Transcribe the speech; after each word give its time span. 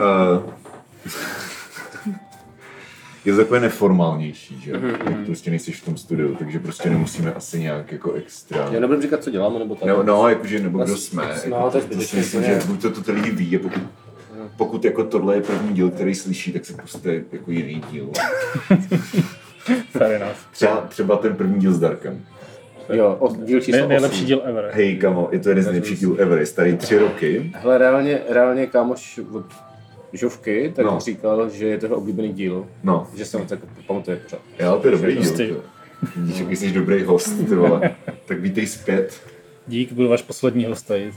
Uh, 0.00 0.42
je 3.24 3.32
to 3.32 3.38
takové 3.38 3.60
neformálnější, 3.60 4.60
že? 4.60 4.72
Mm-hmm. 4.72 5.24
prostě 5.26 5.50
nejsi 5.50 5.72
v 5.72 5.84
tom 5.84 5.96
studiu, 5.96 6.34
takže 6.34 6.58
prostě 6.58 6.90
nemusíme 6.90 7.34
asi 7.34 7.60
nějak 7.60 7.92
jako 7.92 8.12
extra. 8.12 8.68
Já 8.72 8.80
nebudem 8.80 9.02
říkat, 9.02 9.24
co 9.24 9.30
děláme, 9.30 9.58
nebo 9.58 9.74
tak. 9.74 9.88
No, 9.88 10.02
no 10.02 10.28
jakože, 10.28 10.58
nebo 10.60 10.78
kdo 10.84 10.96
jsme. 10.96 11.22
No, 11.48 11.56
jako, 11.56 11.70
to 11.70 11.78
je 11.78 11.82
to 11.84 11.88
si 11.88 11.94
zbytečné, 11.94 12.18
myslím, 12.18 12.40
to 12.40 12.46
že 12.46 12.52
je- 12.52 12.60
buď 12.66 12.82
to, 12.82 12.90
to 12.90 13.02
ty 13.02 13.12
lidi 13.12 13.30
ví, 13.30 13.56
a 13.56 13.58
pokud, 13.58 13.82
pokud 14.56 14.84
jako 14.84 15.04
tohle 15.04 15.34
je 15.34 15.40
první 15.42 15.74
díl, 15.74 15.90
který 15.90 16.14
slyší, 16.14 16.52
tak 16.52 16.64
se 16.64 16.72
puste 16.82 17.14
jako 17.32 17.50
jiný 17.50 17.82
díl. 17.90 18.10
Fair 19.90 20.12
enough. 20.12 20.36
Třeba, 20.52 20.76
třeba 20.80 21.16
ten 21.16 21.36
první 21.36 21.60
díl 21.60 21.72
s 21.72 21.78
Darkem. 21.80 22.24
Jo, 22.92 23.16
o, 23.18 23.36
díl 23.36 23.60
číslo 23.60 23.78
Nej, 23.80 23.88
nejlepší 23.88 24.16
8. 24.18 24.26
díl 24.26 24.42
ever. 24.44 24.70
Hej, 24.74 24.96
kamo, 24.96 25.28
je 25.32 25.38
to 25.38 25.48
jeden 25.48 25.64
z 25.64 25.66
nejlepších 25.66 25.98
dílů 25.98 26.16
ever, 26.16 26.38
je 26.38 26.46
starý 26.46 26.76
tři 26.76 26.98
roky. 26.98 27.52
Hele, 27.54 27.78
reálně, 27.78 28.20
reálně 28.28 28.66
kámoš 28.66 29.20
od 29.32 29.44
Žovky, 30.12 30.72
tak 30.76 30.86
No. 30.86 31.00
říkal, 31.00 31.50
že 31.50 31.66
je 31.66 31.78
to 31.78 31.86
jeho 31.86 31.96
oblíbený 31.96 32.32
díl. 32.32 32.66
No, 32.82 33.06
Že 33.16 33.24
se 33.24 33.38
mu 33.38 33.44
tak 33.44 33.58
pamatuje 33.86 34.16
pořád. 34.16 34.40
jo, 34.60 34.78
to 34.82 34.88
je 34.88 34.90
dobrý 34.92 35.16
díl. 35.16 35.64
Jaký 36.36 36.56
jsi 36.56 36.72
dobrý 36.72 37.02
host, 37.02 37.38
ty 37.48 37.54
vole. 37.54 37.96
Tak 38.26 38.40
vítej 38.40 38.66
zpět. 38.66 39.20
Dík, 39.66 39.92
byl 39.92 40.08
váš 40.08 40.22
poslední 40.22 40.64
host 40.64 40.86
tady. 40.86 41.12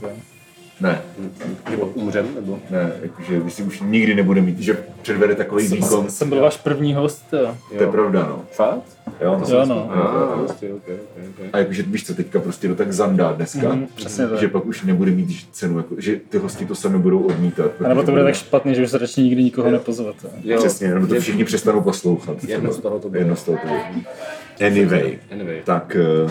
To. 0.78 0.84
Ne, 0.86 1.02
Nebo 1.70 1.86
umřem, 1.86 2.26
nebo? 2.34 2.58
ne, 2.70 2.92
jakože 3.02 3.40
vy 3.40 3.50
si 3.50 3.62
už 3.62 3.80
nikdy 3.80 4.14
nebude 4.14 4.40
mít, 4.40 4.58
že 4.60 4.76
předvede 5.02 5.34
takový 5.34 5.68
Jsem, 5.68 5.76
výkon. 5.78 6.10
jsem 6.10 6.28
byl 6.28 6.40
váš 6.40 6.56
první 6.56 6.94
host, 6.94 7.24
jo. 7.32 7.56
To 7.76 7.82
je 7.82 7.90
pravda, 7.90 8.22
no. 8.28 8.42
Fakt? 8.52 8.82
Jo, 9.20 9.42
to 9.46 9.52
Jo, 9.54 9.64
no. 9.66 9.74
Jo, 9.74 9.92
jo, 9.96 10.02
Ah, 10.04 10.30
jo. 10.30 10.36
hustý, 10.42 10.66
ok, 10.68 10.82
ok, 10.88 11.24
ok. 11.40 11.46
A 11.52 11.58
jakože 11.58 11.82
víš 11.82 12.06
co, 12.06 12.14
teďka 12.14 12.40
prostě 12.40 12.68
to 12.68 12.74
tak 12.74 12.92
zandá 12.92 13.32
dneska, 13.32 13.68
Mhm, 13.68 13.86
přesně 13.94 14.26
tak. 14.28 14.38
že 14.40 14.48
pak 14.48 14.66
už 14.66 14.82
nebude 14.82 15.10
mít 15.10 15.46
cenu, 15.52 15.76
jako, 15.76 15.94
že 15.98 16.16
ty 16.28 16.38
hosti 16.38 16.66
to 16.66 16.74
sami 16.74 16.98
budou 16.98 17.18
odmítat. 17.20 17.70
A 17.84 17.88
nebo 17.88 18.02
to 18.02 18.10
bude 18.10 18.24
tak 18.24 18.34
špatně, 18.34 18.74
že 18.74 18.82
už 18.82 18.90
se 18.90 18.98
radši 18.98 19.22
nikdy 19.22 19.44
nikoho 19.44 19.70
nepozvat. 19.70 20.14
jo. 20.24 20.30
Jo, 20.44 20.58
Přesně, 20.58 20.94
nebo 20.94 21.06
to 21.06 21.20
všichni 21.20 21.44
přestanou 21.44 21.80
poslouchat. 21.80 22.44
Jedno 22.44 22.72
z 22.72 22.78
toho 22.80 22.98
to 22.98 23.08
bude. 23.08 23.20
Jedno 23.20 23.36
z 23.36 23.42
toho 23.42 23.58
to 23.58 23.68
bude. 23.68 24.04
Anyway, 24.66 25.18
Anyway. 25.32 25.60
tak 25.64 25.96
eh, 26.26 26.30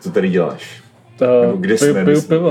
co 0.00 0.10
tady 0.10 0.28
děláš? 0.28 0.83
To, 1.18 1.42
Nebo 1.42 1.56
kde 1.56 1.76
piju, 1.76 1.92
jsme? 1.92 2.04
piju 2.04 2.16
myslím, 2.16 2.28
pivo, 2.38 2.50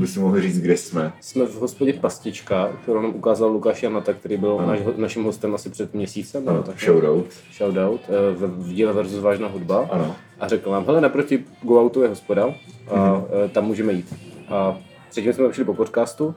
jo, 0.00 0.06
si 0.06 0.20
mohl 0.20 0.40
říct, 0.40 0.60
kde 0.60 0.76
jsme. 0.76 1.12
Jsme 1.20 1.46
v 1.46 1.54
hospodě 1.54 1.92
Pastička, 1.92 2.72
kterou 2.82 3.02
nám 3.02 3.14
ukázal 3.14 3.50
Lukáš 3.50 3.82
Janata, 3.82 4.12
který 4.12 4.36
byl 4.36 4.56
Ano. 4.58 4.68
naš, 4.68 4.80
naším 4.96 5.24
hostem 5.24 5.54
asi 5.54 5.70
před 5.70 5.94
měsícem. 5.94 6.48
Ano, 6.48 6.62
tak. 6.62 6.80
shoutout. 6.80 7.26
Shoutout 7.58 8.00
eh, 8.08 8.34
v, 8.34 8.46
v 8.46 8.72
díle 8.72 8.92
versus 8.92 9.20
vážná 9.20 9.48
hudba. 9.48 9.88
Ano. 9.90 10.16
A 10.40 10.48
řekl 10.48 10.70
nám, 10.70 10.84
hele, 10.86 11.00
naproti 11.00 11.44
Go 11.62 11.80
Outu 11.84 12.02
je 12.02 12.08
hospoda 12.08 12.54
a 12.90 13.22
eh, 13.44 13.48
tam 13.48 13.64
můžeme 13.64 13.92
jít. 13.92 14.14
A 14.48 14.78
předtím 15.10 15.32
jsme 15.32 15.52
šli 15.52 15.64
po 15.64 15.74
podcastu, 15.74 16.34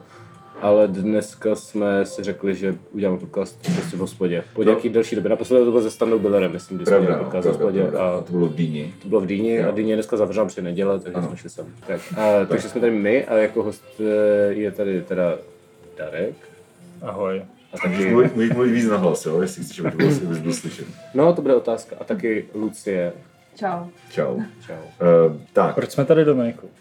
ale 0.60 0.88
dneska 0.88 1.54
jsme 1.54 2.06
si 2.06 2.22
řekli, 2.24 2.54
že 2.54 2.74
uděláme 2.92 3.18
podcast 3.18 3.58
prostě 3.74 3.96
v 3.96 4.00
hospodě. 4.00 4.44
Po 4.54 4.62
nějaký 4.62 4.88
delší 4.88 5.16
době. 5.16 5.28
Naposledy 5.30 5.64
to 5.64 5.70
bylo 5.70 5.82
ze 5.82 5.90
Standou 5.90 6.18
Billerem, 6.18 6.52
myslím, 6.52 6.76
kdy 6.76 6.86
jsme 6.86 7.00
dělali 7.00 7.18
no, 7.18 7.24
podcast 7.24 7.48
v 7.48 7.50
pravda, 7.58 7.64
hospodě. 7.64 7.80
pravda. 7.80 8.00
A 8.18 8.20
To 8.22 8.32
bylo 8.32 8.46
v 8.46 8.54
Dýni. 8.54 8.94
to 9.02 9.08
bylo 9.08 9.20
v 9.20 9.26
Dýni 9.26 9.62
a 9.62 9.66
Jo. 9.66 9.72
Dýně 9.72 9.92
je 9.92 9.96
dneska 9.96 10.16
zavřená 10.16 10.46
při 10.46 10.62
neděle, 10.62 11.00
takže 11.00 11.18
Ano. 11.18 11.28
jsme 11.28 11.36
šli 11.36 11.50
sem. 11.50 11.66
Tak, 11.86 12.00
a, 12.18 12.44
takže 12.46 12.68
jsme 12.68 12.80
tady 12.80 12.92
my 12.92 13.24
a 13.24 13.34
jako 13.36 13.62
host 13.62 13.84
eh, 14.00 14.52
je 14.52 14.70
tady 14.70 15.02
teda 15.02 15.38
Darek. 15.98 16.34
Ahoj. 17.02 17.42
A 17.72 17.78
taky, 17.78 18.10
můžeš 18.14 18.32
mluvit 18.54 18.70
víc 18.72 18.86
na 18.86 18.96
hlas, 18.96 19.26
jo, 19.26 19.40
jestli 19.42 19.64
chceš, 19.64 19.78
aby 19.80 19.90
to 19.90 19.96
bylo, 20.26 20.52
slyšet. 20.52 20.86
no 21.14 21.32
to 21.32 21.42
bude 21.42 21.54
otázka. 21.54 21.96
A 22.00 22.04
taky 22.04 22.44
Lucie. 22.54 23.12
Čau. 23.56 23.84
Čau. 24.10 24.40
Čau. 24.66 24.74
Uh, 24.74 25.36
tak, 25.52 25.74
Proč 25.74 25.90
jsme 25.90 26.04
tady 26.04 26.24
Dominiku? 26.24 26.68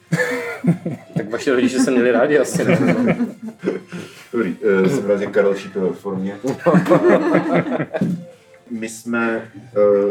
Tak 1.18 1.30
vaše 1.30 1.52
rodiče 1.54 1.80
se 1.80 1.92
měli 1.92 2.12
rádi 2.12 2.40
asi, 2.40 2.66
ne? 2.66 2.80
dobrý, 4.34 4.56
uh, 4.81 4.88
jsem 4.88 5.06
rád, 5.09 5.20
že 5.20 5.26
Karel 5.26 5.56
Šík 5.56 5.76
ve 5.76 5.90
formě. 5.94 6.36
My 8.72 8.90
jsme 8.90 9.52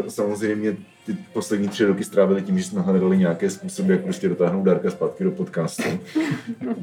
uh, 0.01 0.07
samozřejmě 0.07 0.75
ty 1.05 1.15
poslední 1.33 1.67
tři 1.67 1.85
roky 1.85 2.03
strávili 2.03 2.41
tím, 2.41 2.57
že 2.57 2.63
jsme 2.63 2.81
hledali 2.81 3.17
nějaké 3.17 3.49
způsoby, 3.49 3.93
jak 3.93 4.01
prostě 4.03 4.29
dotáhnout 4.29 4.63
Darka 4.63 4.91
zpátky 4.91 5.23
do 5.23 5.31
podcastu. 5.31 5.83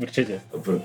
Určitě. 0.02 0.40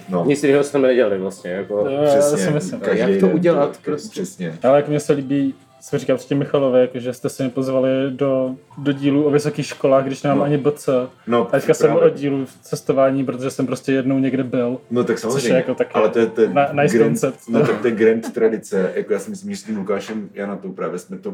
No, 0.10 0.26
Nic 0.26 0.44
jiného 0.44 0.64
jsme 0.64 0.80
nedělali 0.80 1.18
vlastně. 1.18 1.52
Jako, 1.52 1.84
To 1.84 1.90
já 1.90 2.04
přesně. 2.06 2.38
si 2.38 2.52
myslím. 2.52 2.80
každý 2.80 3.12
Jak 3.12 3.20
to 3.20 3.28
udělat 3.28 3.80
prostě? 3.86 4.10
Přesně. 4.10 4.58
Ale 4.64 4.78
jak 4.78 4.88
mně 4.90 5.00
se 5.00 5.14
líbí, 5.14 5.54
jsem 5.80 6.00
říkal 6.00 6.18
předtím 6.18 6.38
Michalovi, 6.38 6.80
jako, 6.82 7.00
že 7.00 7.14
jste 7.14 7.30
se 7.30 7.44
mě 7.44 7.50
pozvali 7.50 7.90
do, 8.10 8.56
do 8.78 8.92
dílu 8.92 9.24
o 9.24 9.30
vysokých 9.32 9.66
školách, 9.66 10.06
když 10.06 10.24
nemám 10.24 10.38
No. 10.38 10.44
ani 10.44 10.58
BC. 10.58 10.90
No, 11.28 11.42
A 11.48 11.52
teďka 11.52 11.74
jsem 11.74 11.96
o 11.96 12.10
dílu 12.10 12.46
v 12.46 12.54
cestování, 12.62 13.26
protože 13.26 13.50
jsem 13.50 13.66
prostě 13.66 13.92
jednou 13.92 14.20
někde 14.20 14.44
byl. 14.44 14.78
No 14.92 15.04
tak 15.04 15.20
samozřejmě, 15.20 15.54
jako 15.58 15.76
taky 15.76 15.94
ale 15.94 16.10
to 16.10 16.20
je, 16.20 16.26
to 16.26 16.42
je 16.42 16.50
na- 16.50 16.70
nice 16.82 16.98
grand, 16.98 17.20
concept. 17.20 17.40
no, 17.50 17.60
tak 17.68 17.82
to 17.82 17.88
je 17.88 17.94
grand 17.94 18.34
tradice, 18.34 18.92
jako 18.96 19.14
já 19.14 19.20
si 19.20 19.30
myslím, 19.30 19.52
že 19.52 19.58
s 19.58 19.64
tím 19.64 19.78
Lukášem 19.78 20.30
Janatou 20.34 20.72
právě 20.72 21.00
jsme 21.00 21.18
to 21.18 21.34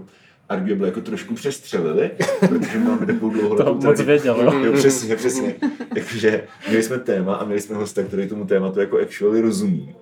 arguably 0.50 0.88
jako 0.88 1.02
trošku 1.02 1.34
přestřelili, 1.34 2.12
protože 2.40 2.80
máme 2.80 3.06
takovou 3.06 3.30
dlouholetou 3.30 3.64
To 3.80 3.88
moc 3.88 4.02
věděl, 4.02 4.42
jo. 4.42 4.54
Jo, 4.66 4.74
přesně, 4.74 5.16
přesně. 5.16 5.56
Jakože 5.96 6.44
měli 6.68 6.84
jsme 6.84 6.98
téma 7.00 7.36
a 7.36 7.46
měli 7.46 7.62
jsme 7.62 7.75
hosta, 7.75 8.04
který 8.04 8.28
tomu 8.30 8.46
tématu 8.46 8.80
jako 8.80 8.98
actually 9.00 9.42
rozumí. 9.42 9.96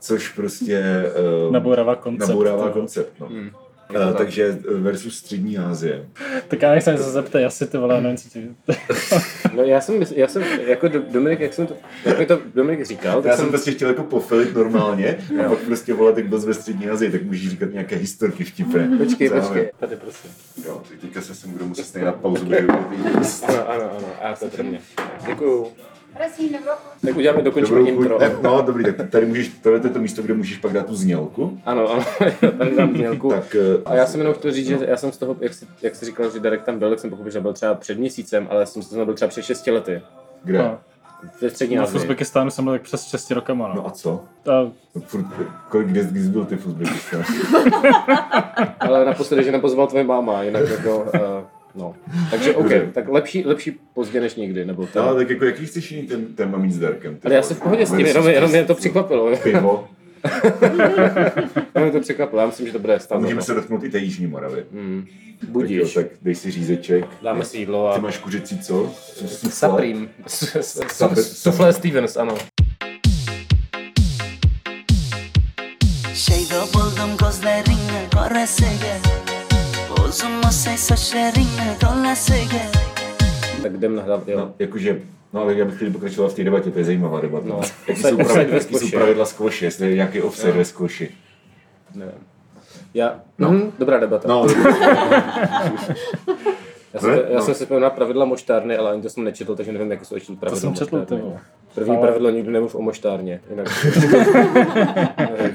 Což 0.00 0.28
prostě 0.32 1.04
uh, 1.46 1.52
Nabourává 1.52 1.94
koncept. 1.96 2.28
nabourává 2.28 2.66
to. 2.66 2.72
koncept. 2.72 3.12
No. 3.20 3.26
Hmm. 3.26 3.50
Uh, 3.94 4.12
takže 4.16 4.58
versus 4.74 5.16
střední 5.18 5.58
Asie. 5.58 6.04
Tak 6.48 6.62
já 6.62 6.70
nechci 6.70 6.90
se 6.96 7.02
zeptat, 7.10 7.42
asi 7.46 7.66
ty 7.66 7.78
vole, 7.78 8.00
nevím, 8.00 8.16
co 8.16 8.28
ti... 8.28 8.48
No 9.56 9.62
já 9.62 9.80
jsem, 9.80 10.02
já 10.16 10.28
jsem 10.28 10.42
jako 10.66 10.88
Do- 10.88 11.02
Dominik, 11.12 11.40
jak 11.40 11.54
jsem 11.54 11.66
to, 11.66 11.74
jak 12.04 12.18
mi 12.18 12.26
to 12.26 12.38
Dominik 12.54 12.86
říkal, 12.86 13.22
tak 13.22 13.30
Já 13.30 13.36
jsem, 13.36 13.44
jsem 13.44 13.50
prostě 13.52 13.70
chtěl 13.70 13.88
jako 13.88 14.02
pofilit 14.02 14.54
normálně 14.54 15.18
a 15.44 15.48
pak 15.48 15.58
prostě 15.58 15.94
volat, 15.94 16.18
jak 16.18 16.28
byl 16.28 16.40
ve 16.40 16.54
střední 16.54 16.88
Asii, 16.88 17.10
tak 17.10 17.22
můžeš 17.22 17.50
říkat 17.50 17.72
nějaké 17.72 17.96
historky 17.96 18.44
vtipné. 18.44 18.90
Počkej, 18.98 19.30
já 19.34 19.40
počkej. 19.40 19.70
Tady 19.80 19.96
prosím. 19.96 20.30
Jo, 20.66 20.82
tak 20.88 20.98
teďka 21.00 21.20
se 21.20 21.34
sem 21.34 21.50
budu 21.50 21.66
muset 21.66 21.84
stejně 21.84 22.06
na 22.06 22.12
pauzu, 22.12 22.46
protože. 22.46 22.66
Ano, 23.48 23.68
ano, 23.70 23.90
ano, 23.96 24.08
a 24.22 24.34
to 24.36 24.44
je 24.44 24.50
pro 24.50 24.64
mě. 24.64 24.80
Děkuju. 25.26 25.66
Prosím, 26.18 26.52
dobrou 26.52 26.72
Tak 27.06 27.16
uděláme 27.16 27.42
dokončíme 27.42 27.80
intro. 27.80 28.18
Ne, 28.18 28.36
No, 28.42 28.62
dobrý, 28.62 28.84
tak 28.84 29.10
tady 29.10 29.26
můžeš, 29.26 29.48
tohle 29.48 29.80
je 29.84 29.90
to 29.90 29.98
místo, 29.98 30.22
kde 30.22 30.34
můžeš 30.34 30.58
pak 30.58 30.72
dát 30.72 30.86
tu 30.86 30.94
znělku. 30.94 31.60
Ano, 31.66 31.90
ano, 31.92 32.04
tady 32.58 32.76
dám 32.76 32.92
mělku. 32.92 33.30
Tak, 33.30 33.54
eh, 33.60 33.82
A 33.84 33.94
já 33.94 34.06
jsem 34.06 34.20
jenom 34.20 34.34
chtěl 34.34 34.52
říct, 34.52 34.66
že 34.66 34.78
já 34.88 34.96
jsem 34.96 35.12
z 35.12 35.16
toho, 35.18 35.36
jak 35.40 35.54
jsi, 35.54 35.66
jak 35.82 35.94
jsi 35.96 36.04
říkal, 36.06 36.30
že 36.30 36.40
Darek 36.40 36.62
tam 36.64 36.78
byl, 36.78 36.90
tak 36.90 36.98
jsem 36.98 37.10
pochopil, 37.10 37.32
že 37.32 37.40
byl 37.40 37.52
třeba 37.52 37.74
před 37.74 37.98
měsícem, 37.98 38.46
ale 38.50 38.60
já 38.60 38.66
jsem 38.66 38.82
si 38.82 38.94
to 38.94 39.04
byl 39.04 39.14
třeba 39.14 39.28
před 39.28 39.42
6 39.42 39.66
lety. 39.66 40.02
kde? 40.44 40.58
No. 40.58 40.78
Ve 41.42 41.50
střední 41.50 41.76
No, 41.76 41.86
v. 41.86 41.94
Uzbekistánu 41.94 42.50
jsem 42.50 42.64
byl 42.64 42.72
tak 42.74 42.82
přes 42.82 43.04
6 43.04 43.30
rokama, 43.30 43.68
No 43.68 43.74
no. 43.74 43.86
a 43.86 43.90
co? 43.90 44.24
A 44.50 44.62
No, 44.94 45.00
furt, 45.06 45.26
kolik, 45.68 45.88
kde 45.88 46.04
jsi 46.04 46.28
byl 46.28 46.44
ty 46.44 46.56
v 46.56 46.66
Uzbekistánu? 46.66 47.24
Ale 48.80 49.04
naposledy, 49.04 49.44
že 49.44 49.52
nepozval 49.52 49.86
tvoje 49.86 50.04
máma, 50.04 50.42
jinak 50.42 50.68
jako, 50.68 50.98
uh, 50.98 51.10
no. 51.78 51.94
Takže 52.30 52.54
OK, 52.54 52.62
Dobře. 52.62 52.88
tak 52.92 53.08
lepší, 53.08 53.44
lepší 53.46 53.80
pozdě 53.94 54.20
než 54.20 54.34
nikdy, 54.34 54.64
nebo 54.64 54.86
to. 54.86 55.02
No, 55.02 55.14
tak 55.14 55.30
jako 55.30 55.44
jaký 55.44 55.66
chceš 55.66 55.92
jiný 55.92 56.06
ten 56.08 56.26
téma 56.34 56.58
mít 56.58 56.72
s 56.72 56.78
Darkem? 56.78 57.14
Ty 57.16 57.20
Ale 57.26 57.34
já 57.34 57.42
jsem 57.42 57.56
v 57.56 57.60
pohodě 57.60 57.86
s 57.86 57.90
tím, 57.90 58.06
jenom, 58.06 58.28
jenom 58.28 58.50
mě 58.50 58.64
to 58.64 58.74
překvapilo. 58.74 59.36
Pivo. 59.42 59.88
Jenom 61.74 61.82
mě 61.82 61.90
to 61.92 62.00
překvapilo, 62.00 62.40
já 62.40 62.46
myslím, 62.46 62.66
že 62.66 62.72
to 62.72 62.78
bude 62.78 63.00
stát. 63.00 63.20
můžeme 63.20 63.42
se 63.42 63.54
dotknout 63.54 63.84
i 63.84 63.90
té 63.90 63.98
Jižní 63.98 64.26
Moravy. 64.26 64.64
Hmm. 64.72 65.04
Tak, 65.40 65.48
jo, 65.48 65.52
Budíš. 65.52 65.94
tak 65.94 66.06
dej 66.22 66.34
si 66.34 66.50
řízeček. 66.50 67.04
Dáme 67.22 67.44
si 67.44 67.58
jídlo 67.58 67.90
Ty 67.92 67.98
a... 67.98 68.00
máš 68.02 68.18
kuřecí 68.18 68.58
co? 68.58 68.90
Sufle? 69.26 69.50
Supreme. 69.50 70.06
Sapr- 70.26 71.22
Suflé 71.22 71.72
Stevens, 71.72 72.16
ano. 72.16 72.34
Şeyda 76.14 76.66
buldum 76.72 77.16
gözlerini 77.16 78.08
göresiga 78.14 79.07
Tak 83.62 83.72
jdem 83.72 83.96
nahrávat, 83.96 84.28
jo. 84.28 84.38
No, 84.38 84.54
jakože, 84.58 85.00
no 85.32 85.40
ale 85.40 85.54
já 85.54 85.64
bych 85.64 85.76
chtěl 85.76 85.90
pokračovat 85.90 86.32
v 86.32 86.34
té 86.34 86.44
debatě, 86.44 86.70
to 86.70 86.78
je 86.78 86.84
zajímavá 86.84 87.20
debata. 87.20 87.46
No. 87.48 87.60
Jaký 87.88 88.00
jsou, 88.02 88.16
pravidla, 88.24 88.54
jaký 88.58 88.74
jsou 88.78 88.90
pravidla 88.90 89.24
squashi, 89.24 89.64
jestli 89.64 89.88
je 89.88 89.94
nějaký 89.94 90.22
offside 90.22 90.52
ve 90.52 90.64
squashi. 90.64 91.10
Nevím. 91.94 92.14
Já, 92.94 93.20
no. 93.38 93.50
hm, 93.50 93.72
dobrá 93.78 93.98
debata. 94.00 94.28
No, 94.28 94.46
Já, 96.94 97.00
jsem, 97.00 97.10
já 97.10 97.34
No. 97.34 97.42
jsem 97.42 97.54
si 97.54 97.64
vzpomněl 97.64 97.80
na 97.80 97.90
pravidla 97.90 98.24
moštárny, 98.24 98.76
ale 98.76 98.92
ani 98.92 99.02
to 99.02 99.10
jsem 99.10 99.24
nečetl, 99.24 99.56
takže 99.56 99.72
nevím, 99.72 99.90
jaké 99.90 100.04
jsou 100.04 100.14
ještě 100.14 100.32
to 100.32 100.38
pravidla 100.38 100.60
jsem 100.60 100.74
četl, 100.74 101.04
ty. 101.04 101.14
První 101.74 101.96
Ale- 101.96 102.06
pravidlo, 102.06 102.30
nikdy 102.30 102.52
nemluv 102.52 102.74
o 102.74 102.82
moštárně. 102.82 103.40
Jinak, 103.50 103.66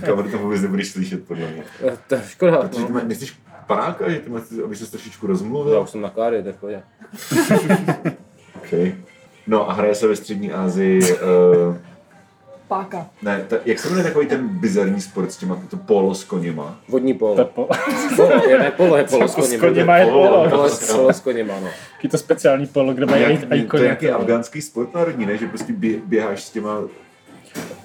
kamer 0.06 0.32
to 0.32 0.38
vůbec 0.38 0.62
nebudeš 0.62 0.90
slyšet, 0.90 1.28
podle 1.28 1.48
mě. 1.52 1.64
To 2.08 2.16
je 2.16 2.22
škoda. 2.28 2.58
Protože 2.58 2.70
ty 2.86 2.92
No. 2.94 3.00
má, 3.00 3.04
nechceš 3.04 3.34
panáka, 3.68 4.10
že 4.10 4.20
ty 4.20 4.30
máš, 4.30 4.42
aby 4.66 4.76
se 4.76 4.92
trošičku 4.92 5.26
Já 5.26 5.30
rozmluvil? 5.30 5.82
už 5.82 5.90
jsem 5.90 6.02
na 6.02 6.10
káry, 6.10 6.44
to 6.62 6.68
je. 6.70 6.84
Okay. 8.58 8.96
No 9.48 9.70
a 9.70 9.74
hraje 9.74 9.96
se 9.96 10.08
ve 10.08 10.16
střední 10.16 10.52
Asii, 10.52 11.02
uh, 11.14 11.76
Páka. 12.68 13.08
ne, 13.22 13.46
ta, 13.48 13.56
jak 13.66 13.80
se 13.80 13.88
jmenuje 13.90 14.04
takový 14.08 14.28
ten 14.28 14.48
bizarní 14.48 15.02
sport 15.02 15.32
s 15.32 15.38
těma 15.38 15.62
to 15.70 15.78
polo 15.78 16.16
s 16.16 16.24
koněma? 16.24 16.80
Vodní 16.88 17.14
polo. 17.14 17.36
Tepo. 17.36 17.70
Polo, 18.16 18.32
je, 18.50 18.60
ne 18.60 18.72
polo, 18.72 18.98
je 18.98 19.04
polo 19.04 19.28
s 19.28 19.32
S 19.32 19.36
koněma. 19.36 19.68
koněma 19.68 19.98
je 19.98 20.06
Polo, 20.06 20.28
polo. 20.28 20.50
Polo, 20.50 20.70
polo 20.96 21.14
s 21.14 21.20
koněma, 21.20 21.54
no. 21.60 21.68
Jaký 21.94 22.08
to 22.08 22.18
speciální 22.18 22.68
polo, 22.68 22.94
kde 22.94 23.06
mají 23.06 23.22
Jak, 23.22 23.32
aj- 23.32 23.36
aj 23.36 23.48
to 23.50 23.56
je 23.56 23.64
koně. 23.66 23.84
nějaký 23.84 24.10
afgánský 24.10 24.62
sport 24.62 24.94
národní, 24.94 25.26
ne? 25.26 25.38
Že 25.38 25.48
prostě 25.48 25.74
bě, 25.74 25.98
běháš 26.06 26.44
s 26.44 26.50
těma 26.50 26.78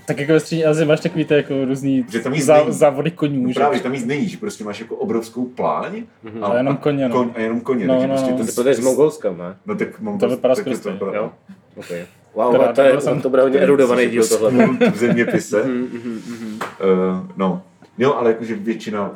Tak 0.07 0.19
jako 0.19 0.33
ve 0.33 0.41
střední 0.41 0.65
Asii 0.65 0.87
máš 0.87 1.01
takový 1.01 1.25
ty 1.25 1.35
jako 1.35 1.65
různý 1.65 2.05
Že 2.09 2.21
tam 2.21 2.35
zá, 2.41 2.57
není. 2.59 2.73
závody 2.73 3.11
koní. 3.11 3.43
No 3.43 3.49
že? 3.49 3.55
právě, 3.55 3.81
tam 3.81 3.93
nic 3.93 4.05
není, 4.05 4.29
že 4.29 4.37
prostě 4.37 4.65
máš 4.65 4.81
jako 4.81 4.97
obrovskou 4.97 5.45
pláň 5.45 6.03
a, 6.43 6.47
A 6.47 6.57
jenom 6.57 6.77
koně, 6.77 7.09
no. 7.09 7.15
Koň, 7.15 7.31
a 7.35 7.41
jenom 7.41 7.61
koně, 7.61 7.87
No, 7.87 7.95
takže 7.95 8.07
no, 8.09 8.15
prostě 8.15 8.31
no. 8.31 8.37
ten... 8.39 8.47
Ty 8.47 8.53
to 8.55 8.69
je 8.69 8.75
z 8.75 8.81
Mongolska, 8.81 9.31
ne? 9.33 9.57
No 9.67 9.75
tak 9.75 10.01
mám 10.01 10.19
To 10.19 10.29
vypadá 10.29 10.55
skvěle, 10.55 10.79
to- 10.79 11.15
Jo? 11.15 11.31
Okay. 11.77 12.05
Wow, 12.35 12.55
ale 12.57 12.73
to, 12.73 12.81
je, 12.81 13.01
jsem- 13.01 13.21
to 13.21 13.31
bude 13.31 13.43
hodně 13.43 13.59
erudovaný 13.59 14.07
díl 14.07 14.27
tohle. 14.29 14.51
v 14.93 14.97
zeměpise. 14.97 15.63
Uh, 15.63 17.27
no, 17.37 17.63
jo, 17.99 18.15
ale 18.15 18.31
jakože 18.31 18.55
většina 18.55 19.11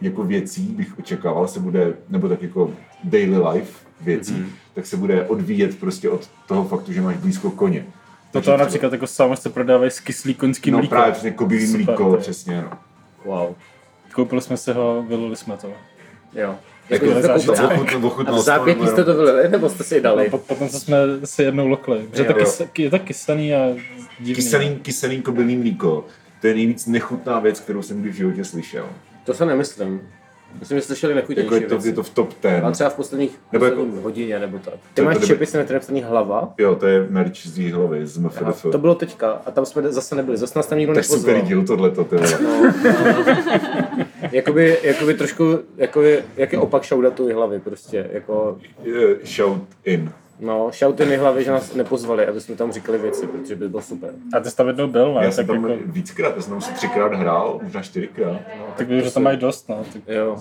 jako 0.00 0.22
věcí 0.24 0.62
bych 0.62 0.98
očekával 0.98 1.48
se 1.48 1.60
bude, 1.60 1.94
nebo 2.08 2.28
tak 2.28 2.42
jako 2.42 2.74
daily 3.04 3.38
life 3.52 3.72
věcí, 4.00 4.32
Mhm. 4.32 4.50
tak 4.74 4.86
se 4.86 4.96
bude 4.96 5.22
odvíjet 5.24 5.78
prostě 5.80 6.10
od 6.10 6.28
toho 6.48 6.64
faktu, 6.64 6.92
že 6.92 7.00
máš 7.00 7.16
blízko 7.16 7.50
koně. 7.50 7.86
To 8.44 8.56
například 8.56 8.92
jako 8.92 9.06
sám 9.06 9.36
se 9.36 9.50
prodávají 9.50 9.90
z 9.90 10.00
kyslý 10.00 10.34
koňský 10.34 10.70
No 10.70 10.78
mlíko. 10.78 10.90
právě 10.90 11.12
přesně 11.12 11.30
kobylí 11.30 11.66
Super, 11.66 11.76
mlíko, 11.86 12.04
to 12.10 12.14
je- 12.16 12.20
přesně, 12.20 12.62
no. 12.62 12.70
Wow. 13.24 13.54
Koupili 14.14 14.40
jsme 14.42 14.56
si 14.56 14.72
ho, 14.72 15.04
vylili 15.08 15.36
jsme 15.36 15.56
to. 15.56 15.72
Jo. 16.34 16.54
Jako, 16.90 17.04
Jako 17.06 17.20
to 17.20 17.26
zážitek. 17.26 17.54
ochutnal, 17.60 18.00
A 18.02 18.06
ochutnal 18.06 18.36
v 18.40 18.44
zápětí 18.44 18.86
jste 18.86 19.04
to 19.04 19.14
vylili, 19.14 19.48
nebo 19.48 19.68
jste 19.70 19.84
si 19.84 19.94
je 19.94 20.00
dali? 20.00 20.30
Po- 20.30 20.38
Potom 20.38 20.68
co 20.68 20.80
jsme 20.80 20.96
si 21.24 21.42
jednou 21.42 21.66
lokli. 21.68 21.98
Protože 22.10 22.22
Jo. 22.24 22.32
to 22.32 22.38
kys, 22.38 22.62
je 22.78 22.90
to 22.90 22.98
kysaný 22.98 23.54
a 23.54 23.68
divný. 24.18 24.34
Kyselý, 24.34 24.76
kyselý 24.82 25.22
kobylí 25.22 25.56
mlíko, 25.56 26.04
to 26.40 26.46
je 26.46 26.54
nejvíc 26.54 26.86
nechutná 26.86 27.40
věc, 27.40 27.60
kterou 27.60 27.82
jsem 27.82 28.00
kdy 28.00 28.10
v 28.10 28.14
životě 28.14 28.44
slyšel. 28.44 28.88
To 29.24 29.34
se 29.34 29.46
nemyslím. 29.46 30.00
Myslím, 30.60 30.78
že 30.78 30.82
jste 30.82 30.94
slyšeli 30.94 31.12
Jako 31.12 31.16
nechutější 31.32 31.62
je 31.62 31.68
to, 31.68 31.74
věci. 31.74 31.88
je 31.88 31.92
to 31.94 32.02
v 32.02 32.10
top 32.10 32.28
10. 32.42 32.62
Ale 32.62 32.72
třeba 32.72 32.90
v 32.90 32.94
posledních 32.94 33.38
Nebo 33.52 33.64
jako- 33.64 33.86
hodině 34.02 34.38
nebo 34.38 34.58
tak. 34.58 34.74
To- 34.74 34.80
Ty 34.94 35.02
máš 35.02 35.18
to 35.18 35.26
čepy, 35.26 35.46
se 35.46 35.66
hlava. 36.04 36.54
Jo, 36.58 36.74
to 36.74 36.86
je 36.86 37.06
merch 37.10 37.36
z 37.46 37.58
jí 37.58 37.70
hlavy, 37.72 38.06
z 38.06 38.18
MFDF. 38.18 38.66
to 38.72 38.78
bylo 38.78 38.94
teďka 38.94 39.30
a 39.46 39.50
tam 39.50 39.66
jsme 39.66 39.92
zase 39.92 40.14
nebyli, 40.14 40.36
zase 40.36 40.58
nás 40.58 40.66
tam 40.66 40.78
nikdo 40.78 40.92
To 40.92 40.98
je 40.98 41.02
super 41.02 41.34
nepozval. 41.34 41.48
díl 41.48 41.66
tohleto, 41.66 42.04
ty 42.04 42.16
vole. 42.16 42.38
No, 42.42 42.72
jakoby, 44.32 44.78
jakoby 44.82 45.14
trošku, 45.14 45.58
jakoby, 45.76 46.22
jak 46.36 46.52
je 46.52 46.58
opak 46.58 46.84
shoutoutu 46.84 47.34
hlavy 47.34 47.60
prostě, 47.60 48.10
jako, 48.12 48.58
Eh, 48.86 49.26
Shout 49.26 49.62
in. 49.84 50.12
No, 50.40 50.70
shouty 50.72 51.16
hlavy, 51.16 51.44
že 51.44 51.50
nás 51.50 51.74
nepozvali, 51.74 52.26
aby 52.26 52.40
jsme 52.40 52.56
tam 52.56 52.72
říkali 52.72 52.98
věci, 52.98 53.26
protože 53.26 53.56
by 53.56 53.68
bylo 53.68 53.82
super. 53.82 54.10
A 54.36 54.40
ty 54.40 54.50
jsi 54.50 54.56
tam 54.56 54.66
jednou 54.68 54.86
byl, 54.88 55.14
ne? 55.14 55.24
Já 55.24 55.30
jsem 55.30 55.46
tak, 55.46 55.56
tam 55.56 55.70
jako, 55.70 55.82
víckrát, 55.86 56.36
já 56.36 56.42
jsem 56.42 56.50
tam 56.50 56.58
asi 56.58 56.72
třikrát 56.74 57.12
hrál, 57.14 57.60
možná 57.62 57.82
čtyřikrát. 57.82 58.40
tak 58.76 58.88
víš, 58.88 59.04
že 59.04 59.10
tam 59.10 59.22
mají 59.22 59.38
dost, 59.38 59.68
no. 59.68 59.84
Tak, 59.92 60.02
Jo, 60.08 60.36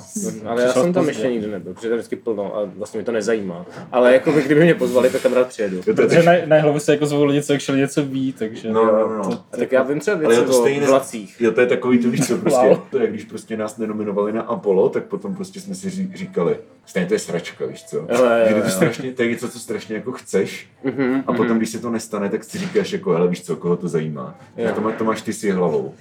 ale 0.46 0.62
já 0.62 0.74
jsem 0.74 0.94
tam 0.94 1.06
pozdě. 1.06 1.12
ještě 1.12 1.32
nikdy 1.32 1.48
nebyl, 1.52 1.74
protože 1.74 1.88
to 1.88 1.94
je 1.94 1.98
vždycky 1.98 2.16
plno 2.16 2.56
a 2.58 2.70
vlastně 2.78 2.98
mě 2.98 3.06
to 3.06 3.12
nezajímá. 3.12 3.66
Ale 3.92 4.14
jako 4.14 4.32
by, 4.32 4.42
kdyby 4.42 4.64
mě 4.64 4.76
pozvali, 4.76 5.10
tak 5.10 5.22
tam 5.22 5.34
rád 5.34 5.48
přijedu. 5.48 5.78
Jo, 5.78 5.84
to 5.84 5.90
je 5.90 5.96
protože 5.96 6.24
tak, 6.24 6.26
na, 6.26 6.56
na 6.56 6.62
hlavu 6.62 6.80
se 6.80 6.92
jako 6.92 7.06
zvou 7.06 7.24
lidi, 7.26 7.42
co 7.44 7.54
actually 7.54 7.82
něco 7.82 8.04
ví, 8.04 8.34
takže... 8.34 8.70
no, 8.72 8.86
no, 8.86 9.08
no, 9.08 9.18
no. 9.18 9.44
A 9.54 9.58
tak 9.58 9.72
já 9.72 9.84
vím 9.84 10.00
třeba 10.00 10.18
Ale 10.18 10.28
věci 10.28 10.42
je 10.42 10.46
to 10.48 10.58
o 10.60 10.62
stejné, 10.62 10.88
vlacích. 10.88 11.42
jo, 11.42 11.52
to 11.52 11.62
je 11.62 11.68
takový, 11.68 11.98
to 12.00 12.10
víš 12.10 12.28
co, 12.28 12.38
prostě, 12.38 12.68
Wow. 12.68 12.78
to 12.92 13.00
je, 13.00 13.08
když 13.08 13.24
prostě 13.26 13.58
nás 13.58 13.78
nenominovali 13.78 14.34
na 14.34 14.42
Apollo, 14.42 14.90
tak 14.90 15.04
potom 15.04 15.36
prostě 15.36 15.60
jsme 15.62 15.76
si 15.76 15.90
ří- 15.90 16.12
říkali, 16.16 16.58
stejně 16.86 17.08
to 17.08 17.14
je 17.14 17.20
sračka, 17.20 17.66
víš 17.66 17.84
co, 17.84 17.98
Jo, 17.98 18.06
jo, 18.10 18.26
jo, 18.50 18.56
že 18.58 18.62
to, 18.62 18.70
strašně, 18.70 19.12
to 19.12 19.22
je 19.24 19.30
něco, 19.30 19.50
co 19.50 19.60
strašně 19.60 19.85
jako 19.90 20.12
chceš 20.12 20.68
Mhm, 20.84 21.24
a 21.28 21.34
potom, 21.34 21.58
když 21.58 21.70
se 21.70 21.80
to 21.80 21.90
nestane, 21.90 22.30
tak 22.30 22.44
si 22.44 22.58
říkáš 22.58 22.94
jako, 22.94 23.12
hele, 23.12 23.28
víš 23.28 23.44
co, 23.44 23.56
koho 23.56 23.76
to 23.78 23.88
zajímá. 23.88 24.40
Jo. 24.58 24.72
To, 24.76 24.82
má, 24.82 24.92
to 24.92 25.04
máš 25.04 25.22
ty 25.22 25.34
si 25.34 25.52
hlavou. 25.52 25.94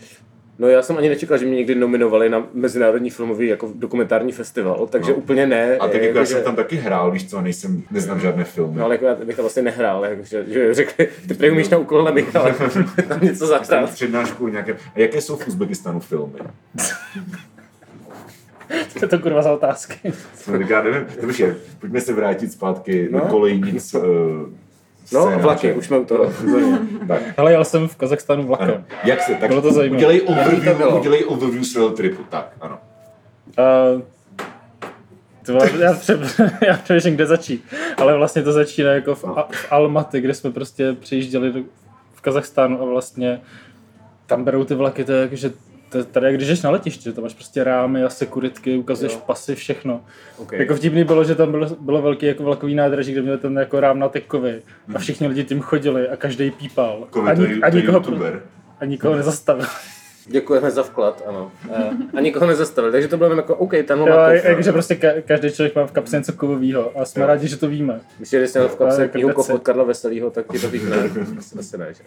No 0.59 0.69
já 0.69 0.83
jsem 0.83 0.97
ani 0.99 1.09
nečekal, 1.09 1.39
že 1.39 1.47
mě 1.47 1.55
někdy 1.57 1.75
nominovali 1.75 2.29
na 2.29 2.47
mezinárodní 2.53 3.11
filmový 3.11 3.47
jako 3.49 3.73
dokumentární 3.75 4.33
festival, 4.33 4.87
takže 4.91 5.11
No. 5.11 5.17
úplně 5.17 5.47
ne. 5.47 5.77
A 5.77 5.85
tak 5.89 5.95
jako 5.95 6.05
jako, 6.07 6.19
já 6.19 6.25
že- 6.25 6.35
jsem 6.35 6.43
tam 6.45 6.57
taky 6.57 6.77
hrál, 6.77 7.11
víš 7.11 7.31
co, 7.31 7.41
nejsem, 7.41 7.83
neznám 7.91 8.21
žádné 8.21 8.45
filmy. 8.45 8.79
No 8.79 8.85
ale 8.85 8.95
jako 8.95 9.05
já 9.05 9.15
bych 9.15 9.37
to 9.37 9.43
vlastně 9.43 9.63
nehrál, 9.63 10.05
jako, 10.05 10.23
že, 10.25 10.45
že 10.49 10.75
řekli, 10.75 11.09
ty 11.29 11.35
prý 11.35 11.51
umíš 11.51 11.69
na 11.69 11.79
úkol 11.79 12.05
na 12.05 12.11
Michala, 12.11 12.51
tam 13.09 13.21
něco 13.21 13.49
Tam 13.49 13.65
zahrát. 13.65 13.91
přednášku 13.91 14.49
nějaké. 14.49 14.73
A 14.95 15.01
jaké 15.01 15.21
jsou 15.21 15.37
v 15.37 15.49
Uzbekistánu 15.49 16.01
filmy? 16.01 16.33
To 18.99 19.05
je 19.05 19.09
to 19.09 19.19
kurva 19.19 19.43
za 19.43 19.53
otázky. 19.53 20.13
Tak 20.53 20.71
já 20.71 20.83
nevím, 20.83 21.07
dobře, 21.21 21.57
pojďme 21.81 22.01
se 22.01 22.13
vrátit 22.13 22.53
zpátky 22.53 23.09
no. 23.11 23.19
No. 23.19 23.25
do 23.25 23.31
kolejnic. 23.31 23.95
Uh, 23.95 24.03
No, 25.13 25.21
scénáře. 25.23 25.43
vlaky, 25.43 25.73
už 25.73 25.87
jsme 25.87 25.99
u 25.99 26.05
toho. 26.05 26.33
Tak, 27.09 27.23
Hele, 27.37 27.53
jel 27.53 27.65
jsem 27.65 27.89
v 27.89 27.97
Kazachstánu 27.97 28.41
ano. 28.43 28.49
vlakem. 28.49 28.85
Jak 29.05 29.23
se, 29.23 29.35
tak 29.35 29.49
Bylo 29.49 29.63
to 29.63 29.73
zajímavé. 29.73 29.97
udělej 29.99 30.21
to 30.21 30.27
overview, 30.33 30.95
udělej 30.99 31.25
overview 31.29 31.65
svého 31.65 31.91
tripu, 31.91 32.23
tak, 32.29 32.53
ano. 32.61 32.79
Uh, 33.59 34.03
já, 35.81 35.93
pře- 35.95 36.19
já 36.67 36.77
přemýšlím, 36.77 37.15
kde 37.15 37.27
začít. 37.27 37.65
Ale 37.97 38.17
vlastně 38.17 38.43
to 38.43 38.53
začíná 38.53 38.93
jako 38.93 39.15
v, 39.15 39.25
A- 39.25 39.49
v 39.51 39.73
Almaty, 39.73 40.21
kde 40.21 40.35
jsme 40.35 40.51
prostě 40.51 40.93
přijížděli 41.01 41.53
do, 41.53 41.61
v 42.15 42.21
Kazachstánu 42.21 42.83
a 42.83 42.85
vlastně 42.85 43.41
tam 44.27 44.45
berou 44.45 44.65
ty 44.65 44.75
vlaky, 44.75 45.05
to 45.05 45.13
je 45.13 45.21
jako, 45.23 45.37
že 45.37 45.51
to 45.51 45.57
je 45.57 45.74
tady, 46.05 46.27
jak 46.27 46.35
když 46.35 46.49
jdeš 46.49 46.63
na 46.63 46.71
letiště, 46.71 47.03
že 47.03 47.13
tam 47.13 47.25
máš 47.25 47.35
prostě 47.35 47.65
rámy 47.65 48.05
a 48.05 48.09
sekuritky, 48.09 48.77
ukazuješ 48.77 49.13
Jo. 49.13 49.19
pasy, 49.27 49.55
všechno. 49.55 50.01
Okay. 50.39 50.59
Jako 50.59 50.75
vtipný 50.75 51.05
bylo, 51.05 51.25
že 51.25 51.35
tam 51.35 51.51
bylo, 51.51 51.67
bylo 51.81 52.03
velký 52.03 52.27
jako 52.27 52.43
vlakový 52.43 52.75
nádraží, 52.75 53.13
kde 53.13 53.23
měl 53.23 53.39
ten 53.39 53.57
jako 53.59 53.81
rám 53.81 53.99
na 53.99 54.09
tekovi 54.09 54.63
a 54.95 54.99
všichni 54.99 55.27
lidi 55.27 55.45
tím 55.45 55.61
chodili 55.61 56.09
a 56.09 56.17
každý 56.17 56.51
pípal. 56.51 57.07
Kovy, 57.11 57.31
A, 57.31 57.35
to, 57.37 57.43
ni- 57.43 57.49
je, 57.55 57.61
a, 57.61 57.71
to 57.71 57.77
je 57.77 57.83
nikoho, 57.83 58.03
a 58.81 58.85
nikoho 58.85 59.17
nezastavil. 59.17 59.67
Děkujeme 60.27 60.71
za 60.71 60.83
vklad, 60.83 61.23
ano. 61.27 61.53
A 62.17 62.21
nikoho 62.21 62.47
nezastavili, 62.47 62.93
takže 62.93 63.09
to 63.09 63.17
bylo 63.17 63.27
jenom 63.27 63.39
jako, 63.39 63.55
OK, 63.55 63.73
Jo, 63.73 63.83
má 63.97 64.07
kofr. 64.35 64.47
jakože 64.49 64.73
prostě 64.73 64.95
ka- 64.95 65.23
každý 65.27 65.53
člověk 65.53 65.75
má 65.77 65.87
v 65.87 65.93
kapse 65.93 66.17
něco 66.19 66.33
kovového 66.33 66.99
a 67.01 67.05
jsme 67.05 67.23
Jo. 67.23 67.29
rádi, 67.29 67.49
že 67.49 67.57
to 67.57 67.69
víme. 67.69 68.01
Myslím, 68.21 68.41
že 68.41 68.49
jsi 68.49 68.59
měl 68.59 68.69
v 68.69 68.77
kapse 68.77 69.03
jako 69.03 69.13
knihu 69.13 69.29
deci. 69.29 69.37
kof 69.37 69.51
od 69.51 69.63
Karla 69.63 69.85
Veselýho, 69.85 70.31
tak 70.31 70.45
ti 70.53 70.59
to 70.59 70.69
vyhne. 70.71 70.97
Asi- 71.39 71.57
Asi 71.59 71.79
ne, 71.79 71.95
že? 71.95 72.03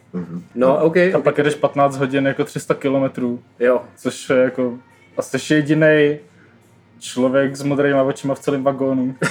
No, 0.55 0.83
OK, 0.83 0.97
A 0.97 1.19
pak 1.23 1.37
jdeš 1.37 1.55
15 1.55 1.97
hodin 1.97 2.25
jako 2.27 2.43
300 2.43 2.73
kilometrů, 2.73 3.39
jo. 3.59 3.81
což 3.97 4.29
je 4.29 4.37
jako 4.37 4.77
asi 5.17 5.39
jsi 5.39 5.53
jediný 5.53 6.17
člověk 6.99 7.55
s 7.55 7.63
modrýma 7.63 8.03
očima 8.03 8.35
v 8.35 8.39
celém 8.39 8.63
vagónu. 8.63 9.15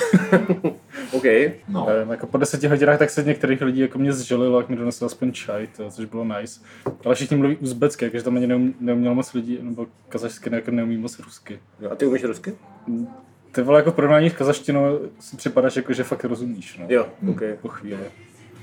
OK. 1.12 1.24
No, 1.68 1.86
Nevím, 1.88 2.10
jako 2.10 2.26
po 2.26 2.38
10 2.38 2.64
hodinách 2.64 2.98
tak 2.98 3.10
se 3.10 3.22
některých 3.22 3.60
lidí 3.60 3.80
jako 3.80 3.98
mě 3.98 4.12
zželilo, 4.12 4.60
jak 4.60 4.68
mi 4.68 4.76
donesl 4.76 5.04
aspoň 5.04 5.32
čaj, 5.32 5.66
to, 5.66 5.90
což 5.90 6.04
bylo 6.04 6.24
nice. 6.24 6.60
Ale 7.04 7.14
všichni 7.14 7.36
mluví 7.36 7.56
uzbecky, 7.56 8.04
jakože 8.04 8.22
tam 8.22 8.36
ani 8.36 8.46
neum, 8.46 8.74
neumělo 8.80 9.14
moc 9.14 9.32
lidí, 9.34 9.58
nebo 9.62 9.86
kazašsky 10.08 10.54
jako 10.54 10.70
neumí 10.70 10.96
moc 10.96 11.18
rusky. 11.18 11.58
Jo, 11.80 11.90
a 11.90 11.94
ty 11.94 12.06
umíš 12.06 12.24
rusky? 12.24 12.54
Ty 13.52 13.62
vole, 13.62 13.78
jako 13.78 13.90
v 13.90 13.94
porovnání 13.94 14.30
s 14.30 14.32
kazaštinou 14.32 14.98
si 15.20 15.36
připadáš 15.36 15.76
jako, 15.76 15.92
že 15.92 16.04
fakt 16.04 16.24
rozumíš, 16.24 16.78
no. 16.78 16.86
Jo, 16.88 17.06
OK. 17.30 17.40
Po 17.62 17.68
chvíli. 17.68 17.98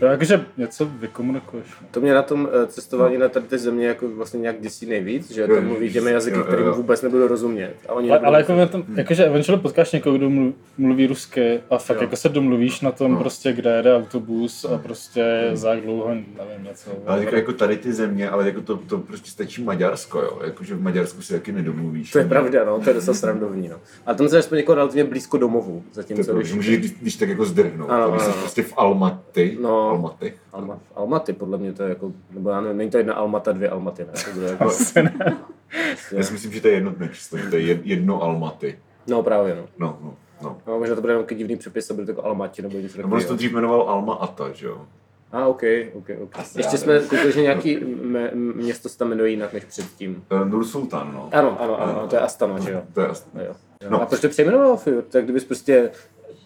Jo, 0.01 0.07
jakože 0.07 0.45
něco 0.57 0.85
vykomunikuješ. 0.85 1.65
No. 1.81 1.87
To 1.91 2.01
mě 2.01 2.13
na 2.13 2.21
tom 2.21 2.49
eh, 2.63 2.67
cestování 2.67 3.17
na 3.17 3.29
tady 3.29 3.45
ty 3.45 3.57
země 3.57 3.87
jako 3.87 4.09
vlastně 4.09 4.39
nějak 4.39 4.61
děsí 4.61 4.85
nejvíc, 4.85 5.31
že 5.31 5.47
tam 5.47 5.65
mluví 5.67 5.93
těmi 5.93 6.11
jazyky, 6.11 6.37
kterým 6.47 6.65
vůbec 6.65 7.01
nebudu 7.01 7.27
rozumět. 7.27 7.73
A 7.89 7.93
oni 7.93 8.09
Ale, 8.11 8.19
ale 8.19 8.37
jako, 8.39 8.51
rozumět. 8.51 8.71
tam, 8.71 8.97
jakože 8.97 9.25
eventually 9.25 9.61
potkáš 9.61 9.91
někoho, 9.91 10.17
kdo 10.17 10.29
mluví, 10.77 11.07
rusky 11.07 11.59
a 11.69 11.77
fakt 11.77 11.97
Jo. 11.97 12.01
jako 12.03 12.15
se 12.15 12.29
domluvíš 12.29 12.81
na 12.81 12.91
tom 12.91 13.11
No. 13.11 13.19
prostě, 13.19 13.53
kde 13.53 13.75
jede 13.75 13.95
autobus 13.95 14.65
a 14.65 14.77
prostě 14.77 15.49
za 15.53 15.73
jak 15.73 15.83
dlouho, 15.83 16.07
nevím, 16.09 16.63
něco. 16.63 16.91
ale 17.05 17.23
jako, 17.23 17.35
jako 17.35 17.53
tady 17.53 17.77
ty 17.77 17.93
země, 17.93 18.29
ale 18.29 18.45
jako 18.45 18.61
to, 18.61 18.77
to 18.77 18.97
prostě 18.97 19.31
stačí 19.31 19.63
Maďarsko, 19.63 20.19
jo. 20.21 20.39
Jakože 20.45 20.75
v 20.75 20.81
Maďarsku 20.81 21.21
si 21.21 21.33
taky 21.33 21.51
nedomluvíš. 21.51 22.11
To 22.11 22.19
je 22.19 22.25
pravda, 22.25 22.65
no, 22.65 22.79
to 22.79 22.89
je 22.89 22.93
docela 22.93 23.13
srandovní, 23.15 23.67
no. 23.69 23.75
A 24.05 24.13
tam 24.13 24.29
se 24.29 24.37
aspoň 24.37 24.57
jako 24.57 24.75
relativně 24.75 25.03
blízko 25.03 25.37
domovu, 25.37 25.83
To 25.89 25.95
zatímco 25.95 26.31
je, 26.31 26.35
když... 26.35 26.43
když, 26.47 26.55
můžeš, 26.55 26.77
když, 26.77 26.91
když 27.01 27.15
tak 27.15 27.29
jako 27.29 27.45
zdrhnout. 27.45 27.89
Ano, 27.89 28.11
když 28.11 28.23
jsi 28.23 28.31
prostě 28.31 28.63
v 28.63 28.73
Almaty, 28.77 29.57
No. 29.61 29.82
Almaty, 29.89 30.33
Alma, 30.53 30.79
Almaty, 30.95 31.33
podle 31.33 31.57
mě 31.57 31.73
to 31.73 31.83
je 31.83 31.89
jako, 31.89 32.11
nebo 32.31 32.49
já 32.49 32.61
nevím, 32.61 32.77
není 32.77 32.89
to 32.91 32.97
jedna 32.97 33.13
Almata, 33.13 33.51
dvě 33.51 33.69
Almaty, 33.69 34.03
ne? 34.05 34.11
To 34.25 34.31
bude 34.33 34.45
jako, 34.47 34.63
Asi 34.63 35.03
ne. 35.03 35.37
já 36.11 36.23
si 36.23 36.33
myslím, 36.33 36.51
že 36.51 36.61
to 36.61 36.67
je 36.67 36.73
jednotné 36.73 37.09
číslo, 37.13 37.37
že 37.37 37.49
to 37.49 37.55
je 37.55 37.75
jed- 37.75 37.81
jedno 37.83 38.21
Almaty. 38.23 38.79
no 39.07 39.23
právě, 39.23 39.55
no. 39.55 39.61
No, 39.77 39.97
no, 40.03 40.13
no. 40.41 40.57
no. 40.67 40.79
možná 40.79 40.95
to 40.95 41.01
bude 41.01 41.13
nějaký 41.13 41.35
divný 41.35 41.55
přepis, 41.55 41.87
to 41.87 41.93
bude 41.93 42.11
jako 42.11 42.23
Almati 42.25 42.61
nebo 42.61 42.77
něco 42.77 43.01
No, 43.01 43.03
ono 43.07 43.11
se 43.11 43.15
to 43.17 43.19
takového. 43.21 43.35
dřív 43.37 43.51
jmenoval 43.53 43.81
Alma 43.81 44.13
Ata, 44.13 44.51
že 44.53 44.65
jo? 44.67 44.81
A, 45.31 45.47
ok, 45.47 45.63
ok, 45.93 46.09
ok. 46.23 46.29
Asi 46.39 46.59
Ještě 46.59 46.77
jsme 46.77 46.93
nevím. 46.93 47.09
koukali, 47.09 47.31
že 47.31 47.41
nějaký 47.41 47.79
me, 47.85 48.31
město 48.33 48.89
se 48.89 48.97
tam 48.97 49.09
jmenuje 49.09 49.29
jinak 49.29 49.53
než 49.53 49.63
předtím. 49.65 50.23
Uh, 50.31 50.45
Nur 50.49 50.65
Sultan, 50.65 51.11
no. 51.13 51.29
Ano, 51.31 51.61
ano, 51.61 51.81
ano, 51.81 51.97
ano 51.99 52.07
to 52.07 52.15
je 52.15 52.21
Astana, 52.21 52.59
že 52.59 52.71
jo? 52.71 52.81
To 52.93 53.01
je 53.01 53.07
asi... 53.07 53.23
No, 53.33 53.41
jo. 53.43 53.53
No. 53.83 53.89
No. 53.89 54.01
A 54.01 54.05
proč 54.05 54.21
to 54.21 54.29
přejmenoval 54.29 54.77
Fjord? 54.77 55.05
Tak 55.07 55.23
kdybys 55.23 55.43
prostě 55.45 55.91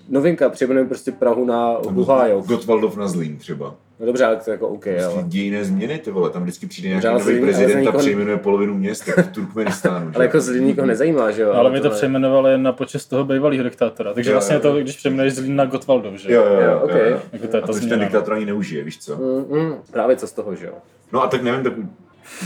novinka, 0.09 0.49
přejmenujeme 0.49 0.89
prostě 0.89 1.11
Prahu 1.11 1.45
na 1.45 1.77
Buhájov. 1.91 2.47
Gotwaldov 2.47 2.97
na 2.97 3.07
Zlín 3.07 3.37
třeba. 3.37 3.75
No 3.99 4.05
dobře, 4.05 4.25
ale 4.25 4.35
to 4.35 4.49
je 4.49 4.53
jako 4.53 4.67
OK, 4.67 4.83
Prostě 4.83 5.03
ale... 5.03 5.23
dějné 5.23 5.65
změny, 5.65 5.97
ty 5.99 6.11
vole, 6.11 6.29
tam 6.29 6.43
vždycky 6.43 6.67
přijde 6.67 6.89
nějaký 6.89 7.07
nový 7.07 7.23
Zlín, 7.23 7.41
prezident 7.41 7.67
Zlín 7.71 7.77
a 7.77 7.81
nikoho- 7.81 7.99
přejmenuje 7.99 8.37
polovinu 8.37 8.73
měst, 8.73 9.07
jako 9.07 9.21
v 9.21 9.27
Turkmenistánu. 9.27 10.11
Ale 10.15 10.23
jako 10.25 10.41
Zlín 10.41 10.63
nikoho 10.65 10.87
nezajímá, 10.87 11.31
že 11.31 11.41
jo? 11.41 11.51
Ale 11.51 11.71
my 11.71 11.81
to 11.81 11.89
přejmenovali 11.89 12.57
na 12.57 12.71
počest 12.71 13.05
toho 13.05 13.23
bývalého 13.25 13.63
diktátora. 13.63 14.13
Takže 14.13 14.29
Jo, 14.29 14.33
vlastně 14.35 14.55
jo, 14.55 14.61
to, 14.61 14.75
když 14.77 14.95
přejmenuješ 14.97 15.33
Zlín 15.35 15.55
na 15.55 15.65
Gotwaldov, 15.65 16.13
že? 16.13 16.33
Jo, 16.33 16.43
jo, 16.45 16.53
jo, 16.53 16.61
Jo, 16.71 16.79
ok. 16.83 16.91
jo, 16.91 16.97
jo. 17.09 17.19
Jako 17.33 17.47
to 17.47 17.57
je 17.57 17.63
A 17.63 17.65
to 17.65 17.71
už 17.71 17.79
ten 17.79 17.87
změna. 17.87 18.03
diktátor 18.03 18.33
ani 18.33 18.45
neužije, 18.45 18.83
víš 18.83 18.99
co? 18.99 19.15
Mm, 19.17 19.59
mm, 19.59 19.73
právě 19.91 20.15
co 20.15 20.27
z 20.27 20.31
toho, 20.31 20.55
že 20.55 20.65
jo? 20.65 20.73
No 21.13 21.23
a 21.23 21.27
tak 21.27 21.43
nevím, 21.43 21.63
tak 21.63 21.73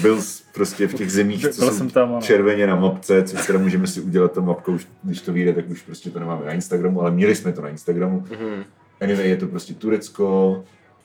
byl 0.02 0.22
prostě 0.54 0.88
v 0.88 0.94
těch 0.94 1.12
zemích, 1.12 1.42
co 1.50 1.62
Byl 1.62 1.72
jsou 1.72 1.78
jsem 1.78 1.90
tam, 1.90 2.22
červeně 2.22 2.68
na 2.68 2.76
mapce, 2.76 3.24
což 3.24 3.48
teda 3.48 3.60
můžeme 3.60 3.88
si 3.88 4.02
udělat 4.02 4.32
ta 4.32 4.42
mapka, 4.42 4.72
už, 4.72 4.88
když 5.04 5.22
to 5.22 5.34
vyjde, 5.34 5.54
tak 5.54 5.70
už 5.70 5.82
prostě 5.82 6.10
to 6.10 6.20
nemáme 6.20 6.46
na 6.46 6.52
Instagramu, 6.52 7.02
ale 7.02 7.12
měli 7.12 7.36
jsme 7.36 7.54
to 7.54 7.62
na 7.62 7.70
Instagramu. 7.70 8.28
Mhm. 8.30 8.64
Anyway, 9.02 9.30
je 9.30 9.38
to 9.38 9.48
prostě 9.48 9.74
Turecko, 9.74 10.64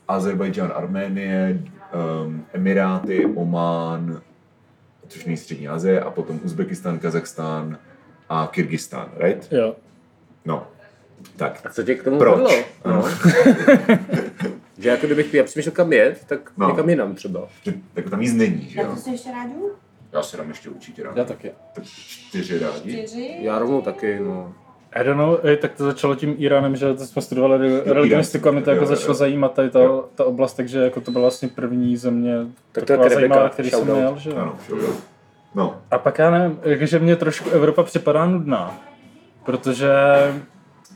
Azerbajdžán, 0.08 0.72
Arménie, 0.74 1.58
um, 2.24 2.44
Emiráty, 2.52 3.26
Omán, 3.26 4.20
což 5.08 5.24
není 5.24 5.36
střední 5.36 5.68
Asie, 5.68 6.00
a 6.00 6.10
potom 6.10 6.40
Uzbekistán, 6.44 6.98
Kazachstán 6.98 7.78
a 8.28 8.48
Kyrgyzstán, 8.52 9.08
right? 9.16 9.52
Jo. 9.52 9.76
No, 10.44 10.66
tak. 11.36 11.60
A 11.64 11.70
co 11.70 11.82
tě 11.82 11.94
k 11.94 12.02
tomu 12.02 12.18
Proč? 12.18 12.36
vedlo? 12.36 12.50
No. 12.86 13.04
že 14.78 14.88
jako 14.88 15.06
kdybych 15.06 15.34
já 15.34 15.44
přemýšlel 15.44 15.72
kam 15.72 15.92
jet, 15.92 16.24
tak 16.26 16.52
No. 16.56 16.68
někam 16.68 16.88
jinam 16.90 17.14
třeba. 17.14 17.48
Že, 17.62 17.72
jako 17.96 18.10
tam 18.10 18.20
nic 18.20 18.34
není, 18.34 18.68
že 18.70 18.80
Já 18.80 18.86
jo? 18.86 18.94
to 18.94 19.00
si 19.00 19.10
ještě 19.10 19.30
rád 19.32 19.46
jdu? 19.46 19.70
Já 20.12 20.22
si 20.22 20.36
dám 20.36 20.48
ještě 20.48 20.68
určitě 20.68 21.02
rád. 21.02 21.16
Já 21.16 21.24
taky. 21.24 21.50
Tak 21.74 21.84
čtyři 21.84 22.58
rádi. 22.58 22.92
Čtyři? 22.92 23.36
Já 23.40 23.58
rovnou 23.58 23.80
taky, 23.82 24.18
no. 24.20 24.52
I 24.92 25.04
don't 25.04 25.18
know, 25.18 25.38
tak 25.60 25.74
to 25.74 25.84
začalo 25.84 26.14
tím 26.14 26.34
Iránem, 26.38 26.76
že 26.76 26.94
to 26.94 27.06
jsme 27.06 27.22
studovali 27.22 27.58
re- 27.58 27.92
religionistiku 27.94 28.48
a 28.48 28.52
mě 28.52 28.62
to 28.62 28.70
jako 28.70 28.82
jo, 28.82 28.88
začalo 28.88 29.10
jo. 29.10 29.14
zajímat 29.14 29.54
tady 29.54 29.70
ta, 29.70 29.80
Jo. 29.80 30.04
ta 30.14 30.24
oblast, 30.24 30.54
takže 30.54 30.78
jako 30.78 31.00
to 31.00 31.10
byla 31.10 31.20
vlastně 31.22 31.48
první 31.48 31.96
země 31.96 32.34
Tak 32.72 32.84
to 32.84 32.92
je 32.92 32.98
taková 32.98 33.04
Rebecca, 33.08 33.20
zajímavá, 33.20 33.48
který 33.48 33.70
jsem 33.70 33.84
měl, 33.84 34.16
že 34.18 34.30
jo. 34.30 34.36
Ano, 34.36 34.58
jo. 34.68 34.88
No, 35.54 35.82
A 35.90 35.98
pak 35.98 36.18
já 36.18 36.30
nevím, 36.30 36.58
jakože 36.62 36.98
mě 36.98 37.16
trošku 37.16 37.50
Evropa 37.50 37.82
připadá 37.82 38.26
nudná, 38.26 38.78
protože 39.44 39.88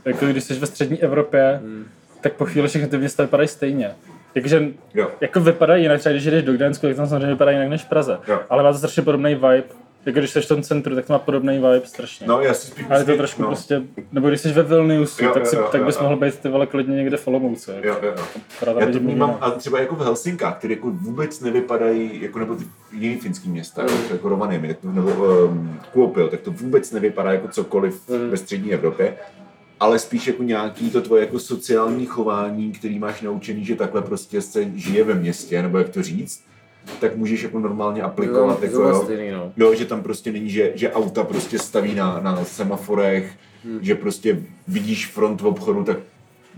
jako 0.04 0.26
když 0.26 0.44
jsi 0.44 0.54
ve 0.54 0.66
střední 0.66 1.02
Evropě, 1.02 1.60
Hmm. 1.62 1.84
Tak 2.20 2.32
po 2.32 2.44
chvíli 2.44 2.68
všechny 2.68 2.88
ty 2.88 2.98
města 2.98 3.22
vypadají 3.22 3.48
stejně. 3.48 3.90
Jakože 4.34 4.68
jo. 4.94 5.08
jako 5.20 5.40
vypadají 5.40 5.82
jinak, 5.82 6.00
třeba 6.00 6.12
když 6.12 6.24
jdeš 6.24 6.44
do 6.44 6.52
Gdaňsku, 6.52 6.86
tak 6.86 6.96
tam 6.96 7.06
samozřejmě 7.06 7.26
vypadá 7.26 7.50
jinak 7.50 7.68
než 7.68 7.82
v 7.82 7.88
Praze. 7.88 8.18
Jo. 8.28 8.40
Ale 8.50 8.62
má 8.62 8.72
to 8.72 8.78
strašně 8.78 9.02
podobný 9.02 9.34
vibe. 9.34 9.62
Jako 10.06 10.18
když 10.18 10.30
jsi 10.30 10.40
v 10.40 10.48
tom 10.48 10.62
centru, 10.62 10.94
tak 10.94 11.06
to 11.06 11.12
má 11.12 11.18
podobný 11.18 11.54
vibe 11.54 11.82
strašně. 11.84 12.26
No, 12.26 12.40
já 12.40 12.54
si 12.54 12.66
spíš 12.66 12.86
Ale 12.90 13.00
je 13.00 13.04
to 13.04 13.16
trošku 13.16 13.42
no. 13.42 13.48
prostě, 13.48 13.82
nebo 14.12 14.28
když 14.28 14.40
jsi 14.40 14.52
ve 14.52 14.62
Vilniusu, 14.62 15.24
Jo, 15.24 15.30
tak, 15.34 15.46
si, 15.46 15.56
jo, 15.56 15.68
tak 15.72 15.80
jo, 15.80 15.86
bys 15.86 15.96
jo. 15.96 16.02
mohl 16.02 16.16
být 16.16 16.38
ty 16.38 16.48
vole 16.48 16.66
klidně 16.66 16.96
někde 16.96 17.16
v 17.16 17.28
Olomouci. 17.28 17.70
Jo, 17.70 17.96
jo, 18.02 18.14
jo. 18.66 18.78
Já 18.78 18.86
to 18.86 18.98
vnímám, 18.98 19.38
a 19.40 19.50
třeba 19.50 19.80
jako 19.80 19.94
v 19.94 20.00
Helsinkách, 20.00 20.58
které 20.58 20.74
jako 20.74 20.90
vůbec 20.90 21.40
nevypadají, 21.40 22.22
jako 22.22 22.38
nebo 22.38 22.54
ty 22.54 22.64
jiný 22.92 23.16
finský 23.16 23.48
města, 23.48 23.82
jako, 23.82 24.12
jako 24.12 24.28
Rovaniemi, 24.28 24.68
tak 24.68 24.76
nebo 24.84 25.10
um, 25.10 25.80
Kuopio, 25.92 26.28
tak 26.28 26.40
to 26.40 26.50
vůbec 26.50 26.92
nevypadá 26.92 27.32
jako 27.32 27.48
cokoliv 27.48 28.08
ve 28.08 28.36
střední 28.36 28.72
Evropě, 28.72 29.16
ale 29.80 29.98
spíš 29.98 30.26
jako 30.26 30.42
nějaký 30.42 30.90
to 30.90 31.02
tvoje 31.02 31.20
jako 31.20 31.38
sociální 31.38 32.06
chování, 32.06 32.72
který 32.72 32.98
máš 32.98 33.22
naučený, 33.22 33.64
že 33.64 33.76
takhle 33.76 34.02
prostě 34.02 34.42
se 34.42 34.70
žije 34.74 35.04
ve 35.04 35.14
městě, 35.14 35.62
nebo 35.62 35.78
jak 35.78 35.88
to 35.88 36.02
říct, 36.02 36.44
tak 37.00 37.16
můžeš 37.16 37.42
jako 37.42 37.58
normálně 37.58 38.02
aplikovat. 38.02 38.60
No, 38.60 38.66
jako, 38.66 38.82
jo. 38.82 39.02
stejný, 39.04 39.30
no. 39.30 39.52
Jo, 39.56 39.74
že 39.74 39.84
tam 39.84 40.02
prostě 40.02 40.32
není, 40.32 40.50
že, 40.50 40.72
že 40.74 40.92
auta 40.92 41.24
prostě 41.24 41.58
staví 41.58 41.94
na, 41.94 42.20
na 42.20 42.44
semaforech, 42.44 43.32
hmm. 43.64 43.78
že 43.82 43.94
prostě 43.94 44.42
vidíš 44.68 45.06
front 45.06 45.40
v 45.40 45.46
obchodu, 45.46 45.84
tak 45.84 45.96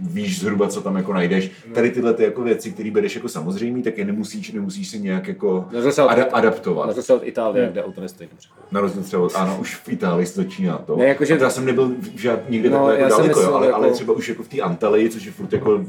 víš 0.01 0.41
zhruba, 0.41 0.69
co 0.69 0.81
tam 0.81 0.97
jako 0.97 1.13
najdeš. 1.13 1.51
Tady 1.75 1.91
tyhle 1.91 2.15
ty 2.15 2.23
jako 2.25 2.43
věci, 2.43 2.71
které 2.73 2.91
bereš 2.91 3.15
jako 3.15 3.29
samozřejmý, 3.29 3.83
tak 3.83 3.99
je 3.99 4.05
nemusíš, 4.05 4.53
nemusíš 4.53 4.89
si 4.89 4.99
nějak 5.01 5.29
jako 5.29 5.69
Na 5.73 5.81
rozdíl 5.81 6.05
ada- 6.11 6.27
adaptovat. 6.33 6.97
Na 6.97 7.03
to 7.03 7.17
od 7.17 7.23
Itálie, 7.27 7.65
Jo. 7.65 7.71
kde 7.73 7.85
auto 7.85 8.01
nestojí. 8.01 8.29
Na 8.71 8.81
rozdíl 8.81 9.03
třeba 9.03 9.23
od, 9.23 9.33
ano, 9.35 9.59
už 9.61 9.75
v 9.77 9.89
Itálii 9.89 10.27
se 10.27 10.43
začíná 10.43 10.79
to. 10.79 10.97
Ne, 10.97 11.15
A 11.15 11.19
to 11.19 11.25
já 11.45 11.51
jsem 11.51 11.65
nebyl 11.65 11.93
žád, 12.17 12.51
nikde 12.51 12.71
No, 12.71 12.77
takhle 12.77 12.99
jako 12.99 13.09
daleko, 13.09 13.23
jo, 13.23 13.29
myslel 13.29 13.57
ale, 13.57 13.67
jako- 13.67 13.77
ale 13.79 13.91
třeba 13.91 14.13
už 14.15 14.29
jako 14.29 14.43
v 14.43 14.49
té 14.49 14.61
Antalii, 14.61 15.09
což 15.11 15.25
je 15.25 15.33
furt 15.33 15.53
jako 15.53 15.85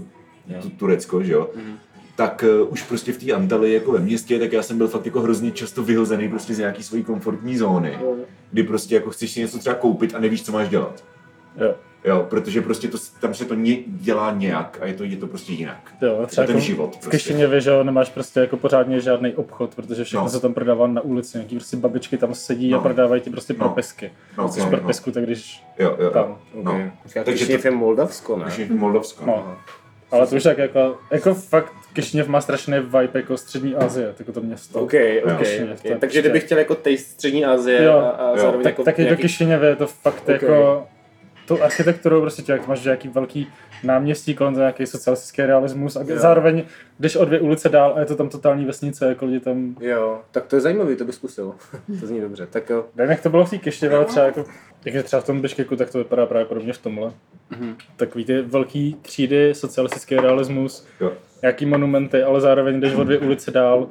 tu, 0.61 0.69
Turecko, 0.69 1.23
že 1.23 1.33
jo, 1.33 1.49
Mhm. 1.55 1.73
tak 2.15 2.43
uh, 2.63 2.71
už 2.71 2.81
prostě 2.83 3.13
v 3.13 3.17
té 3.17 3.31
Antalii 3.31 3.73
jako 3.73 3.91
ve 3.91 3.99
městě, 3.99 4.39
tak 4.39 4.53
já 4.53 4.63
jsem 4.63 4.77
byl 4.77 4.87
fakt 4.87 5.05
jako 5.05 5.21
hrozně 5.21 5.51
často 5.51 5.83
vyhozený 5.83 6.29
prostě 6.29 6.53
z 6.53 6.59
nějaký 6.59 6.83
svojí 6.83 7.03
komfortní 7.03 7.57
zóny, 7.57 7.97
kdy 8.51 8.63
prostě 8.63 8.95
jako 8.95 9.09
chceš 9.09 9.31
si 9.31 9.39
něco 9.39 9.57
třeba 9.59 9.75
koupit 9.75 10.15
a 10.15 10.19
nevíš, 10.19 10.43
co 10.43 10.51
máš 10.51 10.69
dělat. 10.69 11.03
Jo. 11.57 11.75
Jo, 12.05 12.25
protože 12.29 12.61
prostě 12.61 12.87
to, 12.87 12.97
tam 13.19 13.33
se 13.33 13.45
to 13.45 13.53
ně, 13.53 13.77
dělá 13.87 14.31
nějak 14.31 14.77
a 14.81 14.85
je 14.85 14.93
to, 14.93 15.03
je 15.03 15.17
to 15.17 15.27
prostě 15.27 15.53
jinak. 15.53 15.91
Jo, 16.01 16.17
Je 16.21 16.27
třeba 16.27 16.45
to 16.45 16.47
ten 16.47 16.55
jako 16.55 16.65
život 16.67 16.95
v 16.95 16.99
prostě. 16.99 17.09
Kišiněvě, 17.17 17.61
že 17.61 17.69
jo, 17.69 17.83
nemáš 17.83 18.09
prostě 18.09 18.39
jako 18.39 18.57
pořádně 18.57 18.99
žádný 18.99 19.33
obchod, 19.33 19.75
protože 19.75 20.03
všechno 20.03 20.23
No. 20.23 20.29
se 20.29 20.39
tam 20.39 20.53
prodává 20.53 20.87
na 20.87 21.01
ulici, 21.01 21.37
nějaký 21.37 21.55
prostě 21.55 21.77
babičky 21.77 22.17
tam 22.17 22.33
sedí 22.33 22.69
No. 22.69 22.79
a 22.79 22.81
prodávají 22.81 23.21
ti 23.21 23.29
prostě 23.29 23.53
No. 23.53 23.59
propisky. 23.59 24.11
No, 24.37 24.47
Chceš 24.47 24.63
no, 24.63 24.69
propisku, 24.69 25.11
tak 25.11 25.23
když 25.23 25.63
Jo, 25.79 25.95
jo, 25.99 26.09
tam. 26.11 26.23
jo. 26.27 26.37
No. 26.63 26.73
No. 26.77 26.91
Takže 27.03 27.23
Takže 27.23 27.45
to 27.57 27.61
to- 27.61 27.67
je 27.67 27.71
Moldavsko, 27.71 28.37
ne? 28.37 28.45
Už 28.45 28.57
je 28.57 28.65
Moldavsko. 28.69 29.25
No. 29.25 29.55
Ale 30.11 30.27
to 30.27 30.35
už 30.35 30.43
tak 30.43 30.57
jako, 30.57 30.97
jako 31.11 31.33
fakt 31.33 31.73
Kišiněv 31.93 32.27
má 32.27 32.41
strašný 32.41 32.73
vibe 32.79 33.09
jako 33.13 33.37
střední 33.37 33.75
Asie, 33.75 34.13
jako 34.19 34.31
to 34.31 34.41
město. 34.41 34.79
OK, 34.79 34.93
Jo. 34.93 35.21
OK. 35.25 35.37
Kišiněv, 35.39 35.79
okay. 35.79 35.91
Takže 35.91 35.97
prostě- 35.99 36.19
kdybych 36.21 36.43
chtěl 36.43 36.57
jako 36.57 36.75
taste 36.75 36.97
střední 36.97 37.45
Asie 37.45 37.83
Jo. 37.83 37.93
a, 37.93 38.09
a 38.09 38.29
Jo. 38.29 38.37
zároveň 38.37 38.63
Tak, 38.63 38.71
jako 38.71 38.83
tak 38.83 38.99
i 38.99 39.01
do 39.01 39.03
nějaký- 39.05 39.21
Kišiněvě 39.21 39.69
je 39.69 39.75
to 39.75 39.87
fakt 39.87 40.23
Ok. 40.23 40.29
jako 40.29 40.87
tou 41.45 41.61
architekturou 41.61 42.21
prostě 42.21 42.41
člověk 42.43 42.67
máš 42.67 42.83
nějaký 42.83 43.07
velký 43.07 43.47
náměstí 43.83 44.35
kolem 44.35 44.53
nějaký 44.53 44.85
socialistický 44.85 45.41
realismus 45.41 45.95
a 45.95 45.99
Jo. 46.07 46.17
zároveň 46.19 46.63
jdeš 46.99 47.15
o 47.15 47.25
dvě 47.25 47.39
ulice 47.39 47.69
dál 47.69 47.93
a 47.95 47.99
je 47.99 48.05
to 48.05 48.15
tam 48.15 48.29
totální 48.29 48.65
vesnice, 48.65 49.05
jako 49.05 49.25
lidi 49.25 49.39
tam 49.39 49.75
Jo, 49.79 50.21
tak 50.31 50.45
to 50.45 50.55
je 50.55 50.59
zajímavý, 50.61 50.95
to 50.95 51.05
bych 51.05 51.15
zkusil. 51.15 51.55
to 51.99 52.07
zní 52.07 52.21
dobře. 52.21 52.47
Tak 52.47 52.69
jo. 52.69 52.85
Nevím, 52.95 53.11
jak 53.11 53.21
to 53.21 53.29
bylo 53.29 53.45
v 53.45 53.49
té 53.49 53.57
Kišiněvě, 53.57 53.97
ale 53.97 54.05
třeba 54.05 54.25
jako, 54.25 54.45
jak 54.85 55.05
třeba 55.05 55.21
v 55.21 55.25
tom 55.25 55.41
Biškeku, 55.41 55.75
tak 55.75 55.89
to 55.91 55.97
vypadá 55.97 56.25
právě 56.25 56.45
podobně 56.45 56.73
v 56.73 56.77
tomhle. 56.77 57.11
Mhm. 57.49 57.75
Takový 57.95 58.25
ty 58.25 58.41
velký 58.41 58.95
třídy, 59.01 59.53
socialistický 59.55 60.15
realismus, 60.15 60.87
Jo. 60.99 61.13
nějaký 61.41 61.65
monumenty, 61.65 62.23
ale 62.23 62.41
zároveň 62.41 62.79
jdeš 62.79 62.93
o 62.93 63.03
dvě 63.03 63.17
ulice 63.19 63.51
dál 63.51 63.87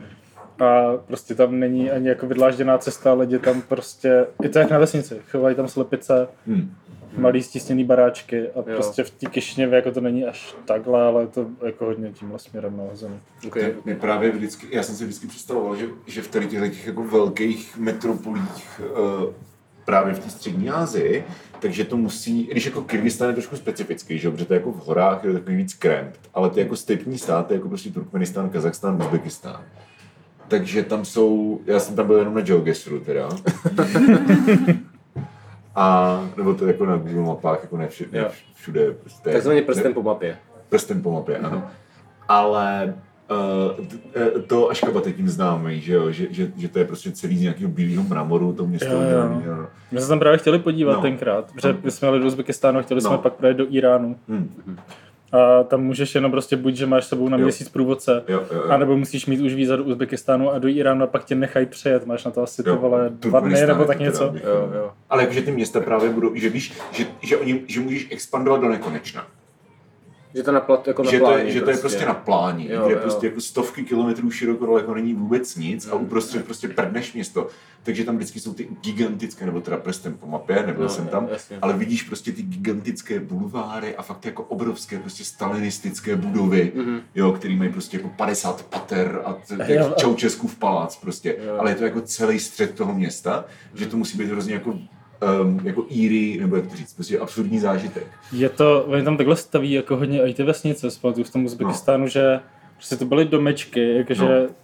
a 0.61 0.93
prostě 1.07 1.35
tam 1.35 1.59
není 1.61 1.91
ani 1.91 2.09
jako 2.09 2.27
vydlážděná 2.27 2.79
cesta, 2.79 3.13
lidi 3.13 3.39
tam 3.39 3.63
prostě, 3.63 4.27
je 4.43 4.49
to 4.49 4.59
jak 4.59 4.71
na 4.71 4.79
vesnici, 4.79 5.21
chovají 5.31 5.57
tam 5.57 5.69
slepice, 5.69 6.29
Hmm. 6.47 6.75
Malý 7.17 7.43
stisněný 7.43 7.85
baráčky 7.85 8.49
a 8.49 8.59
Jo. 8.59 8.65
prostě 8.65 9.05
v 9.05 9.11
té 9.11 9.27
Kišiněvě 9.27 9.77
jako 9.77 9.91
to 9.91 10.01
není 10.01 10.25
až 10.25 10.55
takhle, 10.65 11.03
ale 11.03 11.23
je 11.23 11.27
to 11.27 11.47
jako 11.67 11.85
hodně 11.85 12.13
tímhle 12.13 12.39
směrem 12.39 12.77
nahozený. 12.77 13.21
Okay. 13.47 13.75
Mě 13.85 13.95
právě 13.95 14.31
vždycky, 14.31 14.67
já 14.71 14.83
jsem 14.83 14.95
si 14.95 15.05
vždycky 15.05 15.27
představoval, 15.27 15.77
že, 15.77 15.87
že 16.07 16.23
v 16.23 16.29
tady 16.29 16.47
těchto 16.47 16.69
těch 16.69 16.87
jako 16.87 17.05
velkých 17.05 17.79
metropolích 17.79 18.81
uh, 18.81 19.33
právě 19.85 20.15
v 20.15 20.19
té 20.19 20.31
střední 20.31 20.71
Asii, 20.71 21.25
takže 21.61 21.85
to 21.85 21.97
musí, 21.97 22.45
když 22.45 22.67
jako 22.67 22.83
Kyrgyzstan 22.83 23.29
je 23.29 23.35
trošku 23.35 23.57
specifický, 23.57 24.19
že 24.19 24.31
protože 24.31 24.45
to 24.45 24.55
je 24.55 24.59
jako 24.59 24.73
v 24.73 24.87
horách, 24.87 25.25
je 25.25 25.33
to 25.33 25.39
takový 25.39 25.57
víc 25.57 25.75
kremp, 25.75 26.15
ale 26.35 26.51
ty 26.51 26.61
jako 26.61 26.77
stepní 26.77 27.19
státy, 27.19 27.55
jako 27.55 27.69
prostě 27.69 27.91
Turkmenistán, 27.91 28.51
Kazachstán, 28.51 29.03
Uzbekistán. 29.03 29.65
Takže 30.49 30.83
tam 30.83 31.05
jsou, 31.05 31.61
já 31.67 31.81
jsem 31.81 31.97
tam 31.97 32.07
byl 32.07 32.17
jenom 32.17 32.35
na 32.35 32.41
GeoGuessru 32.41 33.01
teda. 33.01 33.29
A, 35.75 36.21
nebo 36.37 36.55
to 36.55 36.67
jako 36.67 36.87
na 36.87 36.97
Google 36.97 37.23
mapách, 37.23 37.59
jako 37.63 37.77
ne 37.77 37.89
všude, 37.89 38.19
Jo. 38.19 38.25
ne 38.25 38.31
všude 38.55 38.93
prostě. 38.93 39.31
Takzvaně 39.31 39.63
prstem 39.63 39.95
po 39.95 40.03
mapě. 40.03 40.37
Prstem 40.69 41.03
po 41.03 41.13
mapě, 41.13 41.39
ano. 41.39 41.63
Ale 42.29 42.95
uh, 44.37 44.43
to 44.47 44.71
Aškabat 44.71 45.07
je 45.07 45.13
tím 45.13 45.29
známý, 45.29 45.81
že 45.81 45.93
jo, 45.95 46.11
že, 46.13 46.27
že, 46.31 46.53
že 46.57 46.69
to 46.69 46.79
je 46.79 46.85
prostě 46.85 47.13
celý 47.13 47.39
z 47.39 47.43
nějakého 47.43 47.71
bílého 47.71 48.03
mramoru, 48.09 48.53
to 48.53 48.67
město 48.67 48.87
Jo, 48.89 48.93
jo. 49.01 49.07
udělaný, 49.07 49.43
jo. 49.47 49.57
My 49.57 49.69
jsme 49.91 50.01
se 50.01 50.09
tam 50.09 50.19
právě 50.19 50.39
chtěli 50.39 50.59
podívat 50.59 50.93
No. 50.93 51.03
tenkrát, 51.03 51.53
protože 51.53 51.77
my 51.85 51.91
jsme 51.91 52.09
jeli 52.09 52.21
do 52.21 52.27
Uzbekistánu 52.27 52.79
a 52.79 52.83
chtěli 52.83 53.01
jsme 53.01 53.11
No. 53.11 53.19
pak 53.19 53.33
projet 53.33 53.55
do 53.57 53.67
Iránu. 53.71 54.17
Hm. 54.29 54.77
A 55.33 55.63
tam 55.63 55.83
můžeš 55.83 56.15
jenom 56.15 56.31
prostě 56.31 56.57
buď, 56.57 56.75
že 56.75 56.87
máš 56.87 57.05
s 57.05 57.09
sebou 57.09 57.29
na 57.29 57.37
Jo. 57.37 57.43
měsíc 57.43 57.69
průvodce, 57.69 58.25
Jo, 58.29 58.41
jo, 58.53 58.57
jo. 58.57 58.71
a 58.71 58.77
nebo 58.77 58.97
musíš 58.97 59.27
mít 59.27 59.41
už 59.41 59.55
víza 59.55 59.77
do 59.77 59.85
Uzbekistánu 59.85 60.51
a 60.51 60.59
do 60.59 60.69
Iránu 60.69 61.05
a 61.05 61.07
pak 61.07 61.25
tě 61.25 61.35
nechají 61.35 61.67
přejet. 61.67 62.07
Máš 62.07 62.25
na 62.25 62.31
to 62.31 62.43
asi 62.43 62.63
ty 62.63 62.69
Jo, 62.69 62.77
vole 62.77 63.07
dva 63.11 63.41
dny 63.41 63.67
nebo 63.67 63.85
tak 63.85 63.97
to 63.97 64.03
něco. 64.03 64.25
Jo, 64.25 64.71
jo. 64.75 64.91
Ale 65.11 65.23
jakože 65.23 65.43
ty 65.43 65.53
města 65.53 65.81
právě 65.81 66.11
budou, 66.11 66.35
že 66.35 66.49
víš, 66.49 66.73
že, 66.93 67.05
že, 67.23 67.37
oni, 67.37 67.63
že 67.67 67.81
můžeš 67.81 68.09
expandovat 68.11 68.61
do 68.61 68.69
nekonečna. 68.69 69.27
Že 70.35 70.43
to 70.43 70.53
na 70.53 70.61
plat, 70.61 70.87
jako 70.89 71.03
na 71.03 71.11
že, 71.11 71.21
to 71.21 71.39
je, 71.39 71.51
že 71.51 71.61
to 71.61 71.71
je 71.71 71.77
prostě 71.77 72.07
na 72.07 72.15
pláni, 72.15 72.69
Jo, 72.73 72.85
kde 72.87 72.95
jo. 72.95 73.01
prostě 73.03 73.27
jako 73.27 73.41
stovky 73.41 73.83
kilometrů 73.85 74.31
široko 74.31 74.67
daleko 74.67 74.95
není 74.95 75.15
vůbec 75.15 75.57
nic 75.57 75.89
a 75.93 75.95
Mm. 75.97 76.03
uprostřed 76.05 76.45
prostě 76.45 76.69
prdneš 76.69 77.13
město. 77.13 77.49
Takže 77.85 78.05
tam 78.05 78.17
vždycky 78.17 78.41
jsou 78.41 78.55
ty 78.55 78.69
gigantické, 78.81 79.47
nebo 79.47 79.61
teda 79.61 79.77
prstem 79.77 80.15
po 80.15 80.27
mapě, 80.27 80.63
nebyl 80.67 80.83
No, 80.83 80.89
jsem 80.89 81.07
tam, 81.07 81.29
jasně. 81.33 81.59
ale 81.63 81.73
vidíš 81.73 82.03
prostě 82.03 82.33
ty 82.33 82.43
gigantické 82.43 83.21
bulváry 83.21 83.97
a 83.97 84.03
fakt 84.03 84.27
jako 84.27 84.43
obrovské 84.43 84.99
prostě 84.99 85.25
stalinistické 85.25 86.17
budovy, 86.17 86.73
Mhm. 86.75 87.01
jo, 87.15 87.33
který 87.33 87.57
mají 87.57 87.73
prostě 87.73 87.97
jako 87.97 88.09
50 88.09 88.63
pater 88.63 89.21
a 89.25 89.37
jak 89.67 89.97
Čaučeskův 89.97 90.57
palác 90.59 90.97
prostě. 90.97 91.37
Jo. 91.47 91.57
Ale 91.59 91.71
je 91.71 91.75
to 91.75 91.85
jako 91.85 92.01
celý 92.01 92.39
střed 92.39 92.75
toho 92.75 92.95
města, 92.95 93.45
že 93.75 93.87
to 93.87 93.97
musí 93.97 94.19
být 94.19 94.31
hrozně 94.31 94.55
jako 94.55 94.79
um, 95.43 95.61
jako 95.65 95.85
íry, 95.91 96.39
nebo 96.41 96.57
jak 96.57 96.67
to 96.67 96.77
říct, 96.77 96.95
prostě 96.95 97.19
absurdní 97.19 97.59
zážitek. 97.59 98.07
Je 98.33 98.49
to, 98.49 98.85
oni 98.89 99.03
tam 99.05 99.17
takhle 99.17 99.37
staví 99.37 99.73
jako 99.73 99.97
hodně 99.97 100.23
i 100.23 100.35
ty 100.35 100.43
vesnice, 100.43 100.91
zpamatuju 100.91 101.25
v 101.25 101.31
tom 101.31 101.45
Uzbekistánu, 101.45 102.07
že 102.07 102.41
prostě 102.77 102.97
to 102.97 103.05
byly 103.05 103.25
domečky, 103.25 103.97
jakože 103.97 104.25
No. 104.25 104.55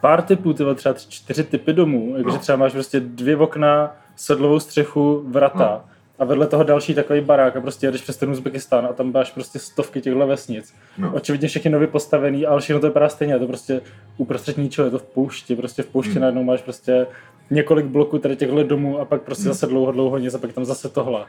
pár 0.00 0.22
typů, 0.22 0.52
tyhle 0.52 0.74
třeba 0.74 0.92
tři, 0.92 1.10
čtyři 1.10 1.44
typy 1.44 1.72
domů, 1.72 2.14
jakože 2.16 2.36
No. 2.36 2.40
třeba 2.40 2.56
máš 2.58 2.72
prostě 2.72 3.00
dvě 3.00 3.36
okna, 3.36 3.96
sedlovou 4.16 4.60
střechu, 4.60 5.24
vrata. 5.26 5.84
A 6.18 6.24
vedle 6.24 6.46
toho 6.46 6.64
další 6.64 6.94
takový 6.94 7.20
barák 7.20 7.56
a 7.56 7.60
prostě 7.60 7.86
jedeš 7.86 8.00
přes 8.00 8.16
ten 8.16 8.30
Uzbekistán 8.30 8.86
a 8.86 8.92
tam 8.92 9.12
máš 9.12 9.30
prostě 9.30 9.58
stovky 9.58 10.00
těchto 10.00 10.26
vesnic. 10.26 10.74
No. 10.98 11.12
Očividně 11.14 11.48
všechny 11.48 11.70
nově 11.70 11.86
postavený, 11.86 12.46
ale 12.46 12.60
všechno 12.60 12.80
to 12.80 12.86
vypadá 12.86 13.08
stejně. 13.08 13.38
To 13.38 13.46
prostě 13.46 13.80
uprostřed 14.16 14.58
ničeho, 14.58 14.84
je 14.86 14.90
to 14.90 14.98
v 14.98 15.02
poušti. 15.02 15.56
Prostě 15.56 15.82
v 15.82 15.86
poušti 15.86 16.12
Hmm. 16.12 16.20
najednou 16.20 16.44
máš 16.44 16.62
prostě 16.62 17.06
několik 17.52 17.86
bloků 17.86 18.18
tady 18.18 18.36
těchto 18.36 18.62
domů 18.62 18.98
a 18.98 19.04
pak 19.04 19.22
prostě 19.22 19.44
zase 19.44 19.66
dlouho, 19.66 19.92
dlouho 19.92 20.18
nic 20.18 20.34
a 20.34 20.38
pak 20.38 20.52
tam 20.52 20.64
zase 20.64 20.88
tohle. 20.88 21.24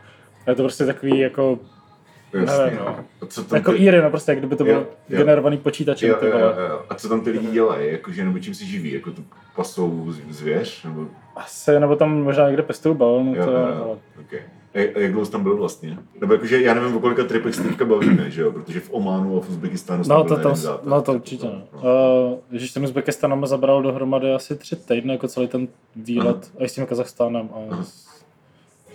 A 0.46 0.50
je 0.50 0.56
to 0.56 0.64
prostě 0.64 0.86
takový 0.86 1.20
jako 1.20 1.60
Jasně. 2.34 2.64
Nevím, 2.64 2.80
no. 2.80 3.06
A 3.22 3.26
co 3.26 3.44
tam 3.44 3.58
Jako 3.58 3.72
ty... 3.72 3.92
No 4.02 4.10
prostě, 4.10 4.32
jak 4.32 4.40
kdyby 4.40 4.56
to 4.56 4.64
bylo 4.64 4.78
Jo, 4.80 4.88
generovaný 5.08 5.58
počítačem, 5.58 6.10
Jo, 6.10 6.18
jo, 6.22 6.30
jo, 6.40 6.54
jo. 6.70 6.82
A 6.90 6.96
co 6.96 7.10
tam 7.10 7.22
ty 7.22 7.30
lidi 7.32 7.48
dělají? 7.48 7.92
Jakože, 7.92 8.26
nebo 8.26 8.40
čím 8.40 8.54
si 8.54 8.66
živí? 8.66 8.94
Jako 8.94 9.12
tu 9.12 9.24
pasou 9.56 10.12
zvěř? 10.30 10.84
Nebo... 10.84 11.08
Asi, 11.36 11.80
nebo 11.80 11.96
tam 11.96 12.24
možná 12.24 12.48
někde 12.48 12.64
pestují 12.64 12.96
balonu, 12.96 13.36
Jo, 13.36 13.46
to, 13.46 13.52
jo, 13.52 13.58
jo. 13.58 13.98
Okay. 14.22 14.42
A, 14.76 14.80
a 14.96 15.00
jak 15.00 15.12
dlouho 15.12 15.26
tam 15.28 15.44
byl 15.44 15.58
vlastně? 15.58 15.98
Nebo 16.22 16.34
jakože, 16.34 16.62
já 16.62 16.74
nevím, 16.74 16.96
o 16.96 17.00
kolika 17.00 17.24
tripech 17.24 17.56
se 17.56 17.64
teďka 17.64 17.86
bavíme, 17.86 18.32
že 18.32 18.42
jo? 18.42 18.52
Protože 18.52 18.80
v 18.80 18.90
Ománu 18.94 19.38
a 19.38 19.42
v 19.42 19.50
Uzbekistánu 19.50 20.04
jsem 20.04 20.16
No 20.18 20.24
byl 20.24 20.38
to, 20.38 20.44
to, 20.56 20.80
no 20.84 21.02
to 21.02 21.14
určitě. 21.14 21.48
No. 21.48 21.80
Uh, 22.32 22.38
když 22.50 22.72
ten 22.72 22.84
Uzbekistán 22.84 23.30
nám 23.30 23.46
zabral 23.48 23.82
dohromady 23.82 24.34
asi 24.34 24.56
tři 24.56 24.76
týdny, 24.76 25.14
jako 25.14 25.28
celý 25.28 25.48
ten 25.48 25.68
výlet, 25.96 26.52
a 26.60 26.64
i 26.64 26.70
s 26.70 26.74
tím 26.74 26.86
Kazachstánem. 26.86 27.50
A 27.54 27.84
s- 27.84 28.24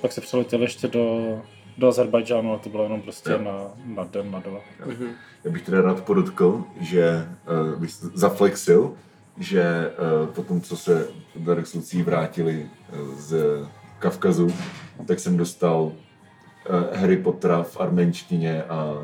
pak 0.01 0.13
se 0.13 0.21
přeletěli 0.21 0.63
ještě 0.63 0.89
do, 0.89 1.21
do 1.79 1.89
Azerbajdžánu, 1.89 2.55
a 2.55 2.59
to 2.59 2.69
bylo 2.69 2.83
jenom 2.83 3.03
prostě 3.03 3.31
Jo. 3.31 3.39
na, 3.43 3.59
na 3.95 4.05
den, 4.05 4.31
na 4.31 4.39
dva. 4.41 4.61
Já 5.45 5.51
bych 5.51 5.63
teda 5.63 5.81
rád 5.83 6.05
podotkl, 6.05 6.65
že 6.81 7.29
uh, 7.75 7.81
bych 7.81 7.91
zaflexil, 8.15 8.93
že 9.39 9.91
uh, 10.23 10.27
po 10.35 10.43
tom, 10.43 10.61
co 10.61 10.77
se 10.77 11.09
Darek 11.37 11.67
Slucí 11.67 12.03
vrátili 12.03 12.67
uh, 12.93 13.15
z 13.19 13.37
Kavkazu, 13.99 14.55
tak 15.07 15.19
jsem 15.21 15.37
dostal 15.37 15.81
uh, 15.83 15.93
Harry 16.95 17.17
Pottera 17.17 17.63
v 17.63 17.81
arménštině 17.81 18.63
a 18.63 18.95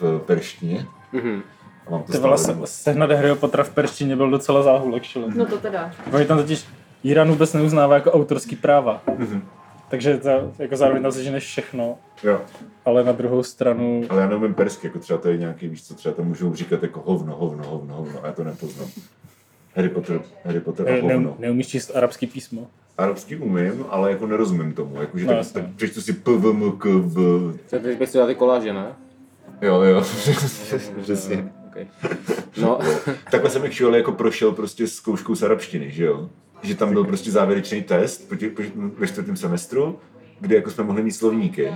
v 0.00 0.18
perštině. 0.26 0.86
Mhm. 1.12 1.42
A 1.86 1.90
mám 1.90 2.02
to 2.02 2.12
Ty 2.12 2.18
vole, 2.18 2.38
se, 2.38 2.56
sehnat 2.64 3.10
Harryho 3.10 3.36
Pottera 3.36 3.64
v 3.64 3.70
perštině 3.70 4.16
byl 4.16 4.30
docela 4.30 4.62
záhulek, 4.62 5.02
šile. 5.02 5.26
No 5.34 5.46
to 5.46 5.58
teda. 5.58 5.90
Oni 6.12 6.24
tam 6.24 6.38
totiž 6.38 6.64
Irán 7.04 7.28
vůbec 7.28 7.52
neuznává 7.52 7.94
jako 7.94 8.12
autorský 8.12 8.56
práva. 8.56 9.02
Mhm. 9.18 9.42
Takže 9.88 10.16
to, 10.16 10.52
jako 10.58 10.76
zároveň 10.76 11.02
tam 11.02 11.12
seženeš 11.12 11.44
všechno, 11.44 11.98
Jo, 12.22 12.40
ale 12.84 13.04
na 13.04 13.12
druhou 13.12 13.42
stranu 13.42 14.02
ale 14.08 14.22
já 14.22 14.28
neumím 14.28 14.54
persky, 14.54 14.86
jako 14.86 14.98
třeba 14.98 15.18
to 15.18 15.28
je 15.28 15.36
nějaký, 15.36 15.68
víš 15.68 15.86
co, 15.86 15.94
třeba 15.94 16.14
tam 16.14 16.26
můžou 16.26 16.54
říkat 16.54 16.82
jako 16.82 17.02
hovno, 17.06 17.36
hovno, 17.36 17.64
hovno, 17.64 17.94
hovno, 17.94 18.24
a 18.24 18.26
já 18.26 18.32
to 18.32 18.44
nepoznám. 18.44 18.88
Harry 19.76 19.88
Potter, 19.88 20.20
Harry 20.44 20.60
Potter 20.60 20.88
a 20.88 20.90
ne, 20.90 21.02
ne, 21.02 21.14
hovno. 21.14 21.36
neumíš 21.38 21.68
číst 21.68 21.96
arabský 21.96 22.26
písmo. 22.26 22.66
Arabský 22.98 23.36
umím, 23.36 23.84
ale 23.88 24.10
jako 24.10 24.26
nerozumím 24.26 24.72
tomu, 24.72 25.00
jakože 25.00 25.26
No, 25.26 25.32
tak, 25.32 25.52
tak 25.52 25.64
přečtu 25.76 26.00
si 26.00 26.12
PVMKV, 26.12 27.16
Tak 27.70 27.82
teď 27.82 27.98
bych 27.98 28.08
si 28.08 28.18
dal 28.18 28.26
ty 28.26 28.34
koláže, 28.34 28.72
ne? 28.72 28.86
jo, 29.62 29.82
jo, 29.82 30.02
přesně. 31.02 31.52
Okay. 31.68 31.86
No, 32.56 32.78
Takhle 33.30 33.50
jsem 33.50 33.62
actually 33.62 33.98
jako 33.98 34.12
prošel 34.12 34.52
prostě 34.52 34.86
zkouškou 34.86 35.34
z 35.34 35.42
arabštiny, 35.42 35.90
že 35.90 36.04
jo? 36.04 36.30
Že 36.62 36.74
tam 36.74 36.92
byl 36.92 37.04
prostě 37.04 37.30
závěrečný 37.30 37.82
test 37.82 38.28
po 38.28 38.36
těch, 38.36 38.52
po, 38.52 38.62
ve 38.98 39.06
čtvrtém 39.06 39.36
semestru, 39.36 39.98
kde 40.40 40.56
jako 40.56 40.70
jsme 40.70 40.84
mohli 40.84 41.02
mít 41.02 41.12
slovníky. 41.12 41.72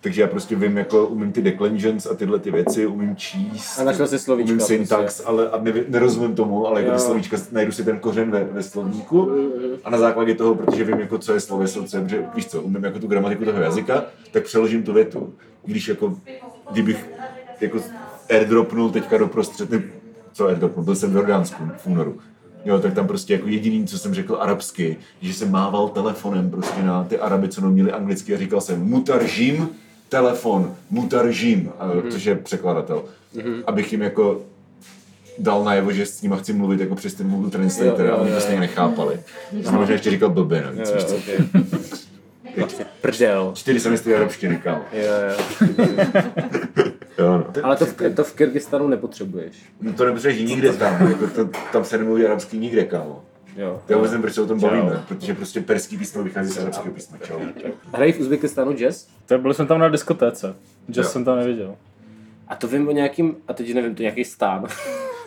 Takže 0.00 0.20
já 0.22 0.26
prostě 0.26 0.56
vím, 0.56 0.76
jako 0.76 1.06
umím 1.06 1.32
ty 1.32 1.42
declensions 1.42 2.06
a 2.06 2.14
tyhle 2.14 2.38
ty 2.38 2.50
věci, 2.50 2.86
umím 2.86 3.16
číst. 3.16 3.78
A 3.78 3.84
našel 3.84 4.06
jsi 4.06 4.18
slovíčka 4.18 4.52
Umím 4.52 4.66
syntax, 4.66 5.14
prostě. 5.14 5.22
ale 5.24 5.50
a 5.50 5.62
nerozumím 5.88 6.34
tomu, 6.34 6.66
ale 6.66 6.82
jako 6.82 6.94
ty 6.94 7.00
slovíčka, 7.00 7.36
najdu 7.52 7.72
si 7.72 7.84
ten 7.84 7.98
kořen 7.98 8.30
ve, 8.30 8.44
ve 8.44 8.62
slovníku 8.62 9.30
a 9.84 9.90
na 9.90 9.98
základě 9.98 10.34
toho, 10.34 10.54
protože 10.54 10.84
vím, 10.84 11.00
jako, 11.00 11.18
co 11.18 11.32
je 11.34 11.40
sloveso, 11.40 11.84
co 11.84 11.96
je, 11.96 12.02
protože 12.02 12.24
víš 12.34 12.46
co, 12.46 12.62
umím 12.62 12.84
jako 12.84 12.98
tu 12.98 13.06
gramatiku 13.06 13.44
toho 13.44 13.60
jazyka, 13.60 14.04
tak 14.32 14.44
přeložím 14.44 14.82
tu 14.82 14.92
větu. 14.92 15.34
Když 15.64 15.88
jako, 15.88 16.16
kdybych 16.70 17.06
jako 17.60 17.78
airdropnul 18.30 18.90
teďka 18.90 19.18
do 19.18 19.26
prostřed, 19.28 19.70
ne, 19.70 19.82
co 20.32 20.46
airdropnul, 20.46 20.84
byl 20.84 20.94
jsem 20.96 21.10
v 21.10 21.16
Jordánsku 21.16 21.62
v 21.76 21.86
únoru. 21.86 22.18
Jo, 22.64 22.78
tak 22.78 22.94
tam 22.94 23.06
prostě 23.06 23.32
jako 23.32 23.48
jediný, 23.48 23.86
co 23.86 23.98
jsem 23.98 24.14
řekl 24.14 24.36
arabsky, 24.40 24.96
že 25.20 25.32
jsem 25.34 25.50
mával 25.50 25.88
telefonem 25.88 26.50
prostě 26.50 26.82
na 26.82 27.04
ty 27.04 27.18
Araby, 27.18 27.48
co 27.48 27.60
neuměli 27.60 27.92
anglicky 27.92 28.34
a 28.34 28.38
říkal 28.38 28.60
jsem 28.60 28.82
mutaržím, 28.82 29.68
telefon, 30.08 30.74
mutaržím, 30.90 31.72
mm-hmm. 31.80 32.10
což 32.10 32.24
je 32.24 32.34
překladatel. 32.34 33.04
Mm-hmm. 33.36 33.62
Abych 33.66 33.92
jim 33.92 34.02
jako 34.02 34.40
dal 35.38 35.64
najevo, 35.64 35.92
že 35.92 36.06
s 36.06 36.22
nima 36.22 36.36
chci 36.36 36.52
mluvit 36.52 36.80
jako 36.80 36.94
přes 36.94 37.14
ten 37.14 37.30
Google 37.30 37.50
Translator 37.50 38.00
Jo, 38.00 38.06
jo, 38.06 38.12
a 38.14 38.16
oni 38.16 38.30
jo, 38.30 38.34
to 38.34 38.40
stejně 38.40 38.60
nechápali. 38.60 39.20
Jsem 39.62 39.74
možná 39.74 39.92
ještě 39.92 40.10
říkal 40.10 40.30
blbě 40.30 40.62
navíc, 40.62 40.88
jo, 40.88 40.94
víš 40.94 41.02
jo, 41.02 41.08
co? 41.08 41.16
okay. 41.16 41.64
Vlastně 42.58 42.86
prdel. 43.00 43.52
Čtyři 43.54 43.80
semestry 43.80 44.14
arabštiny, 44.14 44.56
kámo. 44.56 44.82
Jo, 44.92 45.12
jo. 45.28 45.84
Jo, 47.18 47.38
no. 47.38 47.46
Ale 47.62 47.76
to 47.76 47.86
v, 47.86 47.94
to 48.14 48.24
v 48.24 48.32
Kyrgyzstanu 48.32 48.88
nepotřebuješ. 48.88 49.56
No 49.80 49.92
to 49.92 50.04
nepotřebuješ 50.04 50.48
nikde 50.50 50.72
tam, 50.72 51.08
jako 51.10 51.26
to, 51.26 51.50
tam 51.72 51.84
se 51.84 51.98
nemluví 51.98 52.24
arabský 52.24 52.58
nikde, 52.58 52.84
kámo. 52.84 53.24
Jo. 53.58 53.82
Já 53.88 53.96
vůbec 53.96 54.10
nevím, 54.10 54.22
proč 54.22 54.34
se 54.34 54.42
o 54.42 54.46
tom 54.46 54.60
bavíme, 54.60 55.04
protože 55.08 55.34
prostě 55.34 55.60
perský 55.60 55.98
písmo 55.98 56.22
vychází 56.22 56.50
z 56.52 56.58
arabského 56.58 56.94
písma, 56.94 57.18
čau. 57.18 57.40
Hrají 57.92 58.12
v 58.12 58.20
Uzbekistánu 58.20 58.72
jazz? 58.72 59.06
To 59.26 59.38
byli 59.38 59.54
jsme 59.54 59.66
tam 59.66 59.78
na 59.80 59.88
diskotéce. 59.88 60.54
Jazz 60.90 61.06
Jo. 61.06 61.12
jsem 61.12 61.24
tam 61.24 61.38
neviděl. 61.38 61.74
A 62.48 62.56
to 62.56 62.68
vím 62.68 62.88
o 62.88 62.92
nějakým, 62.92 63.36
a 63.48 63.52
teď 63.52 63.74
nevím, 63.74 63.94
to 63.94 64.02
je 64.02 64.04
nějaký 64.04 64.24
stán. 64.24 64.66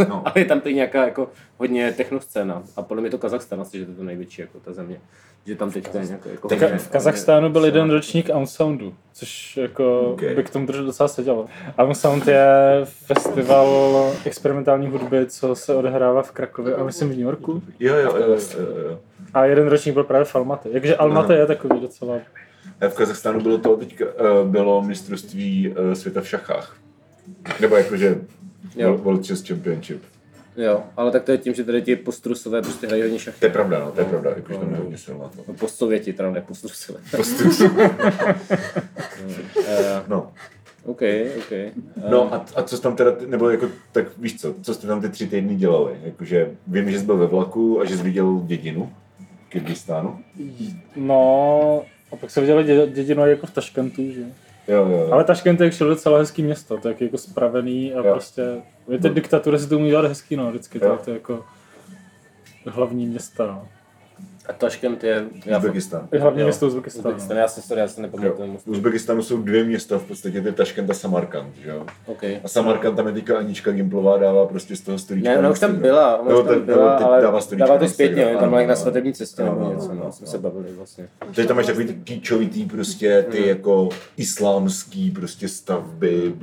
No. 0.10 0.22
Ale 0.26 0.34
je 0.38 0.46
tam 0.46 0.62
teď 0.62 0.76
nějaká 0.76 1.06
jako 1.06 1.30
hodně 1.58 1.92
technoscéna. 1.92 2.64
A 2.76 2.82
podle 2.82 3.02
mě 3.02 3.10
to 3.10 3.18
Kazachstán 3.18 3.62
asi, 3.62 3.80
že 3.80 3.86
to 3.86 3.92
je 3.92 3.98
to 3.98 4.04
největší 4.04 4.42
jako 4.42 4.60
ta 4.60 4.74
země. 4.74 5.02
Že 5.46 5.56
tam 5.56 5.72
teďka 5.72 6.00
je 6.00 6.06
nějaká 6.06 6.30
jako 6.30 6.48
Tak 6.48 6.62
hodně- 6.62 6.78
v 6.78 6.90
Kazachstánu 6.90 7.50
byl 7.50 7.66
jeden 7.66 7.90
ročník 7.92 8.30
Unsoundu, 8.36 8.94
což 9.14 9.58
jako 9.58 10.00
Ok. 10.02 10.22
by 10.36 10.44
k 10.44 10.50
tomu 10.50 10.68
trošku 10.68 10.86
docela 10.86 11.08
sedělo. 11.08 11.46
Unsound 11.88 12.28
je 12.28 12.46
festival 12.84 14.12
experimentální 14.26 14.88
hudby, 14.88 15.26
co 15.26 15.56
se 15.56 15.76
odehrává 15.76 16.22
v 16.24 16.32
Krakově 16.32 16.76
a 16.76 16.84
myslím 16.84 17.08
v 17.10 17.12
New 17.12 17.20
Yorku. 17.22 17.64
Jo, 17.80 17.96
jo, 17.96 18.18
jo, 18.18 18.28
jo, 18.28 18.78
jo. 18.90 19.00
A 19.34 19.46
jeden 19.46 19.68
ročník 19.68 19.94
byl 19.94 20.04
právě 20.04 20.26
v 20.26 20.36
Almaty. 20.36 20.70
Jakže 20.72 20.96
Almaty 20.96 21.34
je 21.34 21.46
takový 21.46 21.80
docela... 21.80 22.16
A 22.82 22.90
v 22.90 22.94
Kazachstánu 22.96 23.42
bylo 23.42 23.58
to 23.58 23.78
teďka, 23.78 24.06
eh, 24.06 24.48
bylo 24.48 24.82
mistrovství 24.82 25.76
eh, 25.92 25.96
světa 25.96 26.22
v 26.22 26.28
šachách. 26.28 26.78
Nebo 27.62 27.76
jakože 27.76 28.18
Jo. 28.76 28.98
World 28.98 29.28
Chess 29.28 29.48
Championship. 29.48 30.04
Jo, 30.58 30.84
ale 30.98 31.12
tak 31.12 31.24
to 31.24 31.32
je 31.32 31.38
tím, 31.38 31.54
že 31.54 31.64
tady 31.64 31.82
ti 31.82 31.96
postrusové 31.96 32.62
prostě 32.62 32.88
hrají 32.88 33.02
hodně 33.02 33.20
šachy. 33.20 33.40
To 33.40 33.46
je 33.46 33.50
pravda, 33.50 33.80
no, 33.80 33.92
to 33.92 34.00
je 34.02 34.06
pravda, 34.06 34.30
jakože 34.36 34.60
tam 34.60 34.72
je 34.72 34.78
hodně 34.78 34.98
silná 34.98 35.28
to. 35.28 35.44
No, 35.48 35.54
postsověti, 35.54 36.14
teda 36.14 36.32
ne 36.32 36.42
postrusové. 36.42 37.00
Postrus. 37.18 37.62
Eh, 39.68 40.04
No. 40.08 40.32
OK, 40.86 41.02
OK. 41.38 41.52
Eh, 41.52 41.72
No 42.10 42.34
a, 42.34 42.46
a 42.56 42.64
co 42.64 42.78
jsi 42.78 42.84
tam 42.84 42.96
teda, 42.96 43.12
nebo 43.28 43.50
jako, 43.50 43.70
tak 43.92 44.06
víš 44.18 44.42
co, 44.42 44.56
co 44.62 44.74
jste 44.74 44.88
tam 44.88 45.02
ty 45.02 45.10
tři 45.10 45.28
týdny 45.28 45.56
dělali? 45.56 45.94
Jakože 46.04 46.52
vím, 46.68 46.92
že 46.92 47.00
jsi 47.00 47.06
byl 47.06 47.18
ve 47.18 47.28
vlaku 47.28 47.82
a 47.82 47.86
že 47.86 47.98
jsi 47.98 48.04
viděl 48.04 48.42
dědinu 48.46 48.94
Kyrgyzstánu. 49.50 50.20
No, 50.96 51.84
a 52.12 52.16
pak 52.16 52.30
se 52.32 52.42
viděli 52.42 52.64
dě- 52.64 52.88
dědinu 52.92 53.26
jako 53.28 53.48
v 53.48 53.52
Taškentu, 53.52 54.12
že? 54.12 54.22
Jo, 54.68 54.86
jo, 54.86 54.98
jo. 54.98 55.08
Ale 55.12 55.24
Taškent 55.24 55.62
je 55.62 55.72
docela 55.80 56.20
hezký 56.20 56.44
město, 56.44 56.78
to 56.78 56.88
je 56.88 56.96
jako 57.00 57.18
spravený 57.18 57.94
a 57.94 57.98
Jo. 57.98 58.14
prostě... 58.14 58.62
Je 58.90 59.00
to 59.00 59.10
diktatura, 59.10 59.58
si 59.58 59.70
to 59.70 59.78
umí 59.78 59.90
dělat 59.90 60.06
hezký, 60.06 60.36
no, 60.36 60.50
vždycky, 60.50 60.80
to, 60.80 60.98
to 61.06 61.10
je 61.10 61.14
jako 61.14 61.46
hlavní 62.68 63.06
města, 63.06 63.48
no. 63.48 63.68
A 64.48 64.54
Taškent 64.54 65.04
je... 65.04 65.26
Uzbekistán. 65.58 66.08
Je 66.12 66.32
město 66.32 66.68
Uzbekistánu. 66.68 67.10
Uzbekistán, 67.10 67.38
já 67.38 67.48
se, 67.48 67.62
sorry, 67.62 67.82
já 67.82 67.88
se 67.88 68.02
nepamatuju. 68.02 68.58
V 68.58 68.68
Uzbekistánu 68.68 69.24
jsou 69.24 69.42
dvě 69.42 69.64
města, 69.64 69.98
v 69.98 70.04
podstatě 70.04 70.42
to 70.42 70.48
je 70.48 70.54
Taškent 70.54 70.90
a 70.90 70.94
Samarkand, 70.94 71.56
že 71.56 71.70
jo? 71.70 71.86
OK. 72.06 72.24
A 72.24 72.48
Samarkand 72.48 72.96
tam 72.96 73.08
je 73.08 73.14
teďka 73.14 73.38
Anička 73.38 73.72
Gimplová 73.72 74.18
dává 74.18 74.46
prostě 74.46 74.76
z 74.76 74.82
toho 74.82 74.98
storíčka. 74.98 75.30
Ne, 75.30 75.38
ona 75.38 75.48
na 75.48 75.50
už 75.50 75.60
tam 75.60 75.76
byla, 75.76 76.18
ona 76.18 76.38
už 76.38 76.48
tam 76.48 76.62
byla, 76.62 76.98
ale 76.98 77.22
dává 77.22 77.40
dává 77.56 77.78
to 77.78 77.88
zpětně, 77.88 78.22
Instagram. 78.22 78.40
tam 78.40 78.50
byla 78.50 78.64
na 78.64 78.76
svatební 78.76 79.14
cestě 79.14 79.42
ano, 79.42 79.60
nebo 79.60 79.74
něco, 79.74 79.94
no, 79.94 80.12
jsme 80.12 80.28
se 80.28 80.38
bavili 80.38 80.74
vlastně. 80.74 81.08
Teď 81.36 81.48
tam 81.48 81.58
máš 81.58 81.66
takový 81.66 81.86
ty 81.86 81.94
kýčovitý 81.94 82.66
prostě, 82.66 83.26
ty 83.32 83.48
jako 83.48 83.90
islámský 84.18 85.12
prostě 85.12 85.48
stavby. 85.48 86.34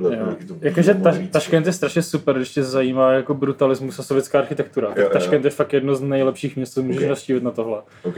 Jakože. 0.61 1.01
Taškent 1.31 1.65
je 1.65 1.73
strašně 1.73 2.01
super, 2.01 2.35
když 2.35 2.49
tě 2.49 2.63
zajímá 2.63 3.11
jako 3.11 3.33
brutalismus 3.33 3.99
a 3.99 4.03
sovětská 4.03 4.39
architektura. 4.39 4.93
Taškent 5.13 5.45
je 5.45 5.51
fakt 5.51 5.73
jedno 5.73 5.95
z 5.95 6.01
nejlepších 6.01 6.55
měst, 6.55 6.73
co 6.73 6.83
můžeš 6.83 7.09
navštívit 7.09 7.43
na 7.43 7.51
tohle. 7.51 7.81
OK. 8.03 8.17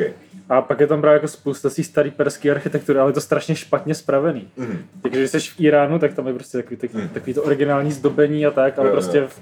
A 0.50 0.62
pak 0.62 0.80
je 0.80 0.88
tam 0.88 1.02
právě 1.02 1.16
jako 1.16 1.28
spousta 1.28 1.70
té 1.70 1.84
starý 1.84 2.12
perský 2.12 2.52
architektury, 2.52 3.00
ale 3.00 3.10
je 3.10 3.14
to 3.14 3.22
strašně 3.22 3.56
špatně 3.56 3.96
spravený. 3.96 4.48
Mhm. 4.58 4.86
Takže 5.02 5.20
když 5.20 5.32
jsi 5.32 5.40
v 5.40 5.60
Iránu, 5.60 6.00
tak 6.00 6.14
tam 6.14 6.28
je 6.28 6.34
prostě 6.34 6.58
takový, 6.58 6.78
takový, 6.78 7.10
takový 7.10 7.34
to 7.34 7.44
originální 7.44 7.92
zdobení 7.92 8.46
a 8.46 8.52
tak, 8.52 8.80
ale 8.80 8.88
Jo, 8.88 8.94
jo. 8.94 9.02
prostě 9.02 9.22
v, 9.22 9.40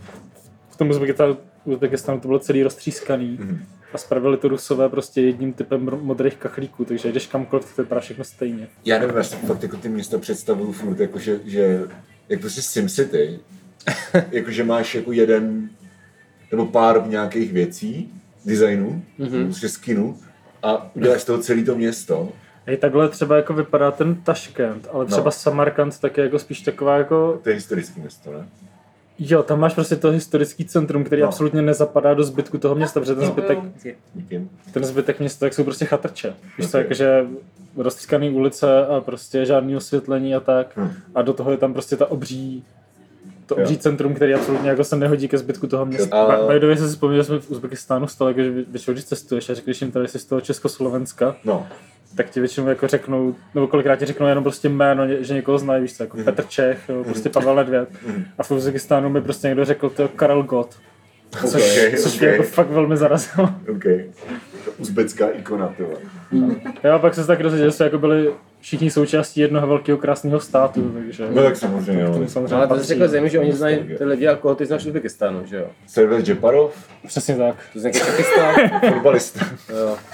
v 0.70 0.78
tom 0.78 0.90
Uzbekistánu, 0.90 1.38
Uzbekistánu 1.66 2.20
to 2.20 2.28
bylo 2.28 2.40
celý 2.40 2.64
roztřískaný. 2.64 3.38
Mhm. 3.40 3.66
A 3.94 3.98
spravili 3.98 4.38
to 4.38 4.48
rusové 4.48 4.90
prostě 4.90 5.22
jedním 5.22 5.54
typem 5.54 5.90
modrých 6.02 6.36
kachlíků, 6.36 6.86
takže 6.86 7.12
jdeš 7.12 7.28
kamkoliv, 7.28 7.76
to 7.76 7.82
vypadá 7.82 8.02
všechno 8.02 8.24
stejně. 8.24 8.68
Já 8.86 9.00
nevím, 9.00 9.16
já 9.16 9.24
si 9.24 9.36
fakt 9.36 9.64
jako 9.64 9.78
ty 9.78 9.90
města 9.90 10.18
představuju 10.18 10.72
furt, 10.72 11.00
jako 11.00 11.20
že, 11.20 11.40
že 11.46 11.82
jak 12.30 12.40
prostě 12.40 12.62
SimCity, 12.62 13.40
jakože 14.32 14.64
máš 14.64 14.96
jako 14.96 15.12
jeden 15.12 15.70
nebo 16.52 16.66
pár 16.66 17.08
nějakých 17.08 17.54
věcí, 17.54 18.14
designů, 18.50 19.02
mm-hmm. 19.20 19.46
prostě 19.46 19.70
skinů 19.70 20.18
a 20.64 20.92
uděláš 20.96 21.22
z 21.22 21.26
toho 21.26 21.40
celé 21.40 21.64
to 21.64 21.76
město. 21.76 22.30
Hej, 22.66 22.78
takhle 22.78 23.10
třeba 23.10 23.36
jako 23.36 23.54
vypadá 23.54 23.92
ten 23.92 24.16
Taškent, 24.16 24.88
ale 24.94 25.06
třeba 25.06 25.26
No. 25.26 25.32
Samarkand 25.32 26.00
tak 26.00 26.18
je 26.18 26.24
jako 26.24 26.40
spíš 26.40 26.62
taková 26.62 26.98
jako, 26.98 27.40
To 27.44 27.50
je 27.50 27.56
historické 27.56 28.02
město, 28.02 28.32
ne? 28.32 28.48
Jo, 29.20 29.44
tam 29.44 29.60
máš 29.60 29.74
prostě 29.74 29.96
to 29.96 30.12
historický 30.12 30.66
centrum, 30.66 31.04
který 31.04 31.22
No. 31.22 31.26
no. 31.26 31.30
absolutně 31.30 31.62
nezapadá 31.62 32.14
do 32.14 32.24
zbytku 32.24 32.58
toho 32.58 32.76
města, 32.76 33.00
protože 33.00 33.16
ten 33.16 33.24
No. 33.24 33.32
zbytek, 33.32 33.60
ten 34.74 34.84
zbytek 34.84 35.20
města 35.20 35.46
tak 35.46 35.54
jsou 35.54 35.64
prostě 35.64 35.86
chatrče. 35.86 36.34
Víš 36.58 36.66
Ok. 36.66 36.72
co, 36.72 36.78
jakože 36.78 37.26
roztřískaný 37.78 38.30
ulice 38.30 38.86
a 38.88 39.02
prostě 39.02 39.46
žádný 39.46 39.76
osvětlení 39.76 40.36
a 40.36 40.40
tak. 40.40 40.68
Hm. 40.78 40.92
A 41.16 41.22
do 41.22 41.34
toho 41.34 41.52
je 41.52 41.58
tam 41.58 41.74
prostě 41.74 41.96
ta 41.96 42.12
obří 42.12 42.64
to 43.50 43.56
Jo. 43.56 43.62
obří 43.62 43.78
centrum, 43.78 44.14
který 44.14 44.34
absolutně 44.34 44.70
jako 44.70 44.84
se 44.84 44.96
nehodí 44.96 45.28
ke 45.28 45.38
zbytku 45.38 45.68
toho 45.68 45.86
města. 45.86 46.18
A- 46.22 46.34
A... 46.34 46.48
By 46.48 46.60
the 46.60 46.66
way, 46.66 46.78
jsem 46.78 46.88
si 46.88 46.94
vzpomněl, 46.94 47.20
že 47.22 47.24
jsme 47.24 47.40
v 47.40 47.52
Uzbekistánu 47.52 48.08
stali, 48.08 48.30
jako, 48.32 48.42
že 48.44 48.52
vě- 48.52 48.66
většinou, 48.72 48.94
když 48.94 49.06
cestuješ 49.06 49.50
a 49.50 49.54
řekneš 49.54 49.82
jim 49.82 49.92
tady 49.92 50.08
jsi 50.08 50.20
z 50.20 50.26
toho 50.26 50.42
Československa, 50.42 51.36
No, 51.46 51.68
tak 52.16 52.30
ti 52.30 52.40
většinou 52.40 52.68
jako 52.68 52.88
řeknou, 52.88 53.36
nebo 53.56 53.68
kolikrát 53.68 53.96
ti 53.96 54.06
řeknou 54.06 54.28
jenom 54.28 54.44
prostě 54.44 54.70
jméno, 54.70 55.04
že 55.20 55.34
někoho 55.34 55.58
znají, 55.58 55.82
víš 55.82 55.98
co, 55.98 56.04
jako 56.04 56.18
Petr 56.18 56.44
Čech, 56.48 56.80
jo, 56.90 57.04
prostě 57.04 57.30
Pavel 57.30 57.56
Nedvěd. 57.56 57.90
A 58.38 58.44
v 58.44 58.52
Uzbekistánu 58.52 59.10
mi 59.10 59.22
prostě 59.22 59.48
někdo 59.48 59.66
řekl, 59.66 59.90
to 59.90 60.02
je 60.02 60.08
Karel 60.16 60.44
Gott. 60.44 60.76
Což, 61.42 61.54
Okay, 61.54 61.98
což 61.98 62.16
okay. 62.16 62.28
mě 62.28 62.38
jako 62.38 62.44
fakt 62.44 62.70
velmi 62.70 62.98
zarazilo. 62.98 63.50
OK. 63.72 63.84
To 64.66 64.72
uzbecká 64.78 65.28
ikona, 65.30 65.68
ty 65.78 65.84
vole. 65.84 65.98
Já 66.84 66.96
a 66.96 67.00
pak 67.00 67.14
se 67.16 67.28
tak 67.28 67.44
dozvěděl, 67.44 67.68
že 67.68 67.72
jsme 67.72 67.86
jako 67.86 67.98
byli 67.98 68.34
všichni 68.60 68.92
součástí 68.92 69.40
jednoho 69.40 69.68
velkého 69.68 69.98
krásného 69.98 70.40
státu, 70.40 70.92
takže... 70.94 71.28
No 71.32 71.44
tak 71.44 71.56
samozřejmě, 71.56 72.04
no. 72.04 72.28
samozřejmě 72.28 72.56
Ale 72.56 72.68
to 72.68 72.80
jsi 72.80 72.86
řekl 72.86 73.08
země, 73.08 73.30
že 73.30 73.40
oni 73.40 73.54
znají 73.54 73.98
ty 73.98 74.06
lidi, 74.06 74.26
jako 74.26 74.56
ty 74.56 74.66
znáš 74.66 74.86
Uzbekistánu, 74.86 75.46
že 75.46 75.58
jo? 75.58 75.68
Server 75.88 76.30
Jeparov, 76.30 76.88
Přesně 77.08 77.38
tak. 77.38 77.56
To 77.74 77.80
znají 77.80 77.94
Čechistán. 77.94 78.56
fotbalista. 78.94 79.46
jo. 79.70 79.98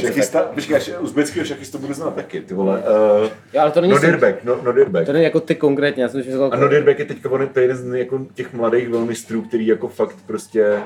Šachista, 0.00 0.42
počkej, 0.42 0.80
uzbeckého 1.00 1.46
šachistu 1.46 1.78
budu 1.78 1.94
znát 1.94 2.14
taky, 2.14 2.40
ty 2.40 2.54
vole. 2.54 2.78
Uh, 2.78 3.28
Jo, 3.52 3.60
ale 3.60 3.70
to 3.70 3.80
není, 3.80 3.92
Nodirbek, 3.92 4.44
no, 4.44 4.62
Nodirbek. 4.62 5.06
to 5.06 5.12
není 5.12 5.24
jako 5.24 5.40
ty 5.40 5.54
konkrétně, 5.54 6.02
já 6.02 6.08
jsem 6.08 6.22
si 6.22 6.32
říkal, 6.32 6.50
A 6.52 6.56
Nodirbek 6.56 6.98
je 6.98 7.04
teďka 7.04 7.30
on 7.30 7.40
je 7.40 7.46
to 7.46 7.60
jeden 7.60 7.76
z 7.76 7.98
jako 7.98 8.26
těch 8.34 8.52
mladých 8.52 8.88
velmistrů, 8.88 9.42
který 9.42 9.66
jako 9.66 9.88
fakt 9.88 10.16
prostě 10.26 10.78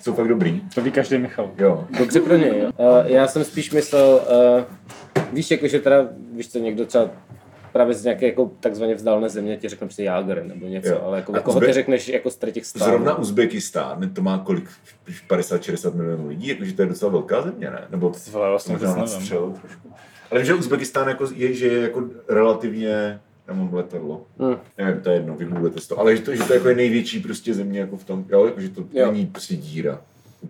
jsou 0.00 0.14
fakt 0.14 0.28
dobrý. 0.28 0.62
To 0.74 0.80
ví 0.82 0.90
každý 0.90 1.18
Michal. 1.18 1.50
Jo. 1.58 1.84
Dobře 1.98 2.20
pro 2.20 2.36
něj, 2.36 2.52
jo. 2.62 2.70
Uh, 2.78 3.06
já 3.06 3.28
jsem 3.28 3.44
spíš 3.44 3.70
myslel, 3.70 4.20
uh, 4.58 4.62
víš, 5.32 5.50
jako, 5.50 5.68
že 5.68 5.80
teda, 5.80 6.08
víš 6.32 6.52
co, 6.52 6.58
někdo 6.58 6.86
třeba 6.86 7.10
právě 7.76 7.94
z 7.94 8.04
nějaké 8.04 8.26
jako 8.26 8.50
takzvaně 8.60 8.94
vzdálené 8.94 9.28
země 9.28 9.56
ti 9.56 9.68
řekne 9.68 9.86
prostě 9.86 10.02
Jágr 10.02 10.42
nebo 10.44 10.66
něco, 10.66 10.88
Jo. 10.88 11.00
ale 11.04 11.16
jako, 11.18 11.32
A 11.32 11.36
jako 11.36 11.44
koho 11.50 11.60
Uzbe- 11.60 11.66
ty 11.66 11.72
řekneš 11.72 12.08
jako 12.08 12.30
z 12.30 12.36
těch 12.52 12.66
států. 12.66 12.84
Zrovna 12.90 13.18
Uzbekistán, 13.18 14.10
to 14.14 14.22
má 14.22 14.38
kolik? 14.38 14.68
50-60 15.28 15.94
milionů 15.94 16.28
lidí, 16.28 16.48
jakože 16.48 16.72
to 16.72 16.82
je 16.82 16.88
docela 16.88 17.12
velká 17.12 17.42
země, 17.42 17.70
ne? 17.70 17.84
Nebo 17.90 18.10
Ty 18.10 18.30
vole, 18.30 18.50
vlastně 18.50 18.72
možná 18.72 18.88
vůbec 18.88 19.00
na 19.10 19.12
nevím. 19.12 19.20
střelu 19.26 19.52
trošku. 19.60 19.88
Ale 20.30 20.40
vím, 20.40 20.46
že 20.46 20.54
Uzbekistán 20.54 21.08
jako 21.08 21.28
je, 21.34 21.54
že 21.54 21.66
je 21.66 21.80
jako 21.82 22.04
relativně 22.28 23.20
já 23.48 23.54
mám 23.54 23.74
letadlo. 23.74 24.26
Hmm. 24.38 24.56
Nevím, 24.78 25.00
to 25.00 25.10
je 25.10 25.16
jedno, 25.16 25.36
vygooglete 25.36 25.80
to. 25.88 25.98
Ale 26.00 26.16
že 26.16 26.22
to, 26.22 26.34
že 26.34 26.42
to 26.42 26.54
jako 26.54 26.68
je 26.68 26.74
největší 26.74 27.20
prostě 27.20 27.54
země 27.54 27.80
jako 27.80 27.96
v 27.96 28.04
tom, 28.04 28.24
jo, 28.28 28.44
jako, 28.46 28.60
že 28.60 28.68
to 28.68 28.84
Jo. 28.92 29.12
není 29.12 29.26
prostě 29.26 29.56
díra. 29.56 30.00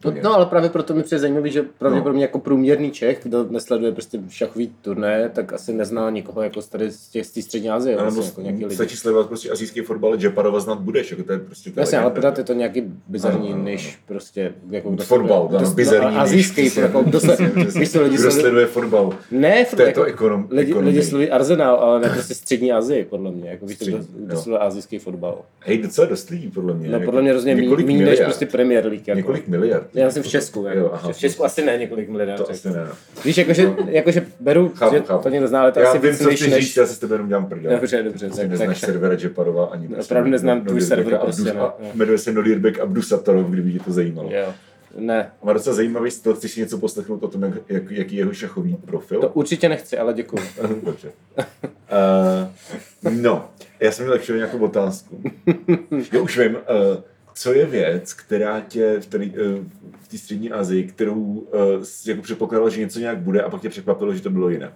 No, 0.04 0.12
no, 0.22 0.34
ale 0.34 0.46
právě 0.46 0.70
proto 0.70 0.94
mi 0.94 1.02
přijde 1.02 1.18
zajímavý, 1.18 1.50
že 1.50 1.62
No. 1.62 1.68
pravděpodobně 1.78 2.22
jako 2.22 2.38
průměrný 2.38 2.90
Čech, 2.90 3.20
kdo 3.22 3.46
nesleduje 3.50 3.92
prostě 3.92 4.18
šachový 4.28 4.72
turné, 4.82 5.30
tak 5.34 5.52
asi 5.52 5.72
nezná 5.72 6.10
nikoho 6.10 6.42
jako 6.42 6.62
z 6.62 6.68
tady 6.68 6.90
z 6.90 7.08
těch 7.08 7.26
z 7.26 7.30
té 7.30 7.42
střední 7.42 7.70
Asie, 7.70 7.96
Ale 7.96 8.02
vlastně, 8.02 8.20
nebo 8.20 8.28
jako 8.30 8.40
nějaký 8.40 8.64
lidi. 8.64 8.74
stačí 8.74 8.96
sledovat 8.96 9.26
prostě 9.28 9.50
azijský 9.50 9.80
fotbal, 9.80 10.10
ale 10.10 10.22
Jeparova 10.22 10.60
znát 10.60 10.78
budeš, 10.80 11.10
jako 11.10 11.22
to 11.22 11.32
je 11.32 11.38
prostě 11.38 11.70
to 11.70 11.80
Jasně, 11.80 11.98
ale 11.98 12.10
pořád 12.10 12.38
je 12.38 12.44
to 12.44 12.52
nějaký 12.52 12.82
bizarní, 13.08 13.52
Ano, 13.52 13.62
než 13.64 13.98
prostě 14.06 14.52
jako 14.70 14.90
kdo 14.90 15.04
Fotbal, 15.04 15.48
kdo- 15.48 15.70
bizarní 15.70 16.04
no, 16.04 16.10
než- 16.10 16.20
azijský, 16.22 16.80
jako 16.80 17.02
kdo 17.02 17.20
se, 17.20 17.36
víš 17.78 17.92
co, 17.92 18.02
lidi 18.02 18.16
Kdo 18.16 18.30
sleduje 18.30 18.66
fotbal 18.66 19.12
ne, 19.30 19.64
v 19.64 19.70
této 19.70 19.82
jako, 19.82 20.04
ekonom, 20.04 20.46
lidi, 20.50 20.74
lidi 20.74 21.02
sledují 21.02 21.30
Arsenal, 21.30 21.76
ale 21.76 22.00
ne 22.00 22.08
prostě 22.10 22.34
střední 22.34 22.72
Azii, 22.72 23.04
podle 23.04 23.30
mě, 23.30 23.50
jako 23.50 23.66
víš, 23.66 23.78
to, 23.78 23.84
kdo, 24.16 24.36
sleduje 24.36 24.58
azijský 24.58 24.98
fotbal. 24.98 25.38
Hej, 25.60 25.78
docela 25.78 26.06
dost 26.06 26.30
lidí, 26.30 26.48
podle 26.48 26.74
mě. 26.74 26.88
No 26.88 26.94
jako 26.94 27.04
podle 27.04 27.22
mě 27.22 27.32
rozhodně 27.32 27.54
méně 27.86 28.04
než 28.04 28.20
prostě 28.20 28.46
Premier 28.46 28.86
League. 28.86 29.08
Jako. 29.08 29.16
Několik 29.16 29.48
miliard. 29.48 29.75
Já 29.94 30.10
jsem 30.10 30.22
v 30.22 30.26
Česku, 30.26 30.64
jako. 30.66 30.78
Jo, 30.78 30.90
aha. 30.92 31.12
v 31.12 31.18
Česku 31.18 31.44
asi 31.44 31.64
ne 31.64 31.76
několik 31.78 32.08
miliard. 32.08 32.36
To 32.36 32.50
asi 32.50 32.70
ne. 32.70 32.84
no. 32.88 32.94
Víš, 33.24 33.36
jakože, 33.38 33.70
jakože 33.86 34.26
beru, 34.40 34.72
Chápu, 34.74 34.94
že 34.94 35.00
chápu. 35.02 35.22
to 35.22 35.28
někdo 35.28 35.48
zná, 35.48 35.60
ale 35.62 35.72
to 35.72 35.80
Já 35.80 35.88
asi 35.88 35.98
vím, 35.98 36.10
víc 36.10 36.18
co 36.22 36.28
než, 36.28 36.40
říct, 36.64 36.76
já 36.76 36.86
se 36.86 36.94
s 36.94 36.98
tebe 36.98 37.14
jenom 37.14 37.28
dělám 37.28 37.46
prdel. 37.46 37.72
Dobře, 37.72 38.02
dobře, 38.02 38.26
Prostě 38.26 38.42
tak- 38.42 38.50
neznáš 38.50 38.80
tak- 38.80 38.90
servera 38.90 39.16
Jeparova 39.22 39.66
ani 39.66 39.88
prostě 39.88 40.12
Opravdu 40.14 40.30
neznám 40.30 40.64
tvůj 40.64 40.80
server, 40.80 41.18
prostě 41.18 41.42
ne, 41.42 41.52
a 41.52 41.74
ne. 41.80 41.88
Jmenuje 41.94 42.18
se 42.18 42.32
Nodirbek 42.32 42.78
Abdusatarov, 42.80 43.46
kdyby 43.46 43.72
tě 43.72 43.78
to 43.78 43.92
zajímalo. 43.92 44.30
Jo. 44.32 44.54
Ne, 44.98 45.30
Má 45.42 45.52
docela 45.52 45.76
zajímavý 45.76 46.10
styl, 46.10 46.34
chceš 46.34 46.50
si 46.52 46.60
něco 46.60 46.78
poslechnout 46.78 47.22
o 47.22 47.28
tom, 47.28 47.42
jak, 47.42 47.54
jak, 47.68 47.90
jaký 47.90 48.16
je 48.16 48.20
jeho 48.20 48.32
šachový 48.32 48.76
profil? 48.86 49.20
to 49.20 49.28
určitě 49.28 49.68
nechci, 49.68 49.98
ale 49.98 50.14
děkuji. 50.14 50.42
Dobře. 50.84 51.08
Uh, 51.38 53.12
no, 53.20 53.48
já 53.80 53.92
jsem 53.92 54.04
měl 54.04 54.16
ještě 54.16 54.32
nějakou 54.32 54.58
otázku. 54.58 55.22
Jo, 56.12 56.22
už 56.22 56.38
vím. 56.38 56.54
Uh, 56.54 56.96
co 57.38 57.52
je 57.54 57.66
věc, 57.66 58.12
která 58.12 58.60
tě 58.60 59.00
v, 59.00 59.06
tady, 59.06 59.26
uh, 59.30 59.64
v 60.00 60.08
té 60.08 60.18
střední 60.18 60.50
Asii, 60.52 60.84
kterou 60.84 61.46
jsi 61.82 62.10
jako 62.10 62.22
předpokládal, 62.22 62.70
že 62.70 62.80
něco 62.80 62.98
nějak 62.98 63.18
bude 63.18 63.42
a 63.42 63.50
pak 63.50 63.60
tě 63.60 63.68
překvapilo, 63.68 64.14
že 64.14 64.22
to 64.22 64.30
bylo 64.30 64.48
jinak? 64.50 64.72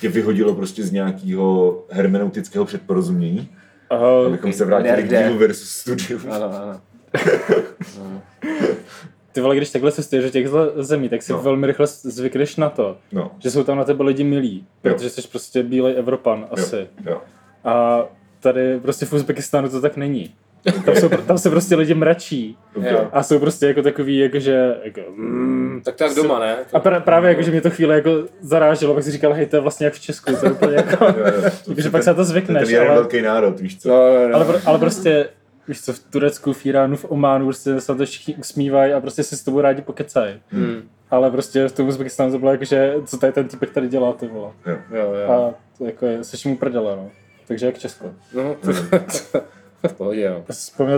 Tě 0.00 0.08
vyhodilo 0.08 0.54
prostě 0.54 0.82
z 0.84 0.92
nějakého 0.92 1.84
hermeneutického 1.90 2.64
předporozumění, 2.64 3.48
Uh, 4.20 4.26
abychom 4.26 4.52
se 4.52 4.64
vrátili 4.64 5.02
k 5.02 5.08
dílu 5.08 5.38
versus 5.38 5.70
studiu. 5.70 6.20
Ano, 6.30 6.52
ano. 6.62 6.80
ty 9.32 9.40
vole, 9.40 9.56
když 9.56 9.70
takhle 9.70 9.92
cestuješ 9.92 10.30
do 10.32 10.72
zemí, 10.82 11.08
tak 11.08 11.22
si 11.22 11.32
No. 11.32 11.42
velmi 11.42 11.66
rychle 11.66 11.86
zvykneš 11.86 12.56
na 12.56 12.70
to, 12.70 12.96
No, 13.12 13.30
že 13.38 13.50
jsou 13.50 13.64
tam 13.64 13.78
na 13.78 13.84
tebe 13.84 14.04
lidi 14.04 14.24
milí, 14.24 14.66
Jo. 14.84 14.94
protože 14.94 15.10
jsi 15.10 15.28
prostě 15.28 15.62
bílej 15.62 15.94
Evropan 15.98 16.46
asi. 16.50 16.76
jo, 16.76 16.86
jo. 17.06 17.20
A 17.64 18.04
tady 18.40 18.80
prostě 18.80 19.06
v 19.06 19.12
Uzbekistánu 19.12 19.68
to 19.68 19.80
tak 19.80 19.96
není. 19.96 20.34
Tam, 20.84 20.94
jsou, 20.96 21.08
tam 21.08 21.38
se 21.38 21.50
prostě 21.50 21.76
lidi 21.76 21.94
mračí 21.94 22.58
Okay. 22.74 22.92
Jo. 22.92 23.08
a 23.12 23.22
jsou 23.22 23.38
prostě 23.38 23.66
jako 23.66 23.82
takový, 23.82 24.18
jakože, 24.18 24.76
jako, 24.84 25.00
mm, 25.16 25.80
Tak 25.84 25.94
to 25.94 26.04
jak 26.04 26.14
doma, 26.14 26.38
ne? 26.38 26.56
a 26.72 26.80
pra, 26.80 27.00
právě 27.00 27.28
jako, 27.28 27.42
že 27.42 27.50
mě 27.50 27.60
to 27.60 27.70
chvíli 27.70 27.94
jako 27.94 28.10
zaráželo, 28.40 28.94
pak 28.94 29.04
si 29.04 29.10
říkal, 29.10 29.32
hej, 29.32 29.46
to 29.46 29.56
je 29.56 29.60
vlastně 29.60 29.84
jak 29.84 29.94
v 29.94 30.00
Česku, 30.00 30.36
to 30.36 30.46
je 30.46 30.52
úplně 30.52 30.76
jako, 30.76 31.04
Jo, 31.04 31.14
jo. 31.34 31.50
To- 31.64 31.74
takže 31.74 31.88
to- 31.88 31.92
pak 31.92 32.02
se 32.02 32.10
na 32.10 32.14
to 32.14 32.16
to 32.16 32.20
je 32.20 32.24
zvykneš, 32.24 32.62
ten 32.64 32.70
jeden 32.74 32.88
ale, 32.88 32.96
velký 33.00 33.22
národ, 33.22 33.60
víš 33.60 33.78
co? 33.78 33.88
No, 33.88 33.94
no, 34.14 34.28
no. 34.28 34.34
ale, 34.36 34.60
ale 34.64 34.78
prostě, 34.78 35.28
víš 35.68 35.80
co, 35.82 35.92
v 35.92 35.98
Turecku, 35.98 36.52
v 36.52 36.66
Iránu, 36.66 36.96
v 36.96 37.04
Ománu, 37.08 37.44
prostě 37.46 37.80
se 37.80 37.94
to 37.94 38.06
všichni 38.06 38.34
usmívají 38.36 38.92
a 38.92 39.00
prostě 39.00 39.22
si 39.22 39.36
s 39.36 39.42
tobou 39.44 39.60
rádi 39.60 39.82
pokecají. 39.82 40.40
Hmm. 40.50 40.82
Ale 41.10 41.30
prostě 41.30 41.68
v 41.68 41.72
tom 41.72 41.88
Uzbekistánu 41.88 42.32
to 42.32 42.38
bylo 42.38 42.50
jako, 42.52 42.64
že 42.64 42.94
co 43.06 43.18
tady 43.18 43.32
ten 43.32 43.48
typek 43.48 43.70
tady 43.70 43.88
dělá, 43.88 44.12
ty 44.12 44.26
vole. 44.26 44.50
Jo. 44.66 44.76
Jo, 44.92 45.12
jo. 45.14 45.30
A 45.32 45.54
to 45.78 45.84
jako 45.84 46.06
je, 46.06 46.24
seš 46.24 46.44
mu 46.44 46.56
prdele, 46.56 46.96
no. 46.96 47.10
Takže 47.48 47.66
jak 47.66 47.78
Česko. 47.78 48.10
No, 48.34 48.56
to, 48.60 48.72
to, 49.32 49.40
v 49.88 49.92
pohodě, 49.92 50.20
jo. 50.22 50.44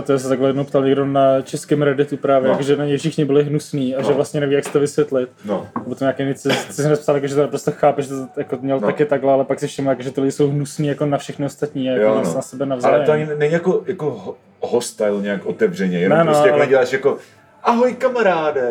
Že 0.07 0.19
se 0.19 0.29
takhle 0.29 0.49
jednou 0.49 0.63
ptal 0.63 0.85
někdo 0.85 1.05
na 1.05 1.41
českém 1.41 1.81
Redditu 1.81 2.17
právě, 2.17 2.51
No. 2.51 2.57
že 2.61 2.77
na 2.77 2.85
něj 2.85 2.97
všichni 2.97 3.25
byli 3.25 3.43
hnusní 3.43 3.95
a 3.95 4.01
že 4.01 4.09
No. 4.09 4.15
vlastně 4.15 4.39
neví, 4.39 4.53
jak 4.55 4.65
si 4.65 4.71
to 4.71 4.79
vysvětlit. 4.79 5.29
No, 5.45 5.67
A 5.75 5.79
potom 5.79 6.05
nějaký 6.05 6.23
nic, 6.23 6.41
si 6.41 6.49
si 6.73 6.89
napsal, 6.89 7.15
jako, 7.15 7.27
že 7.27 7.35
to 7.35 7.41
naprosto 7.41 7.71
chápe, 7.71 8.01
že 8.01 8.09
to 8.09 8.27
jako 8.37 8.57
měl 8.61 8.79
No. 8.79 8.87
taky 8.87 9.05
takhle, 9.05 9.33
ale 9.33 9.45
pak 9.45 9.59
si 9.59 9.67
všiml, 9.67 9.89
jako, 9.89 10.01
že 10.01 10.11
ty 10.11 10.21
lidi 10.21 10.31
jsou 10.31 10.49
hnusní 10.49 10.87
jako 10.87 11.05
na 11.05 11.17
všechny 11.17 11.45
ostatní, 11.45 11.85
jako 11.85 12.01
Jo, 12.01 12.15
na, 12.15 12.21
no. 12.21 12.33
na 12.33 12.41
sebe 12.41 12.65
navzájem. 12.65 12.95
ale 12.95 13.05
to 13.05 13.11
ani 13.11 13.25
není 13.37 13.53
jako, 13.53 13.83
jako 13.87 14.11
ho- 14.11 14.35
hostile 14.61 15.21
nějak 15.21 15.45
otevřeně, 15.45 15.99
jenom 15.99 16.17
Ne, 16.17 16.23
no, 16.23 16.31
prostě 16.31 16.47
jako 16.47 16.57
ale- 16.57 16.67
děláš 16.67 16.93
jako 16.93 17.17
ahoj 17.63 17.93
kamaráde, 17.93 18.69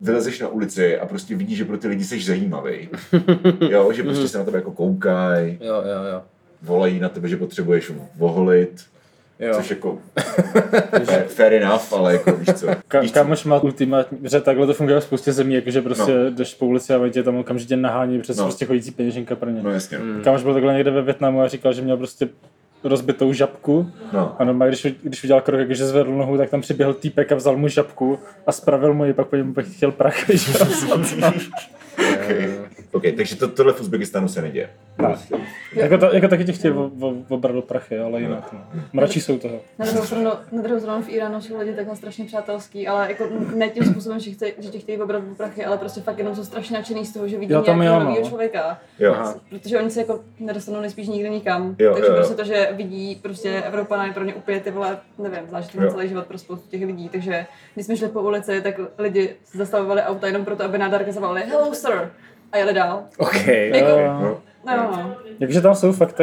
vylezeš 0.00 0.40
na 0.40 0.48
ulici 0.48 0.98
a 0.98 1.06
prostě 1.06 1.36
vidíš, 1.36 1.58
že 1.58 1.64
pro 1.64 1.78
ty 1.78 1.88
lidi 1.88 2.04
jsi 2.04 2.20
zajímavý. 2.20 2.88
jo, 3.70 3.92
že 3.92 4.02
prostě 4.02 4.28
se 4.28 4.38
na 4.38 4.44
tebe 4.44 4.58
jako 4.58 4.70
koukají, 4.72 5.58
Jo, 5.60 5.74
jo, 5.74 6.12
jo. 6.12 6.22
volají 6.62 7.00
na 7.00 7.08
tebe, 7.08 7.28
že 7.28 7.36
potřebuješ 7.36 7.92
voholit, 8.16 8.80
Jo. 9.40 9.54
což 9.54 9.70
jako 9.70 9.98
fair, 11.04 11.24
fair 11.26 11.52
enough, 11.52 11.92
ale 11.92 12.12
jako 12.12 12.32
víš 12.32 12.48
co. 12.54 12.66
Ka- 12.66 13.00
víš 13.00 13.10
co? 13.10 13.14
kámoš 13.14 13.44
má 13.44 13.58
ultimátní, 13.58 14.18
že 14.22 14.40
takhle 14.40 14.66
to 14.66 14.74
funguje 14.74 15.00
v 15.00 15.04
spoustě 15.04 15.32
zemí, 15.32 15.54
jakože 15.54 15.82
prostě 15.82 16.14
No. 16.14 16.30
jdeš 16.30 16.54
po 16.54 16.66
ulici 16.66 16.94
a 16.94 16.98
oni 16.98 17.10
tě 17.10 17.22
tam 17.22 17.36
okamžitě 17.36 17.76
nahání 17.76 18.20
přes 18.20 18.36
No. 18.36 18.44
prostě 18.44 18.64
chodící 18.64 18.90
peněženka 18.90 19.36
pro 19.36 19.50
ně. 19.50 19.62
No 19.62 19.70
jasně. 19.70 19.98
Kámoš 20.24 20.42
byl 20.42 20.52
takhle 20.52 20.74
někde 20.74 20.90
ve 20.90 21.02
Větnamu 21.02 21.40
a 21.42 21.48
říkal, 21.48 21.72
že 21.72 21.82
měl 21.82 21.96
prostě 21.96 22.28
rozbitou 22.84 23.32
žabku 23.32 23.90
No. 24.12 24.36
a 24.38 24.44
normálně, 24.44 24.70
když, 24.70 24.86
když 25.02 25.24
udělal 25.24 25.40
krok, 25.42 25.60
jakože 25.60 25.86
zvedl 25.86 26.10
nohu, 26.16 26.36
tak 26.36 26.50
tam 26.50 26.60
přiběhl 26.60 26.94
týpek 26.94 27.32
a 27.32 27.34
vzal 27.34 27.56
mu 27.56 27.68
žabku 27.68 28.18
a 28.46 28.52
spravil 28.52 28.94
mu 28.94 29.04
ji, 29.04 29.12
pak 29.12 29.26
po 29.26 29.36
něm 29.36 29.54
pak 29.54 29.64
chtěl 29.66 29.92
prach, 29.92 30.30
že. 30.30 30.52
Okay. 32.14 32.50
OK, 32.92 33.02
takže 33.16 33.36
to, 33.36 33.48
tohle 33.48 33.72
v 33.72 33.80
Uzbekistánu 33.80 34.28
se 34.28 34.42
neděje. 34.42 34.70
Prostě. 34.96 35.34
jako, 35.72 35.98
to, 35.98 36.14
jako 36.14 36.28
taky 36.28 36.44
tě 36.44 36.52
chtěl 36.52 36.78
o- 36.78 36.90
o- 37.00 37.14
obrat 37.28 37.54
do 37.54 37.62
prachy, 37.62 37.98
ale 37.98 38.20
jinak. 38.20 38.52
No. 38.52 38.60
Mračí 38.92 39.20
jsou 39.20 39.38
toho. 39.38 39.60
Na 39.78 39.86
druhou 39.86 40.06
stranu, 40.06 40.30
na 40.52 40.62
druhou 40.62 40.80
stranu 40.80 41.02
v 41.02 41.08
Iránu 41.08 41.40
jsou 41.40 41.58
lidi 41.58 41.72
takhle 41.72 41.96
strašně 41.96 42.24
přátelský, 42.24 42.88
ale 42.88 43.08
jako 43.08 43.26
ne 43.54 43.68
tím 43.68 43.84
způsobem, 43.84 44.20
že, 44.20 44.30
chce, 44.30 44.46
že 44.58 44.68
tě 44.68 44.78
chtějí 44.78 44.98
obrat 45.02 45.24
do 45.24 45.34
prachy, 45.34 45.64
ale 45.64 45.78
prostě 45.78 46.00
fakt 46.00 46.18
jenom 46.18 46.36
jsou 46.36 46.44
strašně 46.44 46.78
nadšený 46.78 47.06
z 47.06 47.12
toho, 47.12 47.28
že 47.28 47.38
vidí 47.38 47.52
nějakého 47.52 47.82
jo, 47.82 47.92
no. 47.92 48.04
nového 48.04 48.28
člověka. 48.28 48.78
Jo. 48.98 49.34
Protože 49.50 49.78
oni 49.78 49.90
se 49.90 50.00
jako 50.00 50.20
nedostanou 50.38 50.80
nejspíš 50.80 51.08
nikdy 51.08 51.30
nikam. 51.30 51.76
Jo, 51.78 51.92
Takže 51.92 52.06
jo, 52.08 52.12
jo. 52.12 52.16
prostě 52.16 52.34
to, 52.34 52.44
že 52.44 52.68
vidí 52.72 53.18
prostě 53.22 53.62
Evropana 53.66 54.06
je 54.06 54.12
pro 54.12 54.24
ně 54.24 54.34
úplně 54.34 54.60
ty 54.60 54.70
vole, 54.70 54.98
nevím, 55.18 55.48
zvlášť 55.48 55.70
celý 55.90 56.08
život 56.08 56.26
pro 56.26 56.38
spoustu 56.38 56.68
těch 56.68 56.84
lidí. 56.84 57.08
Takže 57.08 57.46
když 57.74 57.86
jsme 57.86 57.96
šli 57.96 58.08
po 58.08 58.22
ulici, 58.22 58.60
tak 58.62 58.74
lidi 58.98 59.34
zastavovali 59.52 60.02
auta 60.02 60.26
jenom 60.26 60.44
proto, 60.44 60.64
aby 60.64 60.78
na 60.78 60.88
dárka 60.88 61.12
zavolali 61.12 61.42
Hello 61.42 61.74
sir! 61.74 62.10
A 62.52 62.56
jeli 62.58 62.74
dál. 62.74 63.02
OK. 63.18 63.46
Jako. 63.46 63.88
No. 64.66 64.76
no, 64.76 64.90
no. 64.96 65.16
Jakže 65.40 65.60
tam 65.60 65.74
jsou 65.74 65.92
fakt, 65.92 66.20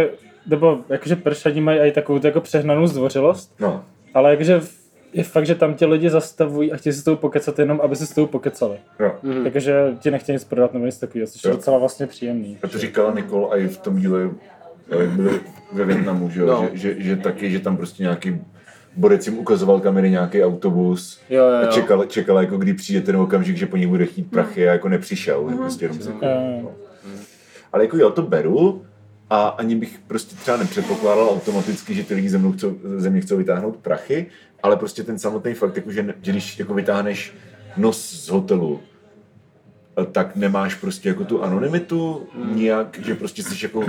nebo 0.48 0.80
jakože 0.90 1.16
Peršani 1.16 1.62
mají 1.62 1.80
i 1.80 1.92
takovou 1.92 2.20
jako 2.24 2.42
přehnanou 2.42 2.88
zdvořilost, 2.88 3.56
No, 3.60 3.84
ale 4.14 4.32
jakože 4.32 4.62
je 5.14 5.24
fakt, 5.24 5.46
že 5.46 5.56
tam 5.56 5.74
tě 5.74 5.86
lidi 5.86 6.10
zastavují 6.10 6.72
a 6.72 6.78
chtějí 6.78 6.94
se 6.94 7.02
s 7.02 7.04
tou 7.04 7.16
pokecat 7.16 7.60
jenom, 7.60 7.82
aby 7.84 7.96
se 7.96 8.06
s 8.06 8.14
tou 8.14 8.26
pokecali. 8.26 8.78
jo. 9.00 9.12
Mm. 9.24 9.46
Jakože 9.46 9.74
ti 10.00 10.12
nechtějí 10.12 10.34
nic 10.36 10.44
prodat 10.44 10.74
nebo 10.74 10.86
nic 10.86 10.98
takového, 11.00 11.28
což 11.28 11.44
je 11.44 11.52
docela 11.52 11.78
vlastně 11.78 12.08
příjemný. 12.08 12.58
A 12.64 12.68
to 12.68 12.78
říkala 12.78 13.14
Nikol 13.14 13.50
i 13.56 13.68
v 13.68 13.78
tom 13.78 13.98
díle, 14.00 14.30
jak 15.00 15.10
byli 15.10 15.40
ve 15.74 15.86
Větnamu, 15.86 16.30
že, 16.30 16.40
jo? 16.42 16.48
No. 16.48 16.70
Že, 16.74 16.94
že, 16.94 17.02
že, 17.04 17.16
taky, 17.16 17.52
že 17.52 17.60
tam 17.60 17.78
prostě 17.78 18.04
nějaký 18.04 18.42
borec 18.98 19.28
jim 19.28 19.38
ukazoval 19.40 19.80
kamery 19.80 20.10
nějaký 20.10 20.44
autobus 20.44 21.20
Jo, 21.30 21.44
jo, 21.44 21.56
a 21.56 21.62
jo. 21.62 21.72
čekal, 21.72 22.06
čekal, 22.06 22.40
jako 22.40 22.58
kdy 22.58 22.74
přijde 22.74 23.02
ten 23.02 23.16
okamžik, 23.16 23.58
že 23.58 23.66
po 23.66 23.78
nich 23.78 23.88
bude 23.88 24.06
chtít 24.06 24.32
prachy 24.32 24.70
a 24.70 24.72
jako 24.72 24.90
nepřišel. 24.90 25.44
Mm. 25.44 25.58
Prostě 25.58 25.86
jenom 25.86 26.00
se, 26.00 26.12
Eh, 26.22 26.64
ale 27.74 27.84
jako 27.84 27.98
jo, 27.98 28.10
to 28.10 28.22
beru 28.22 28.82
a 29.30 29.48
ani 29.48 29.76
bych 29.76 30.00
prostě 30.08 30.36
třeba 30.36 30.58
nepředpokládal 30.58 31.30
automaticky, 31.30 31.94
že 31.94 32.04
ty 32.04 32.14
lidi 32.14 32.30
ze, 32.30 32.38
mnou 32.38 32.52
chcou, 32.52 32.78
ze 32.96 33.10
mě 33.10 33.22
chcou 33.22 33.38
vytáhnout 33.38 33.78
prachy, 33.78 34.26
ale 34.64 34.78
prostě 34.78 35.04
ten 35.04 35.20
samotný 35.20 35.54
fakt, 35.54 35.76
jako, 35.76 35.92
že, 35.92 36.14
že 36.22 36.32
když 36.32 36.60
jako 36.60 36.74
vytáhneš 36.74 37.34
nos 37.78 38.26
z 38.26 38.30
hotelu, 38.30 38.80
tak 40.12 40.36
nemáš 40.36 40.76
prostě 40.76 41.10
jako 41.10 41.24
tu 41.24 41.44
anonymitu 41.44 42.28
nijak, 42.54 43.00
že 43.06 43.16
prostě 43.16 43.44
jsi 43.44 43.66
jako 43.66 43.84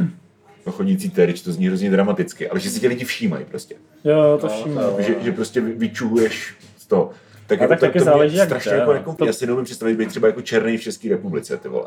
no, 0.68 0.72
chodící 0.72 1.10
terič, 1.10 1.40
to 1.42 1.52
zní 1.52 1.66
hrozně 1.68 1.90
dramaticky, 1.90 2.48
ale 2.50 2.60
že 2.60 2.70
si 2.70 2.80
tě 2.80 2.88
lidi 2.88 3.04
všímají 3.04 3.44
prostě. 3.44 3.74
jo, 4.04 4.38
to 4.40 4.48
všimnu. 4.48 4.80
Že, 4.98 5.14
že 5.22 5.32
prostě 5.32 5.60
vy- 5.60 5.72
vyčuhuješ 5.72 6.54
z 6.78 6.86
toho. 6.86 7.10
Tak, 7.46 7.62
A 7.62 7.66
tak 7.66 7.80
taky 7.80 7.98
mě 7.98 8.04
záleží, 8.04 8.36
jak 8.36 8.48
strašně 8.48 8.72
jako, 8.72 8.90
no. 8.90 8.92
jako, 8.92 9.12
To- 9.14 9.24
já 9.24 9.32
si 9.32 9.46
neumím 9.46 9.64
představit 9.64 9.94
být 9.96 10.08
třeba 10.08 10.26
jako 10.28 10.42
černý 10.42 10.76
v 10.76 10.82
České 10.82 11.08
republice, 11.08 11.56
ty 11.56 11.68
vole. 11.68 11.86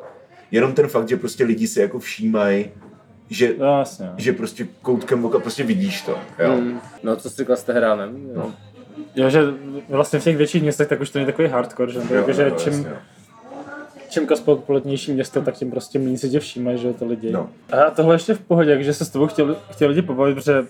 Jenom 0.52 0.74
ten 0.74 0.88
fakt, 0.88 1.10
že 1.10 1.17
prostě 1.17 1.44
lidi 1.44 1.67
si 1.67 1.80
jako 1.82 2.00
všímají, 2.00 2.65
že, 3.30 3.54
No, 3.58 3.80
jasně. 3.80 4.06
no. 4.06 4.13
že 4.17 4.34
prostě 4.34 4.67
koutkem 4.82 5.26
oka 5.26 5.39
prostě 5.39 5.63
vidíš 5.63 6.02
to, 6.02 6.17
jo. 6.39 6.56
Mm. 6.58 6.80
No, 7.04 7.15
co 7.15 7.30
jsi 7.30 7.36
říkal 7.41 7.56
s 7.58 7.63
Teheránem? 7.63 8.30
Jo. 8.36 8.52
Jo, 9.15 9.30
že 9.30 9.39
vlastně 9.89 10.20
v 10.20 10.24
těch 10.24 10.38
větších 10.38 10.62
městech 10.62 10.88
tak 10.88 11.02
už 11.02 11.10
to 11.10 11.20
není 11.20 11.26
takový 11.26 11.48
hardcore, 11.48 11.91
že, 11.91 12.00
Jo, 12.00 12.06
jako, 12.15 12.32
že 12.34 12.44
jo, 12.44 12.50
čím, 12.58 12.74
jasně, 12.74 12.89
jo. 12.89 12.96
Čím 14.12 14.28
kosmopolitnější 14.28 15.13
město, 15.13 15.41
tak 15.41 15.56
tím 15.56 15.71
prostě 15.71 16.00
méně 16.00 16.17
si 16.17 16.30
tě 16.30 16.39
všímají, 16.39 16.78
že 16.78 16.88
jo, 16.88 16.93
ty 16.93 17.06
lidi. 17.06 17.32
No. 17.32 17.50
A 17.71 17.89
tohle 17.89 18.15
ještě 18.15 18.34
v 18.34 18.39
pohodě, 18.39 18.84
že 18.84 18.93
se 18.93 19.06
s 19.06 19.10
tebou 19.10 19.28
chtěli, 19.28 19.56
chtěli 19.71 19.89
lidi 19.89 20.02
pobavit, 20.02 20.36
protože 20.36 20.65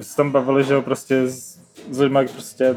se 0.00 0.16
tam 0.16 0.30
bavili, 0.30 0.64
že 0.64 0.74
jo, 0.74 0.82
prostě 0.82 1.28
s, 1.28 1.58
s 1.90 1.98
lidmi, 1.98 2.18
jak 2.18 2.30
prostě 2.30 2.74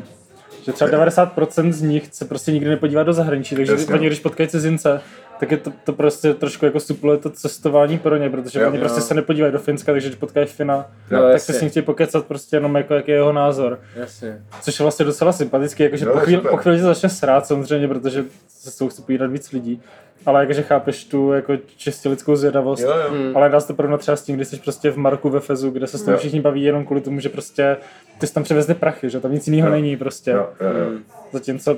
že 0.65 0.73
třeba 0.73 0.91
90% 0.91 1.71
z 1.71 1.81
nich 1.81 2.07
se 2.11 2.25
prostě 2.25 2.51
nikdy 2.51 2.69
nepodívá 2.69 3.03
do 3.03 3.13
zahraničí, 3.13 3.55
takže 3.55 3.71
Jasně. 3.71 3.93
oni, 3.93 4.07
když 4.07 4.19
potkají 4.19 4.49
cizince, 4.49 5.01
tak 5.39 5.51
je 5.51 5.57
to, 5.57 5.71
to 5.83 5.93
prostě 5.93 6.33
trošku 6.33 6.65
jako 6.65 6.79
supluje 6.79 7.17
to 7.17 7.29
cestování 7.29 7.97
pro 7.99 8.17
ně, 8.17 8.29
protože 8.29 8.59
Jo, 8.59 8.67
oni 8.67 8.77
jo. 8.77 8.83
prostě 8.83 9.01
se 9.01 9.13
nepodívají 9.13 9.53
do 9.53 9.59
Finska, 9.59 9.91
takže 9.91 10.07
když 10.09 10.19
potkají 10.19 10.45
Fina, 10.47 10.75
No, 11.11 11.21
tak 11.21 11.31
jasně. 11.31 11.53
se 11.53 11.59
s 11.59 11.61
ním 11.61 11.69
chtějí 11.69 11.83
pokecat 11.83 12.25
prostě 12.25 12.55
jenom 12.55 12.75
jako 12.75 12.93
jaký 12.93 13.11
je 13.11 13.17
jeho 13.17 13.33
názor. 13.33 13.79
Jasně. 13.95 14.41
Což 14.61 14.79
je 14.79 14.83
vlastně 14.83 15.05
docela 15.05 15.31
sympatický, 15.31 15.83
jakože 15.83 16.05
Jo, 16.05 16.11
po, 16.13 16.19
chvíli, 16.19 16.41
po 16.41 16.57
chvíli 16.57 16.79
začne 16.79 17.09
srát 17.09 17.47
samozřejmě, 17.47 17.87
protože 17.87 18.23
se 18.47 18.71
s 18.71 18.77
tou 18.77 18.89
chce 18.89 19.01
pojídat 19.01 19.31
víc 19.31 19.51
lidí. 19.51 19.81
Ale 20.25 20.39
jakože 20.41 20.61
chápeš 20.63 21.03
tu 21.05 21.31
jako 21.31 21.53
čistě 21.77 22.09
lidskou 22.09 22.35
zvědavost. 22.35 22.83
Jo, 22.83 22.89
jo. 22.89 23.13
Mm. 23.13 23.37
Ale 23.37 23.49
dá 23.49 23.59
se 23.59 23.67
to 23.67 23.73
porovnat 23.73 23.97
třeba 24.01 24.17
s 24.17 24.21
tím, 24.21 24.35
když 24.35 24.47
jsi 24.47 24.57
prostě 24.57 24.91
v 24.91 24.97
Marku 24.97 25.29
ve 25.29 25.39
Fezu, 25.39 25.69
kde 25.69 25.87
se 25.87 25.97
s 25.97 26.03
tím 26.03 26.13
Jo. 26.13 26.19
všichni 26.19 26.41
baví 26.41 26.63
jenom 26.63 26.85
kvůli 26.85 27.01
tomu, 27.01 27.19
že 27.19 27.29
prostě 27.29 27.77
ty 28.19 28.27
jsi 28.27 28.33
tam 28.33 28.43
přivezli 28.43 28.73
prachy, 28.73 29.09
že 29.09 29.19
tam 29.19 29.31
nic 29.33 29.47
jiného 29.47 29.67
Jo. 29.67 29.71
není 29.75 29.97
prostě. 29.97 30.31
Jo, 30.31 30.49
jo, 30.61 30.67
jo. 30.79 30.99
Zatímco 31.31 31.77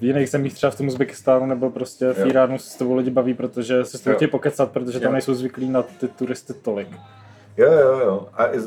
v 0.00 0.04
jiných 0.04 0.28
zemích, 0.28 0.54
třeba 0.54 0.70
v 0.70 0.76
tom 0.76 0.86
Uzbekistánu 0.88 1.46
nebo 1.46 1.70
prostě 1.70 2.12
v 2.12 2.18
Jo. 2.18 2.26
Iránu 2.26 2.58
se 2.58 2.70
s 2.70 2.74
tebou 2.74 2.94
lidi 2.94 3.10
baví, 3.10 3.34
protože 3.34 3.84
se 3.84 3.98
s 3.98 4.00
tebou 4.00 4.12
Jo. 4.12 4.16
chtějí 4.16 4.30
pokecat, 4.30 4.70
protože 4.70 5.00
tam 5.00 5.06
Jo. 5.08 5.12
nejsou 5.12 5.34
zvyklí 5.34 5.68
na 5.68 5.82
ty 5.82 6.08
turisty 6.08 6.54
tolik. 6.54 6.88
Jo, 7.56 7.72
jo, 7.72 7.98
jo. 8.04 8.28
A 8.34 8.46
je- 8.46 8.60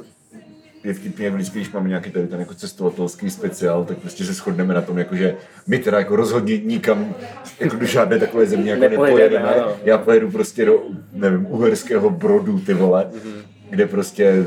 je 0.84 0.94
vtipně, 0.94 1.30
vždycky, 1.30 1.60
když 1.60 1.72
máme 1.72 1.90
nějaký 1.90 2.12
tady 2.12 2.28
ten 2.28 2.40
jako 2.40 2.54
cestovatelský 2.54 3.30
speciál, 3.30 3.86
tak 3.86 3.98
prostě 3.98 4.26
se 4.26 4.34
shodneme 4.34 4.74
na 4.74 4.82
tom, 4.82 4.98
jako, 4.98 5.16
že 5.16 5.36
my 5.68 5.80
teda 5.80 5.98
jako 6.00 6.16
rozhodně 6.16 6.58
nikam 6.58 7.16
jako 7.60 7.76
do 7.76 7.86
žádné 7.86 8.20
takové 8.20 8.46
země 8.46 8.72
jako 8.72 8.82
Nepojedeme, 8.82 9.46
nepojedeme. 9.46 9.74
Já 9.84 9.98
pojedu 9.98 10.32
prostě 10.32 10.66
do, 10.66 10.82
nevím, 11.14 11.46
uherského 11.50 12.10
brodu, 12.10 12.60
ty 12.60 12.74
vole, 12.74 13.08
Mhm. 13.14 13.34
kde 13.70 13.86
prostě 13.88 14.46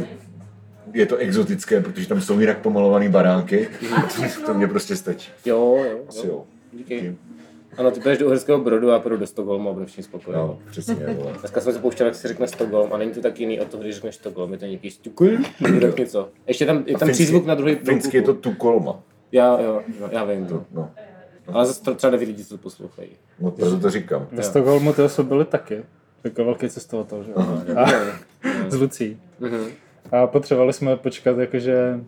je 0.93 1.07
to 1.07 1.17
exotické, 1.17 1.81
protože 1.81 2.09
tam 2.09 2.21
jsou 2.21 2.41
jinak 2.41 2.59
pomalované 2.59 3.09
baránky. 3.09 3.69
to, 4.17 4.47
to 4.47 4.55
mě 4.55 4.67
prostě 4.69 4.97
stačí. 4.97 5.31
Jo, 5.45 5.85
jo. 5.91 5.99
Asi 6.09 6.27
jo. 6.27 6.45
Jo. 6.75 6.79
Díky. 6.79 7.17
Ano, 7.79 7.91
ty 7.91 8.01
půjdeš 8.01 8.19
do 8.19 8.27
Uherského 8.27 8.59
Brodu 8.59 8.93
a 8.93 8.99
půjdu 8.99 9.17
do 9.17 9.27
Stockholmu 9.27 9.71
a 9.71 9.73
budu 9.73 9.87
všichni 9.87 10.03
spokojení. 10.03 10.43
No, 10.43 10.59
přesně, 10.71 10.95
vole. 10.95 11.33
Dneska 11.41 11.61
jsme 11.61 11.73
se 11.73 11.79
pouštěli, 11.79 12.09
jak 12.09 12.15
si 12.15 12.29
řekne 12.29 12.49
Stockholm 12.49 12.93
a 12.93 12.99
není 12.99 13.13
to 13.13 13.21
tak 13.21 13.41
jiný 13.41 13.61
od 13.61 13.69
toho, 13.69 13.83
když 13.83 13.95
řekneš 13.95 14.15
Stockholm, 14.15 14.53
je 14.53 14.59
to 14.59 14.67
nějaký 14.67 14.91
stukl, 14.91 15.27
tak 15.81 15.99
něco. 15.99 16.29
Ještě 16.47 16.67
tam, 16.67 16.83
je 16.87 16.99
tam 16.99 17.11
přízvuk 17.11 17.47
na 17.47 17.55
druhý 17.55 17.75
Finský 17.75 18.17
je 18.17 18.23
to 18.23 18.35
Tukolma. 18.35 19.01
Já, 19.33 19.61
jo, 19.61 19.83
jo, 20.01 20.09
já 20.13 20.25
vím. 20.25 20.47
To, 20.47 20.65
no, 20.73 20.91
Ale 21.53 21.67
zase 21.67 21.95
třeba 21.95 22.11
neví 22.11 22.27
lidi, 22.27 22.45
co 22.45 22.57
to 22.57 22.63
poslouchají. 22.63 23.09
no 23.41 23.51
proto 23.51 23.81
to 23.81 23.91
říkám. 23.91 24.27
Ve 24.33 24.43
Stockholmu 24.43 24.93
ty 24.93 25.03
osoby 25.03 25.29
byly 25.29 25.45
taky. 25.45 25.83
Jako 26.25 26.45
velký 26.45 26.69
cestovatel, 26.69 27.25
že 27.25 27.31
jo? 27.31 27.37
A, 27.77 27.87
z 28.71 28.75
Lucí. 28.75 29.21
Mhm. 29.41 29.67
A 30.13 30.27
potřebovali 30.27 30.73
jsme 30.73 30.97
počkat, 30.97 31.39
jakože 31.39 32.01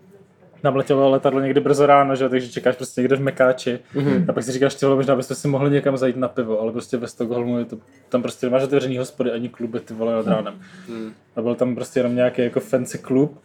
nám 0.62 0.76
letělo 0.76 1.10
letadlo 1.10 1.40
někdy 1.40 1.60
brzo 1.60 1.86
ráno, 1.86 2.16
že? 2.16 2.28
takže 2.28 2.48
čekáš 2.48 2.76
prostě 2.76 3.00
někde 3.00 3.16
v 3.16 3.20
Mekáči. 3.20 3.78
Mm-hmm. 3.94 4.24
A 4.28 4.32
pak 4.32 4.44
si 4.44 4.52
říkáš, 4.52 4.74
ty 4.74 4.86
vole, 4.86 4.96
možná 4.96 5.16
byste 5.16 5.34
si 5.34 5.48
mohli 5.48 5.70
někam 5.70 5.96
zajít 5.96 6.16
na 6.16 6.28
pivo, 6.28 6.60
ale 6.60 6.72
prostě 6.72 6.96
ve 6.96 7.06
Stockholmu 7.06 7.58
je 7.58 7.64
to, 7.64 7.78
tam 8.08 8.22
prostě 8.22 8.46
nemáš 8.46 8.62
otevřený 8.62 8.98
hospody 8.98 9.30
ani 9.32 9.48
kluby, 9.48 9.80
ty 9.80 9.94
vole, 9.94 10.12
nad 10.12 10.26
ránem. 10.26 10.54
Mm. 10.88 11.12
A 11.36 11.42
byl 11.42 11.54
tam 11.54 11.74
prostě 11.74 12.00
jenom 12.00 12.14
nějaký 12.14 12.42
jako 12.42 12.60
fancy 12.60 12.98
klub. 12.98 13.40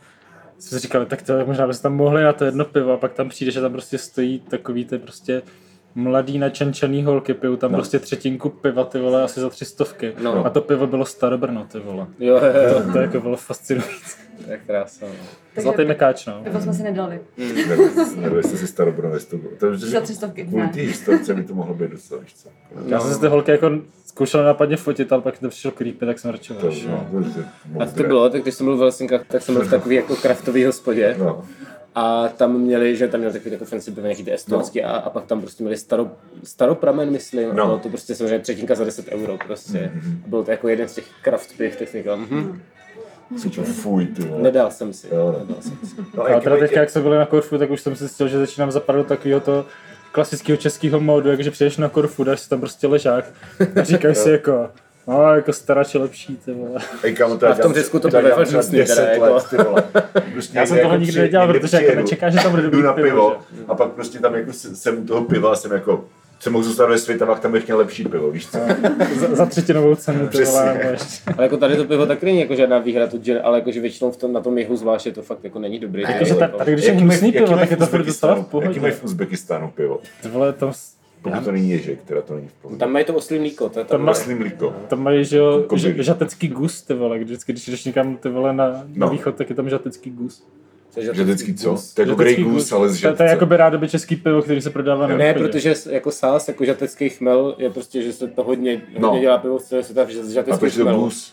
Jsme 0.60 0.78
si 0.78 0.82
říkali, 0.82 1.06
tak 1.06 1.22
to 1.22 1.46
možná 1.46 1.68
byste 1.68 1.84
tam 1.84 1.96
mohli 1.96 2.24
na 2.24 2.34
to 2.34 2.46
jedno 2.46 2.66
pivo 2.66 2.94
a 2.94 2.98
pak 2.98 3.14
tam 3.14 3.30
přijde, 3.30 3.52
že 3.52 3.62
tam 3.62 3.72
prostě 3.72 3.98
stojí 3.98 4.40
takový 4.40 4.86
ty 4.86 4.98
prostě 4.98 5.42
mladý 5.96 6.40
načančaný 6.40 7.04
holky, 7.04 7.34
pijou 7.34 7.56
tam 7.56 7.72
no. 7.72 7.78
prostě 7.78 8.00
třetinku 8.00 8.50
piva, 8.50 8.84
ty 8.84 9.00
vole, 9.00 9.24
asi 9.24 9.40
za 9.40 9.50
tři 9.50 9.66
stovky. 9.66 10.14
No. 10.24 10.46
A 10.46 10.50
to 10.50 10.62
pivo 10.62 10.88
bylo 10.88 11.06
Starobrno, 11.06 11.66
ty 11.72 11.80
vole. 11.80 12.08
Jo, 12.20 12.36
jo, 12.36 12.62
jo, 12.74 12.84
To, 12.86 12.92
to 12.92 12.98
jako 13.00 13.20
bylo 13.20 13.38
fascinující. 13.38 14.18
to 14.46 14.52
je. 14.52 14.86
No. 15.02 15.62
Zlatý 15.62 15.86
mekáč, 15.86 16.26
no. 16.26 16.42
Pivo 16.44 16.62
jsme 16.62 16.74
si 16.74 16.84
nedali. 16.84 17.20
Jmenuje 18.16 18.44
se 18.44 18.58
si 18.58 18.68
Starobrno 18.68 19.10
ve. 19.10 19.20
To 19.60 19.66
je 19.66 19.78
Za 19.78 20.02
tři 20.02 20.14
stovky, 20.16 20.44
Kvůli 20.46 20.64
ne. 20.64 20.70
té 20.74 20.80
historce 20.82 21.34
by 21.34 21.44
to 21.44 21.54
mohlo 21.54 21.74
být 21.74 21.92
docela, 21.92 22.22
víš 22.22 22.36
co. 22.36 22.50
Já 22.88 23.00
jsem 23.00 23.14
si 23.14 23.20
ty 23.20 23.28
holky 23.28 23.52
jako 23.52 23.72
zkoušel 24.06 24.44
nápadně 24.44 24.78
fotit, 24.78 25.14
ale 25.14 25.22
pak 25.22 25.40
to 25.40 25.50
přišel 25.50 25.72
creepy, 25.72 26.06
tak 26.06 26.20
jsem 26.20 26.32
radši 26.32 26.54
To, 26.54 26.66
no, 26.88 27.08
to, 27.12 27.30
to, 27.74 27.82
A 27.82 27.86
to 27.86 28.04
bylo, 28.04 28.30
tak 28.30 28.42
když 28.42 28.56
jsem 28.56 28.66
byl 28.66 28.78
v 28.78 28.80
Helsinkách, 28.80 29.22
tak 29.28 29.42
jsem 29.42 29.56
byl 29.56 29.64
v 29.66 29.70
takové 29.70 29.96
jako 29.96 30.16
kraftové 30.16 30.66
hospodě. 30.66 31.16
No, 31.20 31.42
A 31.96 32.28
tam 32.28 32.58
měli, 32.60 32.96
že 32.98 33.08
tam 33.08 33.20
měli 33.20 33.34
takový 33.34 33.52
jako 33.52 33.66
fancy 33.66 33.92
pivo, 33.92 34.08
nějaký 34.08 34.24
ty 34.24 34.34
estonský, 34.34 34.84
a, 34.84 34.92
a, 34.92 35.10
pak 35.10 35.26
tam 35.26 35.42
prostě 35.42 35.64
měli 35.64 35.78
staro, 35.78 36.12
staropramen, 36.44 37.12
myslím, 37.12 37.50
No. 37.50 37.54
no. 37.56 37.64
a 37.64 37.66
bylo 37.66 37.80
to 37.80 37.90
prostě 37.90 38.16
samozřejmě 38.16 38.40
třetinka 38.40 38.76
za 38.76 38.84
10 38.84 39.08
euro 39.08 39.38
prostě. 39.48 39.92
Mm-hmm. 39.96 40.30
Byl 40.30 40.44
to 40.44 40.52
jako 40.52 40.68
jeden 40.68 40.88
z 40.88 40.94
těch 40.96 41.06
craft 41.24 41.58
piv, 41.58 41.76
tak 41.76 41.88
jsem 41.88 42.00
říkal, 42.00 42.18
mhm, 42.18 42.62
super, 43.38 43.64
fuj, 43.66 44.06
ty 44.08 44.22
vole. 44.22 44.42
nedal 44.42 44.72
jsem 44.72 44.94
si, 44.94 45.08
Jo, 45.12 45.32
no. 45.34 45.40
nedal 45.40 45.62
jsem 45.62 45.78
si. 45.90 45.96
No, 46.18 46.24
A 46.24 46.30
jak, 46.30 46.44
teda 46.44 46.56
jak, 46.56 46.64
teďka, 46.66 46.80
jak 46.80 46.90
jsme 46.90 47.02
byli 47.02 47.18
na 47.18 47.26
Korfu, 47.26 47.58
tak 47.58 47.70
už 47.72 47.82
jsem 47.82 47.96
si 47.96 48.04
zjistil, 48.04 48.28
že 48.28 48.38
začínám 48.40 48.72
zapadat 48.72 49.02
do 49.02 49.04
takového 49.10 49.40
to 49.40 49.66
klasického 50.12 50.58
českého 50.58 51.00
módu, 51.00 51.30
jakože 51.30 51.52
přijdeš 51.52 51.78
na 51.78 51.90
Korfu, 51.90 52.24
dáš 52.24 52.40
si 52.40 52.50
tam 52.50 52.60
prostě 52.60 52.88
ležák 52.88 53.26
a 53.80 53.84
říkáš 53.84 54.18
si 54.24 54.30
jako, 54.32 54.70
no, 55.08 55.36
jako 55.36 55.54
starač 55.54 55.94
je 55.94 56.00
lepší, 56.00 56.38
ty 56.46 56.52
vole. 56.54 56.80
Ej, 57.04 57.16
kámo, 57.16 57.38
to 57.38 57.48
A 57.48 57.54
v 57.54 57.60
tom 57.60 57.74
Řecku 57.74 58.00
to 58.00 58.08
bude 58.08 58.22
dělám 58.22 58.38
fakt 58.38 58.48
hnusný 58.48 58.78
10 58.78 58.96
teda, 58.96 59.12
let, 59.12 59.34
jako. 59.34 59.40
ty 59.50 59.58
vole. 59.70 59.84
Prostě 60.34 60.58
Já 60.58 60.66
jsem 60.66 60.80
toho 60.80 60.96
nikdy 60.98 61.12
při- 61.12 61.20
nedělal, 61.20 61.48
protože 61.48 61.78
jako 61.84 61.96
nečekáš, 62.02 62.34
že 62.34 62.40
tam 62.40 62.52
bude 62.52 62.64
jdu 62.64 62.70
dobrý 62.70 62.84
na 62.86 62.94
pivo, 62.94 63.08
pivo 63.08 63.36
že? 63.58 63.64
a 63.68 63.76
pak 63.76 63.92
prostě 63.92 64.20
tam 64.20 64.36
jako 64.36 64.54
jsem 64.54 64.98
u 64.98 65.06
toho 65.06 65.22
piva 65.24 65.52
a 65.52 65.56
jsem 65.56 65.72
jako, 65.72 66.06
jsem 66.40 66.54
mohl 66.54 66.66
zůstat 66.66 66.86
ve 66.86 66.98
Světavách, 66.98 67.40
tam 67.40 67.52
bych 67.52 67.66
měl 67.68 67.78
lepší 67.78 68.04
pivo, 68.06 68.32
víš 68.32 68.48
co? 68.48 68.58
Za, 69.20 69.36
za 69.36 69.46
třetinovou 69.46 69.96
cenu, 69.96 70.20
ty 70.20 70.28
Přesně. 70.28 70.60
vole. 70.60 70.98
Ale 71.38 71.44
jako 71.46 71.58
tady 71.58 71.76
to 71.76 71.84
pivo 71.86 72.06
tak 72.06 72.24
není 72.24 72.40
jako 72.40 72.56
žádná 72.56 72.78
výhra, 72.80 73.08
to 73.08 73.18
gin, 73.18 73.40
ale 73.44 73.58
jakože 73.58 73.80
většinou 73.80 74.12
v 74.12 74.18
tom, 74.18 74.34
na 74.34 74.42
tom 74.42 74.58
jihu 74.58 74.76
zvláště 74.78 75.12
to 75.12 75.22
fakt 75.22 75.44
jako 75.44 75.60
není 75.60 75.80
dobrý. 75.80 76.02
Jakože 76.02 76.34
to, 76.34 76.40
ta- 76.40 76.48
tady, 76.48 76.74
když 76.74 76.86
je 76.86 76.92
hnusný 76.94 77.32
pivo, 77.32 77.58
tak 77.58 77.72
je 77.72 77.78
to 77.78 77.86
furt 77.86 78.00
v 78.04 78.08
Uzbekistánu- 78.08 78.38
Jaký 78.38 78.56
mají 78.60 78.74
pohodě. 78.74 78.92
v 78.92 79.04
Uzbekistánu 79.04 79.72
pivo? 79.76 80.00
Ty 80.22 80.28
vole, 80.30 80.54
tam, 80.54 80.74
Pokud 81.22 81.44
to 81.46 81.52
není 81.52 81.70
ježek, 81.70 82.04
teda 82.04 82.22
to 82.22 82.34
není 82.36 82.48
v 82.48 82.54
pohodě. 82.54 82.80
tam 82.80 82.92
mají 82.92 83.06
to 83.06 83.14
oslý 83.14 83.40
mlíko, 83.40 83.70
to 83.70 83.80
je 83.80 83.86
Tam 83.86 83.90
tam, 83.98 84.02
má- 84.02 84.06
Maslý 84.06 84.36
mlíko. 84.36 84.74
tam 84.88 85.04
mají, 85.04 85.26
že 85.26 85.38
jo, 85.38 85.66
ž- 85.76 86.04
žatecký 86.04 86.48
gus, 86.48 86.82
ty 86.82 86.94
vole, 86.94 87.20
vždycky, 87.20 87.52
když 87.52 87.68
jdeš 87.68 87.86
někam, 87.86 88.18
ty 88.18 88.30
vole, 88.30 88.54
na, 88.54 88.70
na 88.70 88.84
No. 88.96 89.10
východ, 89.10 89.36
tak 89.36 89.50
je 89.50 89.56
tam 89.56 89.70
žatecký 89.70 90.10
gus. 90.12 90.44
Žatecký 90.98 91.56
co? 91.56 91.78
To 91.96 92.02
je 92.02 92.08
jako 92.08 92.16
Grey 92.20 92.44
Goose, 92.44 92.76
ale 92.76 92.90
z 92.90 92.96
To, 92.96 93.02
to 93.02 93.08
je 93.08 93.12
žatce. 93.12 93.24
jako 93.24 93.46
by 93.46 93.58
rádoby 93.58 93.90
český 93.90 94.16
pivo, 94.16 94.42
který 94.42 94.62
se 94.62 94.70
prodává 94.70 95.08
na 95.08 95.18
Ne, 95.18 95.34
protože 95.34 95.74
jako 95.90 96.12
sás, 96.12 96.48
jako 96.48 96.66
žatecký 96.66 97.10
chmel, 97.10 97.56
je 97.58 97.70
prostě, 97.70 98.02
že 98.02 98.14
se 98.14 98.28
to 98.28 98.44
hodně, 98.44 98.82
No. 99.00 99.08
hodně 99.08 99.22
dělá 99.22 99.38
pivo 99.38 99.58
v 99.58 99.64
celé 99.64 99.84
světa, 99.84 100.06
že 100.12 100.24
z 100.24 100.30
žatecký 100.32 100.60
proč 100.60 100.74
je 100.74 100.78
to 100.78 100.84
chmel. 100.90 101.00
Goose? 101.00 101.32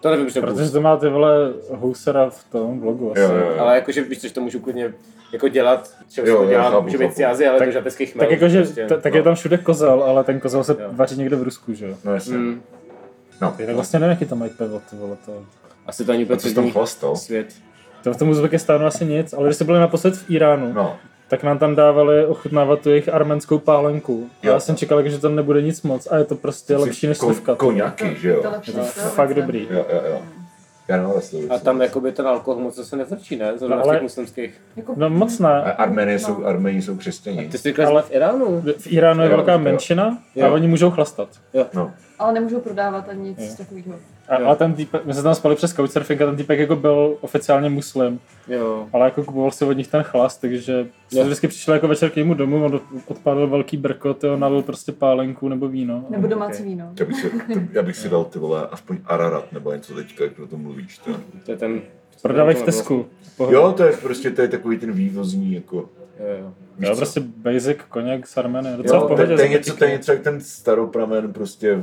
To 0.00 0.10
nevím, 0.10 0.28
že 0.28 0.34
to 0.34 0.46
Protože 0.46 0.70
to 0.70 0.80
má 0.80 0.96
ty 0.96 1.08
vole 1.08 1.52
housera 1.70 2.30
v 2.30 2.44
tom 2.52 2.80
vlogu 2.80 3.12
asi. 3.12 3.20
Jo, 3.20 3.28
jo, 3.30 3.36
jo. 3.36 3.54
Ale 3.58 3.74
jakože 3.74 4.02
víš, 4.02 4.18
co, 4.20 4.28
že 4.28 4.34
to 4.34 4.40
můžu 4.40 4.60
klidně 4.60 4.94
jako 5.32 5.48
dělat, 5.48 5.90
že 6.10 6.22
Jo, 6.26 6.38
to 6.42 6.46
dělám, 6.48 6.72
chápu, 6.72 6.82
může 6.84 6.98
být 6.98 7.04
chápu. 7.04 7.16
ciazy, 7.16 7.46
ale 7.46 7.58
Tak- 7.58 7.68
to 7.68 7.72
žatecký 7.72 8.06
chmel. 8.06 8.26
Tak 8.26 8.30
jakože, 8.40 8.62
prostě, 8.62 8.86
t- 8.86 9.00
tak 9.00 9.12
no. 9.12 9.18
je 9.18 9.22
tam 9.22 9.34
všude 9.34 9.58
kozel, 9.58 10.02
ale 10.02 10.24
ten 10.24 10.40
kozel 10.40 10.64
se 10.64 10.72
Jo. 10.72 10.88
vaří 10.92 11.16
někde 11.18 11.36
v 11.36 11.42
Rusku, 11.42 11.74
že 11.74 11.86
jo? 11.88 11.94
No 12.04 12.14
jasně. 12.14 12.36
Mm. 12.36 12.62
No. 13.40 13.54
Tak 13.58 13.74
vlastně 13.74 13.98
nevím, 13.98 14.10
jaký 14.10 14.24
tam 14.24 14.38
mají 14.38 14.50
pivo, 14.50 14.80
ty 14.90 14.96
vole, 14.96 15.16
to... 15.26 15.32
Asi 15.86 16.04
to 16.04 16.12
ani 16.12 16.24
úplně 16.24 16.38
co 16.38 16.48
jsi 16.48 16.54
tam 16.54 16.70
chlastal? 16.70 17.16
svět. 17.16 17.46
To 18.04 18.12
v 18.14 18.16
tom 18.16 18.28
Uzbekistánu 18.28 18.86
asi 18.86 19.04
nic, 19.04 19.32
ale 19.32 19.46
když 19.46 19.56
jsme 19.56 19.66
byli 19.66 19.78
naposled 19.78 20.16
v 20.16 20.30
Iránu, 20.30 20.72
No, 20.72 20.96
tak 21.28 21.42
nám 21.42 21.58
tam 21.58 21.74
dávali 21.74 22.26
ochutnávat 22.26 22.80
tu 22.80 22.88
jejich 22.90 23.08
arménskou 23.08 23.58
pálenku. 23.58 24.30
A 24.42 24.46
Jo. 24.46 24.52
já 24.52 24.60
jsem 24.60 24.76
čekal, 24.76 25.08
že 25.08 25.18
tam 25.18 25.36
nebude 25.36 25.62
nic 25.62 25.82
moc 25.82 26.06
a 26.10 26.16
je 26.16 26.24
to 26.24 26.34
prostě 26.34 26.76
lepší 26.76 27.06
než 27.06 27.18
ko- 27.18 27.24
slivka. 27.26 27.54
Koněky, 27.54 28.16
že 28.20 28.28
jo? 28.28 28.42
To 28.42 28.50
lepší 28.50 28.72
To 28.72 28.78
je 28.78 28.84
Slovice. 28.84 29.14
fakt 29.16 29.34
dobrý. 29.34 29.66
Jo, 29.70 29.86
jo, 29.92 30.00
jo. 30.10 30.22
Já 30.88 30.96
nevím, 30.96 31.12
jestli 31.14 31.48
A 31.48 31.58
tam 31.58 31.80
jakoby 31.80 32.12
ten 32.12 32.26
alkohol 32.26 32.62
moc 32.62 32.74
zase 32.76 32.96
nevrčí, 32.96 33.36
ne? 33.36 33.58
Zrovna 33.58 33.76
No, 33.76 33.82
v 33.82 33.84
ale- 33.84 33.94
těch 33.94 34.02
muslimských. 34.02 34.60
Jako, 34.76 34.94
No 34.96 35.10
moc 35.10 35.40
A 35.40 35.48
ne. 35.64 35.72
Arménie 35.72 36.18
jsou, 36.18 36.44
Arméni 36.44 36.82
jsou 36.82 36.96
křesťaní. 36.96 37.48
Ty 37.48 37.58
jsi 37.58 37.68
říkal, 37.68 37.88
ale 37.88 38.02
v 38.02 38.10
Iránu? 38.12 38.60
V 38.78 38.86
Iránu 38.92 39.22
je 39.22 39.30
Jo, 39.30 39.36
velká 39.36 39.52
jo. 39.52 39.58
menšina 39.58 40.18
a 40.36 40.46
Jo. 40.46 40.54
oni 40.54 40.68
můžou 40.68 40.90
chlastat. 40.90 41.28
No, 41.74 41.92
ale 42.18 42.32
nemůžou 42.32 42.60
prodávat 42.60 43.08
ani 43.08 43.28
nic 43.28 43.38
Jo. 43.38 43.54
takového. 43.58 43.94
A, 44.28 44.36
ale 44.36 44.56
ten 44.56 44.72
týpek, 44.74 45.04
my 45.04 45.14
jsme 45.14 45.22
tam 45.22 45.34
spali 45.34 45.56
přes 45.56 45.74
couchsurfing 45.74 46.20
a 46.22 46.26
ten 46.26 46.36
týpek 46.36 46.58
jako 46.58 46.76
byl 46.76 47.16
oficiálně 47.20 47.68
muslim, 47.70 48.20
Jo. 48.48 48.86
ale 48.92 49.04
jako 49.04 49.24
kupoval 49.24 49.50
si 49.50 49.64
od 49.64 49.72
nich 49.72 49.88
ten 49.88 50.02
chlast, 50.02 50.40
takže 50.40 50.86
jsem 51.08 51.24
vždycky 51.24 51.48
přišel 51.48 51.74
jako 51.74 51.88
večer 51.88 52.10
k 52.10 52.16
němu 52.16 52.34
domů, 52.34 52.64
on 52.64 52.80
odpálil 53.06 53.46
velký 53.48 53.76
brkot, 53.76 54.24
jo, 54.24 54.36
nalil 54.36 54.62
prostě 54.62 54.92
pálenku 54.92 55.48
nebo 55.48 55.68
víno. 55.68 56.04
Nebo 56.10 56.26
domácí 56.26 56.62
víno. 56.62 56.92
já 57.00 57.06
bych, 57.06 57.16
si, 57.16 57.30
to, 57.30 57.36
já 57.72 57.82
bych 57.82 57.96
si 57.96 58.08
dal 58.08 58.24
ty 58.24 58.38
vole 58.38 58.68
aspoň 58.70 58.98
Ararat 59.06 59.52
nebo 59.52 59.72
něco 59.72 59.94
teďka, 59.94 60.24
jak 60.24 60.38
o 60.38 60.46
tom 60.46 60.62
mluvíš. 60.62 60.98
To. 60.98 61.10
To 61.44 61.50
je 61.50 61.56
ten... 61.56 61.80
Prodávej 62.22 62.54
v 62.54 62.62
Tesku. 62.62 63.06
Jo, 63.50 63.72
to 63.76 63.82
je 63.84 63.96
prostě 63.96 64.30
to 64.30 64.42
je 64.42 64.48
takový 64.48 64.78
ten 64.78 64.92
vývozní, 64.92 65.54
jako, 65.54 65.76
Jo, 66.20 66.26
jo. 66.40 66.52
Jo, 66.78 66.96
prostě 66.96 67.20
basic 67.20 67.78
koněk 67.88 68.26
z 68.26 68.36
Armenie. 68.36 68.76
Docela 68.76 68.98
v 68.98 69.02
Jo, 69.02 69.08
to, 69.08 69.14
pohodě. 69.14 69.36
to, 69.36 69.42
je 69.42 69.48
něco, 69.48 69.76
to 69.76 69.84
je 69.84 69.90
něco 69.90 70.12
jak 70.12 70.20
ten 70.22 70.40
staropramen, 70.40 71.32
prostě 71.32 71.82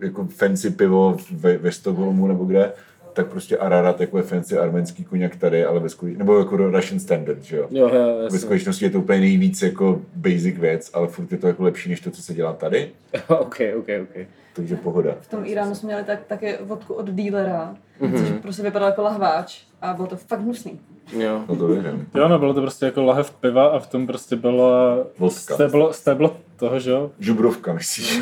jako 0.00 0.24
fancy 0.24 0.70
pivo 0.70 1.16
ve, 1.30 1.58
ve 1.58 1.72
Stockholmu 1.72 2.26
nebo 2.26 2.44
kde, 2.44 2.72
tak 3.12 3.26
prostě 3.26 3.58
Ararat 3.58 4.00
jako 4.00 4.16
je 4.16 4.22
fancy 4.22 4.58
arménský 4.58 5.04
koněk 5.04 5.36
tady, 5.36 5.64
ale 5.64 5.80
ve 5.80 5.88
skutečnosti, 5.88 6.18
nebo 6.18 6.38
jako 6.38 6.56
Russian 6.56 7.00
standard, 7.00 7.42
že 7.42 7.56
jo. 7.56 7.66
Jo, 7.70 7.88
jo, 7.88 8.28
Ve 8.30 8.38
skutečnosti 8.38 8.84
je 8.84 8.90
to 8.90 8.98
úplně 8.98 9.20
nejvíc 9.20 9.62
jako 9.62 10.00
basic 10.14 10.58
věc, 10.58 10.90
ale 10.94 11.06
furt 11.08 11.32
je 11.32 11.38
to 11.38 11.46
jako 11.46 11.62
lepší 11.62 11.90
než 11.90 12.00
to, 12.00 12.10
co 12.10 12.22
se 12.22 12.34
dělá 12.34 12.52
tady, 12.52 12.90
ok, 13.28 13.56
ok, 13.78 13.88
ok. 14.02 14.26
takže 14.54 14.76
pohoda. 14.76 15.16
V 15.20 15.28
tom 15.28 15.42
Iránu 15.44 15.74
jsme 15.74 15.86
měli 15.86 16.04
tak, 16.04 16.18
také 16.26 16.58
vodku 16.62 16.94
od 16.94 17.06
dealera, 17.06 17.76
což 18.18 18.28
prostě 18.42 18.62
vypadal 18.62 18.88
jako 18.88 19.02
lahváč 19.02 19.62
a 19.82 19.94
bylo 19.94 20.06
to 20.06 20.16
fakt 20.16 20.40
hnusný. 20.40 20.80
Jo. 21.12 21.40
No 21.48 21.56
to 21.56 21.66
věřím. 21.66 22.06
Jo, 22.14 22.28
no 22.28 22.38
bylo 22.38 22.54
to 22.54 22.60
prostě 22.60 22.86
jako 22.86 23.02
lahev 23.02 23.30
piva 23.30 23.66
a 23.66 23.78
v 23.78 23.86
tom 23.86 24.06
prostě 24.06 24.36
bylo 24.36 24.96
Vodka. 25.18 25.54
stéblo, 25.54 25.92
stéblo 25.92 26.36
toho, 26.56 26.80
že 26.80 26.90
jo? 26.90 27.10
Žubrovka, 27.20 27.72
myslíš? 27.72 28.20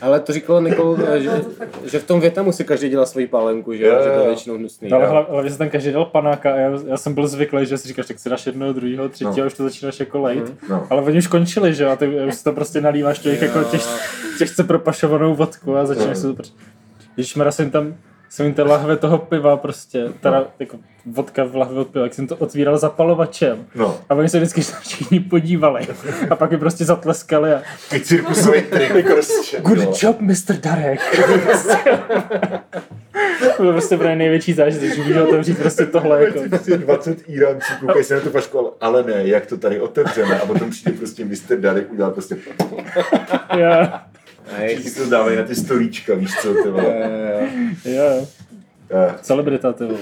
Ale 0.00 0.20
to 0.20 0.32
říkala 0.32 0.60
Nikol, 0.60 0.96
Jo, 1.00 1.06
že, 1.20 1.30
že 1.90 1.98
v 1.98 2.04
tom 2.06 2.20
Větnamu 2.20 2.52
si 2.52 2.64
každý 2.64 2.88
dělá 2.88 3.06
svoji 3.06 3.26
pálenku, 3.26 3.74
že, 3.74 3.84
Jo, 3.86 3.92
jo, 3.94 3.98
že 4.04 4.10
to 4.10 4.20
je 4.20 4.26
většinou 4.26 4.56
hnusný. 4.56 4.92
Ale 4.92 5.06
hlavně, 5.06 5.32
hlavně 5.32 5.50
se 5.50 5.58
tam 5.58 5.68
každý 5.68 5.92
dal 5.92 6.04
panáka 6.04 6.52
a 6.52 6.56
já, 6.56 6.70
já 6.86 6.96
jsem 6.96 7.14
byl 7.14 7.26
zvyklý, 7.28 7.66
že 7.66 7.78
si 7.78 7.88
říkáš, 7.88 8.06
tak 8.06 8.18
si 8.18 8.28
dáš 8.30 8.46
jednoho, 8.46 8.72
druhého, 8.72 9.08
třetího, 9.08 9.36
No. 9.40 9.46
už 9.46 9.54
to 9.54 9.62
začínáš 9.62 10.00
jako 10.00 10.20
lejt. 10.20 10.54
No. 10.68 10.86
Ale 10.90 11.02
oni 11.02 11.18
už 11.18 11.26
končili, 11.26 11.74
že 11.74 11.84
jo, 11.84 11.90
a 11.90 11.96
ty 11.96 12.08
už 12.28 12.34
si 12.34 12.44
to 12.44 12.52
prostě 12.52 12.80
nalíváš 12.80 13.18
těch 13.18 13.42
jako 13.42 13.64
těch, 13.64 13.82
těžce 14.38 14.64
propašovanou 14.64 15.34
vodku 15.34 15.76
a 15.76 15.86
začínáš 15.86 16.16
Jo. 16.16 16.20
se 16.22 16.26
to 16.28 16.34
prostě... 16.34 16.54
Ježišmarja, 17.16 17.52
jsem 17.52 17.70
tam, 17.70 17.94
jsem 18.30 18.46
jim 18.46 18.54
té 18.54 18.62
lahve 18.62 18.96
toho 18.96 19.18
piva 19.18 19.56
prostě, 19.56 20.08
teda 20.20 20.46
jako 20.58 20.76
vodka 21.06 21.44
v 21.44 21.56
lahvi 21.56 21.78
od 21.78 21.88
piva, 21.88 22.04
jak 22.04 22.14
jsem 22.14 22.26
to 22.26 22.36
otvíral 22.36 22.78
zapalovačem. 22.78 23.66
No. 23.74 23.98
A 24.08 24.14
oni 24.14 24.28
se 24.28 24.38
vždycky 24.38 24.60
všichni 24.60 25.20
podívali. 25.20 25.88
A 26.30 26.36
pak 26.36 26.50
mi 26.50 26.58
prostě 26.58 26.84
zatleskali 26.84 27.54
a 27.54 27.62
Takový 27.88 28.00
cirkusový 28.00 28.62
trik 28.62 29.10
prostě. 29.10 29.60
Good 29.60 29.78
no. 29.78 29.92
job, 30.02 30.20
Mr. 30.20 30.56
Darek. 30.60 31.00
to 33.56 33.62
byl 33.62 33.72
prostě 33.72 33.96
pro 33.96 34.14
největší 34.14 34.52
zážitek, 34.52 34.94
že 34.94 35.02
můžu 35.02 35.24
otevřít 35.24 35.58
prostě 35.58 35.86
tohle 35.86 36.24
jako. 36.24 36.40
Prostě 36.48 36.76
20 36.76 37.28
Iránců, 37.28 37.72
koukají 37.80 38.04
se 38.04 38.14
na 38.14 38.20
tu 38.20 38.30
fašku, 38.30 38.58
ale, 38.58 38.70
ale 38.80 39.02
ne, 39.02 39.28
jak 39.28 39.46
to 39.46 39.56
tady 39.56 39.80
otevřeme. 39.80 40.40
A 40.40 40.46
potom 40.46 40.70
přijde 40.70 40.98
prostě 40.98 41.24
Mr. 41.24 41.56
Darek, 41.56 41.92
udělá 41.92 42.10
prostě, 42.10 42.36
Já, 43.56 44.04
všichni 44.66 44.90
se 44.90 45.04
to 45.04 45.10
dávají 45.10 45.36
na 45.36 45.42
ty 45.44 45.54
stolíčka, 45.54 46.14
víš 46.14 46.30
co, 46.42 46.54
ty 46.54 46.70
vole. 46.70 46.94
já, 47.84 48.02
Eh, 48.92 49.14
celebrita, 49.22 49.72
ty 49.72 49.84
vole. 49.84 49.98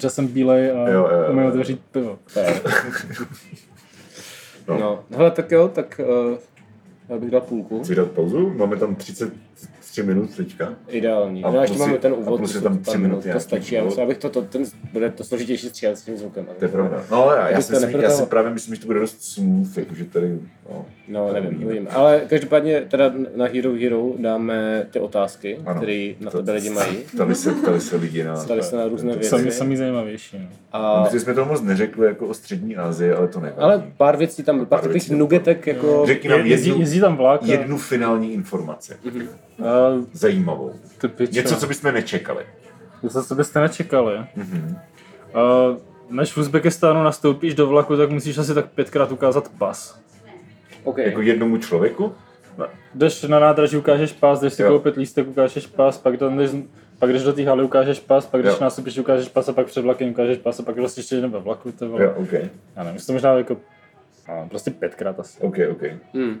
Že 0.00 0.10
jsem 0.10 0.26
bílej 0.26 0.70
a 0.70 0.88
Jo, 0.88 0.92
jo, 0.92 1.08
jo. 1.26 1.32
umím 1.32 1.46
otevřít 1.46 1.80
pivo. 1.92 2.18
No, 4.68 5.04
hele, 5.10 5.30
tak 5.30 5.50
jo, 5.52 5.68
tak 5.68 6.00
uh, 6.30 6.38
já 7.08 7.18
bych 7.18 7.30
dal 7.30 7.40
půlku. 7.40 7.82
Chci 7.82 7.94
dát 7.94 8.10
pauzu? 8.10 8.54
Máme 8.56 8.76
tam 8.76 8.96
33 9.96 10.02
minut 10.02 10.36
teďka. 10.36 10.74
Ideální. 10.88 11.44
A 11.44 11.50
No, 11.50 11.60
ještě 11.60 11.78
máme 11.78 11.98
ten 11.98 12.12
úvod, 12.12 12.36
plus 12.38 12.54
je 12.54 12.60
tam 12.60 12.78
tři 12.78 12.98
minuty 12.98 13.28
minut, 13.28 13.32
to 13.38 13.40
stačí. 13.40 13.74
Já 13.74 13.84
myslím, 13.84 14.04
abych 14.04 14.18
to, 14.18 14.28
to, 14.30 14.42
ten, 14.42 14.62
bude 14.92 15.10
to 15.10 15.24
složitější 15.24 15.68
stříhat 15.68 15.98
s 15.98 16.02
tím 16.02 16.16
zvukem. 16.16 16.44
ale- 16.48 16.56
To 16.58 16.64
je 16.64 16.68
pravda. 16.68 17.04
No, 17.10 17.30
já, 17.30 17.48
já, 17.48 17.54
Abych 17.54 17.64
si, 17.64 17.72
myslím, 17.72 18.00
já 18.00 18.10
si 18.10 18.26
právě 18.26 18.50
myslím, 18.50 18.74
že 18.74 18.80
to 18.80 18.86
bude 18.86 19.00
dost 19.00 19.22
smooth, 19.22 19.78
jakože 19.78 20.04
tady, 20.04 20.38
no. 20.70 20.86
No, 21.08 21.32
nevím, 21.32 21.60
nevím. 21.68 21.88
Ale 21.90 22.20
každopádně 22.28 22.80
teda 22.88 23.12
na 23.36 23.44
Hero 23.46 23.72
Hero 23.80 24.12
dáme 24.18 24.86
ty 24.90 25.00
otázky, 25.00 25.58
které 25.76 26.12
na 26.20 26.30
To- 26.30 26.38
tebe 26.38 26.52
lidi 26.52 26.70
mají. 26.70 26.96
Ptali 27.14 27.34
se, 27.34 27.52
ptali 27.52 27.80
se 27.80 27.96
lidi 27.96 28.24
na... 28.24 28.34
Ptali 28.44 28.62
se 28.62 28.76
na 28.76 28.88
různé 28.88 29.12
to- 29.12 29.18
věci. 29.18 29.30
Sami, 29.30 29.50
sami 29.50 29.76
zajímavější. 29.76 30.38
No. 30.38 30.46
A, 30.72 31.04
Protože 31.04 31.20
jsme 31.20 31.34
to 31.34 31.44
moc 31.44 31.62
neřekli 31.62 32.06
jako 32.06 32.26
o 32.26 32.34
střední 32.34 32.76
Asii, 32.76 33.12
ale 33.12 33.28
to 33.28 33.40
nevadí. 33.40 33.60
ale 33.60 33.82
pár 33.96 34.16
věcí 34.16 34.42
tam, 34.42 34.58
pár 34.58 34.66
Pár 34.66 34.80
takových 34.80 35.10
nugetek 35.10 35.66
jako... 35.66 36.02
Řekni 36.06 36.28
nám 36.30 36.40
jednu, 36.46 36.78
jezdí 36.80 37.00
tam 37.00 37.16
vlák 37.16 37.42
a, 37.42 37.46
jednu 37.46 37.78
finální 37.78 38.32
informaci. 38.32 38.94
a 39.64 39.85
Zajímavou. 40.12 40.72
ty 40.98 41.08
pičo. 41.08 41.32
Něco, 41.34 41.56
co 41.56 41.66
bychom 41.66 41.94
nečekali. 41.94 42.44
Něco, 43.02 43.24
co 43.24 43.34
byste 43.34 43.60
nečekali. 43.60 44.18
Mhm. 44.36 44.76
A 45.34 45.40
než 46.10 46.32
v 46.32 46.38
Uzbekistánu 46.38 47.02
nastoupíš 47.02 47.54
do 47.54 47.66
vlaku, 47.66 47.96
tak 47.96 48.10
musíš 48.10 48.38
asi 48.38 48.54
tak 48.54 48.66
pětkrát 48.66 49.12
ukázat 49.12 49.48
pas. 49.58 50.00
OK. 50.84 50.98
Jako 50.98 51.20
jednomu 51.22 51.58
člověku? 51.58 52.12
Jdeš 52.94 53.22
na 53.22 53.38
nádraží, 53.38 53.76
ukážeš 53.76 54.12
pas, 54.12 54.40
jdeš 54.40 54.52
si 54.52 54.62
Jo. 54.62 54.68
koupit 54.68 54.96
lístek, 54.96 55.28
ukážeš 55.28 55.66
pas, 55.66 55.98
pak, 55.98 56.18
tam 56.18 56.38
jdeš, 56.38 56.50
pak 56.98 57.12
jdeš 57.12 57.22
do 57.22 57.32
té 57.32 57.44
haly, 57.44 57.62
ukážeš 57.64 58.00
pas, 58.00 58.26
pak 58.26 58.42
jdeš 58.42 58.52
Jo. 58.54 58.58
nastoupíš, 58.60 58.98
ukážeš 58.98 59.28
pas 59.28 59.48
a 59.48 59.52
pak 59.52 59.66
před 59.66 59.80
vlakem 59.80 60.08
ukážeš 60.08 60.38
pas 60.38 60.60
a 60.60 60.62
pak 60.62 60.76
vlastně 60.76 61.00
ještě 61.00 61.14
jeden 61.14 61.30
ve 61.30 61.38
vlaku. 61.38 61.72
To 61.72 61.88
vole. 61.88 62.04
Jo, 62.04 62.12
OK. 62.16 62.32
Já 62.32 62.48
nevím, 62.76 62.94
jestli 62.94 63.06
to 63.06 63.12
možná 63.12 63.32
jako 63.32 63.56
a, 64.28 64.46
prostě 64.48 64.70
pětkrát 64.70 65.20
asi. 65.20 65.40
OK, 65.40 65.56
OK. 65.70 65.82
Hmm. 66.14 66.40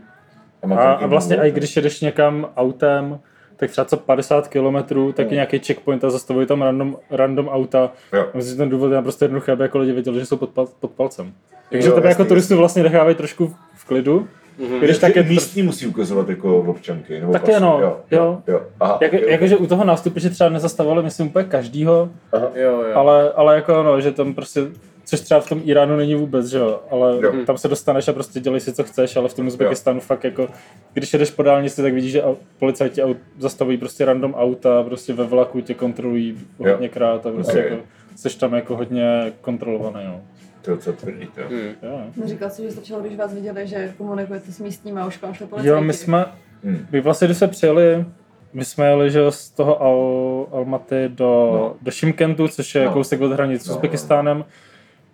A, 0.62 0.68
tam 0.68 0.72
a 0.78 1.06
vlastně 1.06 1.36
i 1.36 1.50
když 1.50 1.76
jedeš 1.76 2.00
někam 2.00 2.48
autem, 2.56 3.18
tak 3.56 3.70
třeba 3.70 3.84
co 3.84 3.96
50 3.96 4.48
km, 4.48 5.12
tak 5.12 5.30
je 5.30 5.34
nějaký 5.34 5.58
checkpoint 5.58 6.04
a 6.04 6.10
zastavují 6.10 6.46
tam 6.46 6.62
random, 6.62 6.96
random 7.10 7.48
auta. 7.48 7.92
Jo. 8.12 8.26
Myslím, 8.34 8.52
že 8.52 8.56
ten 8.56 8.68
důvod 8.68 8.88
je 8.88 8.94
naprosto 8.94 9.24
jednoduchý, 9.24 9.52
aby 9.52 9.62
jako 9.62 9.78
lidi 9.78 9.92
věděli, 9.92 10.20
že 10.20 10.26
jsou 10.26 10.36
pod, 10.36 10.50
pod 10.80 10.90
palcem. 10.90 11.32
Takže 11.70 11.88
Jo, 11.88 11.94
tebe 11.94 12.08
jako 12.08 12.24
turistu 12.24 12.56
vlastně 12.56 12.82
nechávají 12.82 13.16
trošku 13.16 13.54
v 13.74 13.84
klidu. 13.84 14.28
Mhm. 14.58 14.80
Když 14.80 14.98
tak 14.98 15.16
je 15.16 15.22
místní 15.22 15.62
musí 15.62 15.86
ukazovat 15.86 16.28
jako 16.28 16.58
občanky, 16.58 17.20
nebo 17.20 17.32
Taky 17.32 17.44
pasy. 17.44 17.56
ano, 17.56 17.78
jo. 17.82 17.96
jo. 18.10 18.42
jo. 18.46 18.60
Aha, 18.80 18.98
Jak, 19.00 19.12
jo, 19.12 19.20
jakože 19.28 19.56
u 19.56 19.66
toho 19.66 19.84
nástupu, 19.84 20.18
že 20.18 20.30
třeba 20.30 20.50
nezastavovali, 20.50 21.02
myslím, 21.02 21.26
úplně 21.26 21.44
každýho, 21.44 22.08
Jo, 22.34 22.50
jo. 22.82 22.84
ale, 22.94 23.32
ale 23.32 23.54
jako 23.54 23.82
no, 23.82 24.00
že 24.00 24.12
tam 24.12 24.34
prostě, 24.34 24.60
což 25.04 25.20
třeba 25.20 25.40
v 25.40 25.48
tom 25.48 25.60
Iránu 25.64 25.96
není 25.96 26.14
vůbec, 26.14 26.46
že 26.46 26.58
jo, 26.58 26.80
ale 26.90 27.18
Jo. 27.22 27.32
tam 27.46 27.58
se 27.58 27.68
dostaneš 27.68 28.08
a 28.08 28.12
prostě 28.12 28.40
dělej 28.40 28.60
si, 28.60 28.72
co 28.72 28.84
chceš, 28.84 29.16
ale 29.16 29.28
v 29.28 29.34
tom 29.34 29.46
Uzbekistánu 29.46 30.00
fakt 30.00 30.24
jako, 30.24 30.48
když 30.92 31.12
jedeš 31.12 31.30
po 31.30 31.42
dálnici, 31.42 31.82
tak 31.82 31.92
vidíš, 31.94 32.12
že 32.12 32.22
policajti 32.58 33.02
aut, 33.02 33.16
zastavují 33.38 33.78
prostě 33.78 34.04
random 34.04 34.34
auta, 34.34 34.82
prostě 34.82 35.12
ve 35.12 35.24
vlaku 35.24 35.60
tě 35.60 35.74
kontrolují 35.74 36.38
hodněkrát 36.58 37.26
a 37.26 37.30
prostě 37.30 37.58
Ok. 37.58 37.70
jako, 37.70 37.82
jsi 38.16 38.38
tam 38.38 38.54
jako 38.54 38.76
hodně 38.76 39.32
kontrolovaný, 39.40 40.04
no. 40.06 40.20
To 40.62 40.70
je 40.70 40.76
docela 40.76 40.96
tvrdý, 40.96 41.26
to. 41.34 41.40
Hmm. 41.48 41.58
Jo, 41.82 42.00
Neříkal 42.16 42.50
jsi, 42.50 42.62
že 42.62 42.70
stačilo, 42.72 43.00
když 43.00 43.16
vás 43.18 43.34
viděli, 43.34 43.66
že 43.66 43.94
komunikujete 43.98 44.52
s 44.52 44.60
místníma 44.60 45.02
a 45.02 45.06
už 45.06 45.22
vám 45.22 45.34
policajti. 45.34 45.68
jo 45.68 45.80
my 45.80 45.92
jsme, 45.92 46.24
Hmm. 46.64 46.86
my 46.92 47.00
vlastně, 47.00 47.26
když 47.26 47.36
jsme 47.38 47.48
přijeli, 47.48 48.04
my 48.52 48.64
jsme 48.64 48.86
jeli 48.86 49.10
že 49.10 49.30
z 49.30 49.50
toho 49.50 49.82
Al, 49.82 50.46
Almaty 50.52 51.08
do, 51.08 51.50
No. 51.52 51.58
no. 51.58 51.74
do 51.82 51.90
Šimkentu, 51.90 52.48
což 52.48 52.74
je 52.74 52.80
No. 52.80 52.86
no. 52.88 52.92
kousek 52.94 53.20
od 53.20 53.32
hranic 53.32 53.62
s 53.62 53.66
No, 53.66 53.70
no, 53.72 53.76
Uzbekistánem. 53.76 54.44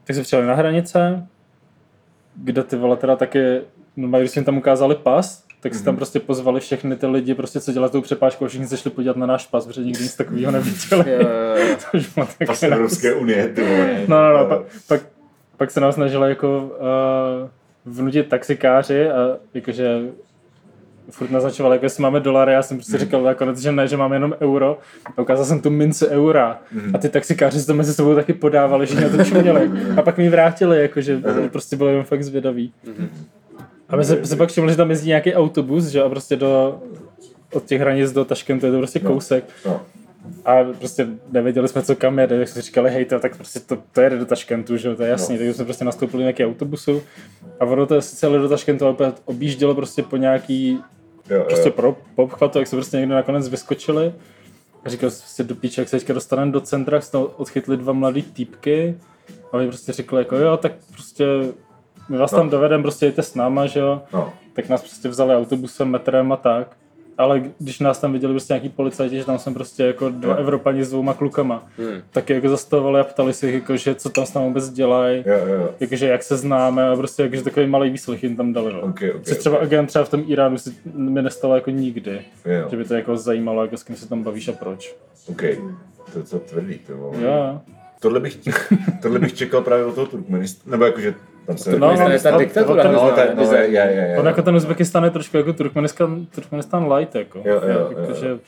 Tak 0.04 0.16
jsme 0.16 0.22
přijeli 0.22 0.46
na 0.48 0.54
hranice, 0.54 1.26
kde 2.36 2.62
ty 2.62 2.76
vole 2.76 2.96
teda 2.96 3.16
taky, 3.16 3.60
no, 3.96 4.18
když 4.18 4.30
jsme 4.30 4.40
jim 4.40 4.44
tam 4.44 4.58
ukázali 4.58 4.94
pas, 4.94 5.44
tak 5.62 5.72
si 5.74 5.78
Mhm. 5.78 5.84
tam 5.84 5.96
prostě 5.96 6.20
pozvali 6.20 6.60
všechny 6.60 6.96
ty 6.96 7.06
lidi, 7.06 7.34
prostě 7.34 7.60
co 7.60 7.72
dělají 7.72 7.92
tou 7.92 8.00
přepážkou, 8.00 8.46
všichni 8.46 8.66
se 8.66 8.76
šli 8.76 8.90
podívat 8.90 9.16
na 9.16 9.26
náš 9.26 9.46
pas, 9.46 9.66
protože 9.66 9.80
nikdy 9.80 10.02
nic 10.02 10.16
takového 10.16 10.52
neviděli. 10.52 11.04
Bylo 12.14 12.26
taky 12.26 12.46
Pas 12.46 12.62
Evropské 12.62 13.14
unie, 13.14 13.48
ty 13.48 13.62
vole. 13.62 13.88
No, 14.08 14.22
no, 14.22 14.38
no, 14.38 14.46
pak, 14.46 14.60
pak, 14.88 15.00
pak 15.56 15.70
se 15.70 15.80
nám 15.80 15.92
snažili 15.92 16.28
jako 16.28 16.58
uh, 17.84 17.94
vnutit 17.94 18.28
taxikáři 18.28 19.10
a 19.10 19.36
jakože 19.54 20.00
furt 21.10 21.30
naznačovali, 21.30 21.74
jako 21.76 21.86
jestli 21.86 22.02
máme 22.02 22.20
dolary, 22.20 22.52
já 22.52 22.62
jsem 22.62 22.76
prostě 22.76 22.98
říkal 22.98 23.22
nakonec, 23.22 23.58
že 23.58 23.72
ne, 23.72 23.88
že 23.88 23.96
máme 23.96 24.16
jenom 24.16 24.34
euro. 24.40 24.78
A 25.16 25.22
ukázal 25.22 25.44
jsem 25.44 25.60
tu 25.60 25.70
minci 25.70 26.08
eura. 26.08 26.58
A 26.94 26.98
ty 26.98 27.08
taxikáři 27.08 27.60
si 27.60 27.66
to 27.66 27.74
mezi 27.74 27.94
sebou 27.94 28.14
taky 28.14 28.32
podávali, 28.32 28.86
že 28.86 28.94
mě 28.94 29.08
to 29.08 29.24
čuměli. 29.24 29.70
A 29.96 30.02
pak 30.02 30.18
mi 30.18 30.28
vrátili, 30.28 30.82
jakože 30.82 31.20
prostě 31.52 31.76
byli 31.76 31.90
jenom 31.90 32.04
fakt 32.04 32.22
zvědaví. 32.22 32.72
A 33.92 33.96
my 33.96 34.04
jsme 34.04 34.26
si 34.26 34.36
pak 34.36 34.48
všimli, 34.50 34.70
že 34.70 34.76
tam 34.76 34.90
jezdí 34.90 35.08
nějaký 35.08 35.34
autobus, 35.34 35.84
že 35.86 36.02
a 36.02 36.08
prostě 36.08 36.36
do, 36.36 36.80
od 37.52 37.64
těch 37.64 37.80
hranic 37.80 38.12
do 38.12 38.24
Taškentu 38.24 38.66
je 38.66 38.72
to 38.72 38.78
prostě 38.78 39.00
No. 39.04 39.10
kousek. 39.10 39.44
No. 39.66 39.80
A 40.44 40.56
prostě 40.78 41.06
nevěděli 41.32 41.68
jsme, 41.68 41.82
co 41.82 41.96
kam 41.96 42.18
jede, 42.18 42.38
tak 42.38 42.48
jsme 42.48 42.62
si 42.62 42.66
říkali, 42.66 42.90
hej, 42.90 43.04
to, 43.04 43.18
tak 43.20 43.36
prostě 43.36 43.60
to, 43.60 43.78
to 43.92 44.00
jede 44.00 44.18
do 44.18 44.26
Taškentu, 44.26 44.76
že 44.76 44.88
jo, 44.88 44.96
to 44.96 45.02
je 45.02 45.08
jasný, 45.10 45.34
no. 45.34 45.38
takže 45.38 45.54
jsme 45.54 45.64
prostě 45.64 45.84
nastoupili 45.84 46.22
nějaký 46.22 46.44
autobusu 46.46 47.02
a 47.60 47.64
ono 47.64 47.86
to 47.86 48.02
sice 48.02 48.26
jelo 48.26 48.38
do 48.38 48.48
Taškentu, 48.48 48.84
ale 48.84 48.94
opět 48.94 49.22
objíždělo 49.24 49.74
prostě 49.74 50.02
po 50.02 50.16
nějaký 50.16 50.78
Jo, 51.30 51.44
prostě 51.48 51.68
jo. 51.68 51.72
pro, 51.72 51.96
po 52.14 52.22
obchvatu, 52.22 52.58
jak 52.58 52.68
se 52.68 52.76
prostě 52.76 52.96
někdo 52.96 53.14
nakonec 53.14 53.48
vyskočili. 53.48 54.12
A 54.84 54.88
říkal 54.88 55.10
jsem 55.10 55.20
prostě 55.20 55.42
do 55.44 55.54
píče, 55.54 55.80
jak 55.80 55.88
se 55.88 55.98
teďka 55.98 56.12
dostaneme 56.12 56.52
do 56.52 56.60
centra, 56.60 56.96
jak 56.96 57.04
se 57.04 57.12
tam 57.12 57.26
odchytli 57.36 57.76
dva 57.76 57.92
mladý 57.92 58.22
týpky. 58.22 58.98
A 59.52 59.56
oni 59.56 59.66
prostě 59.68 59.92
řekli 59.92 60.18
jako 60.18 60.36
jo, 60.36 60.56
tak 60.56 60.72
prostě 60.92 61.24
my 62.12 62.18
vás 62.18 62.30
tam 62.30 62.44
No. 62.46 62.50
dovedeme, 62.50 62.82
prostě 62.82 63.06
jděte 63.06 63.22
s 63.22 63.34
náma, 63.34 63.66
že 63.66 63.80
jo. 63.80 64.02
No. 64.12 64.32
Tak 64.52 64.68
nás 64.68 64.80
prostě 64.80 65.08
vzali 65.08 65.34
autobusem, 65.34 65.88
metrem 65.88 66.32
a 66.32 66.36
tak. 66.36 66.76
Ale 67.18 67.42
když 67.58 67.80
nás 67.80 67.98
tam 67.98 68.12
viděli 68.12 68.32
prostě 68.32 68.52
nějaký 68.52 68.68
policajti, 68.68 69.16
že 69.16 69.24
tam 69.24 69.38
jsem 69.38 69.54
prostě 69.54 69.82
jako 69.84 70.08
dva 70.08 70.32
Jo. 70.34 70.38
Evropani 70.40 70.84
s 70.84 70.90
dvouma 70.90 71.14
klukama, 71.14 71.66
Hmm. 71.78 72.02
tak 72.10 72.30
je 72.30 72.36
jako 72.36 72.48
zastavovali 72.48 73.00
a 73.00 73.04
ptali 73.04 73.32
se 73.34 73.46
jich, 73.46 73.54
jako, 73.54 73.76
že 73.76 73.94
co 73.94 74.10
tam 74.10 74.26
s 74.26 74.34
námi 74.34 74.46
vůbec 74.48 74.70
dělají, 74.70 75.24
jakože 75.80 76.06
jak 76.08 76.22
se 76.22 76.36
známe 76.36 76.88
a 76.88 76.96
prostě 76.96 77.22
jakože 77.22 77.42
takový 77.44 77.66
malý 77.66 77.90
výslech 77.90 78.22
jim 78.22 78.36
tam 78.36 78.52
dali. 78.52 78.72
No. 78.72 78.80
Okay, 78.80 79.10
okay, 79.10 79.22
Což 79.22 79.36
třeba 79.36 79.56
okay. 79.56 79.66
agent 79.66 79.86
třeba 79.88 80.04
v 80.04 80.08
tom 80.08 80.24
Iránu 80.26 80.58
si 80.58 80.70
mi 80.94 81.22
nestalo 81.22 81.54
jako 81.54 81.70
nikdy. 81.70 82.20
Jo, 82.46 82.68
Že 82.70 82.76
by 82.76 82.84
to 82.84 82.94
jako 82.94 83.16
zajímalo, 83.16 83.62
jako 83.62 83.76
s 83.76 83.82
kým 83.82 83.96
se 83.96 84.08
tam 84.08 84.22
bavíš 84.22 84.48
a 84.48 84.52
proč. 84.52 84.94
OK. 85.28 85.42
To 86.12 86.18
je 86.18 86.24
co 86.24 86.38
tvrdý, 86.38 86.78
to 86.86 86.96
vole. 86.96 87.16
Jo. 87.22 87.60
Tohle 88.00 88.20
bych, 88.20 88.38
tohle 89.02 89.18
bych 89.18 89.32
čekal 89.34 89.62
právě 89.62 89.84
od 89.84 89.94
toho 89.94 90.06
Turkmenistanu, 90.06 90.70
nebo 90.70 90.84
jakože 90.84 91.14
tam 91.46 91.58
se... 91.58 91.78
No, 91.78 91.96
To 91.96 92.10
je 92.10 92.20
ta 92.20 92.30
no, 92.30 92.38
diktatura. 92.38 92.92
no, 92.92 93.10
tak, 93.10 93.34
no, 93.34 93.52
je, 93.52 93.68
je, 93.68 93.70
je. 93.70 94.16
On 94.18 94.26
jako 94.26 94.42
ten 94.42 94.56
Uzbekistán 94.56 95.04
je 95.04 95.10
trošku 95.10 95.36
jako 95.36 95.52
Turkmenistan, 95.52 96.26
Turkmenistan 96.26 96.92
light, 96.92 97.14
jako. 97.14 97.42
Jo, 97.44 97.62
jo, 97.66 97.78
jo, 97.78 98.00
Jakože, 98.00 98.28
jo. 98.28 98.38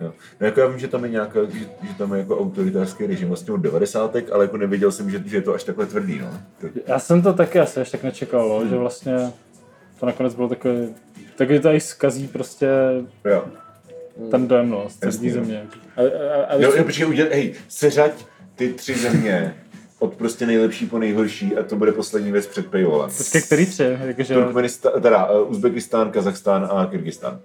Jo. 0.00 0.12
No 0.40 0.46
jako 0.46 0.60
já 0.60 0.66
vím, 0.66 0.78
že 0.78 0.88
tam 0.88 1.04
je 1.04 1.10
nějaká, 1.10 1.40
že, 1.44 1.58
že 1.58 1.94
tam 1.98 2.12
je 2.12 2.18
jako 2.18 2.38
autoritářský 2.38 3.06
režim 3.06 3.28
vlastně 3.28 3.54
od 3.54 3.56
90. 3.56 4.16
ale 4.32 4.44
jako 4.44 4.56
nevěděl 4.56 4.92
jsem, 4.92 5.10
že, 5.10 5.22
že 5.26 5.36
je 5.36 5.42
to 5.42 5.54
až 5.54 5.64
takhle 5.64 5.86
tvrdý, 5.86 6.18
no. 6.18 6.30
To, 6.60 6.66
já 6.86 6.98
jsem 6.98 7.22
to 7.22 7.32
taky 7.32 7.60
asi 7.60 7.80
až 7.80 7.90
tak 7.90 8.02
nečekal, 8.02 8.48
no, 8.48 8.68
že 8.68 8.76
vlastně 8.76 9.32
to 10.00 10.06
nakonec 10.06 10.34
bylo 10.34 10.48
takové, 10.48 10.88
taky 11.36 11.60
to 11.60 11.72
i 11.72 11.80
zkazí 11.80 12.28
prostě 12.28 12.68
jo. 13.24 13.44
ten 14.30 14.48
dojem, 14.48 14.70
no, 14.70 14.86
z 14.88 15.22
no. 15.22 15.32
země. 15.32 15.66
A, 15.96 16.00
a, 16.00 16.44
a, 16.44 16.54
Jo, 16.54 16.72
jo, 16.76 16.84
počkej, 16.84 17.06
udělej, 17.06 17.32
hej, 17.32 17.54
seřaď 17.68 18.12
ty 18.54 18.72
tři 18.72 18.94
země 18.94 19.54
od 20.02 20.14
prostě 20.14 20.46
nejlepší 20.46 20.86
po 20.86 20.98
nejhorší 20.98 21.56
a 21.56 21.62
to 21.62 21.76
bude 21.76 21.92
poslední 21.92 22.32
věc 22.32 22.46
před 22.46 22.66
paywallem. 22.66 23.10
Počkej, 23.18 23.42
který 23.42 23.66
tři? 23.66 23.98
Jakože, 24.04 24.34
Turkmenistán, 24.34 24.92
teda 25.02 25.30
uh, 25.30 25.50
Uzbekistán, 25.50 26.10
Kazachstán 26.10 26.68
a 26.72 26.86
Kyrgyzstán. 26.86 27.40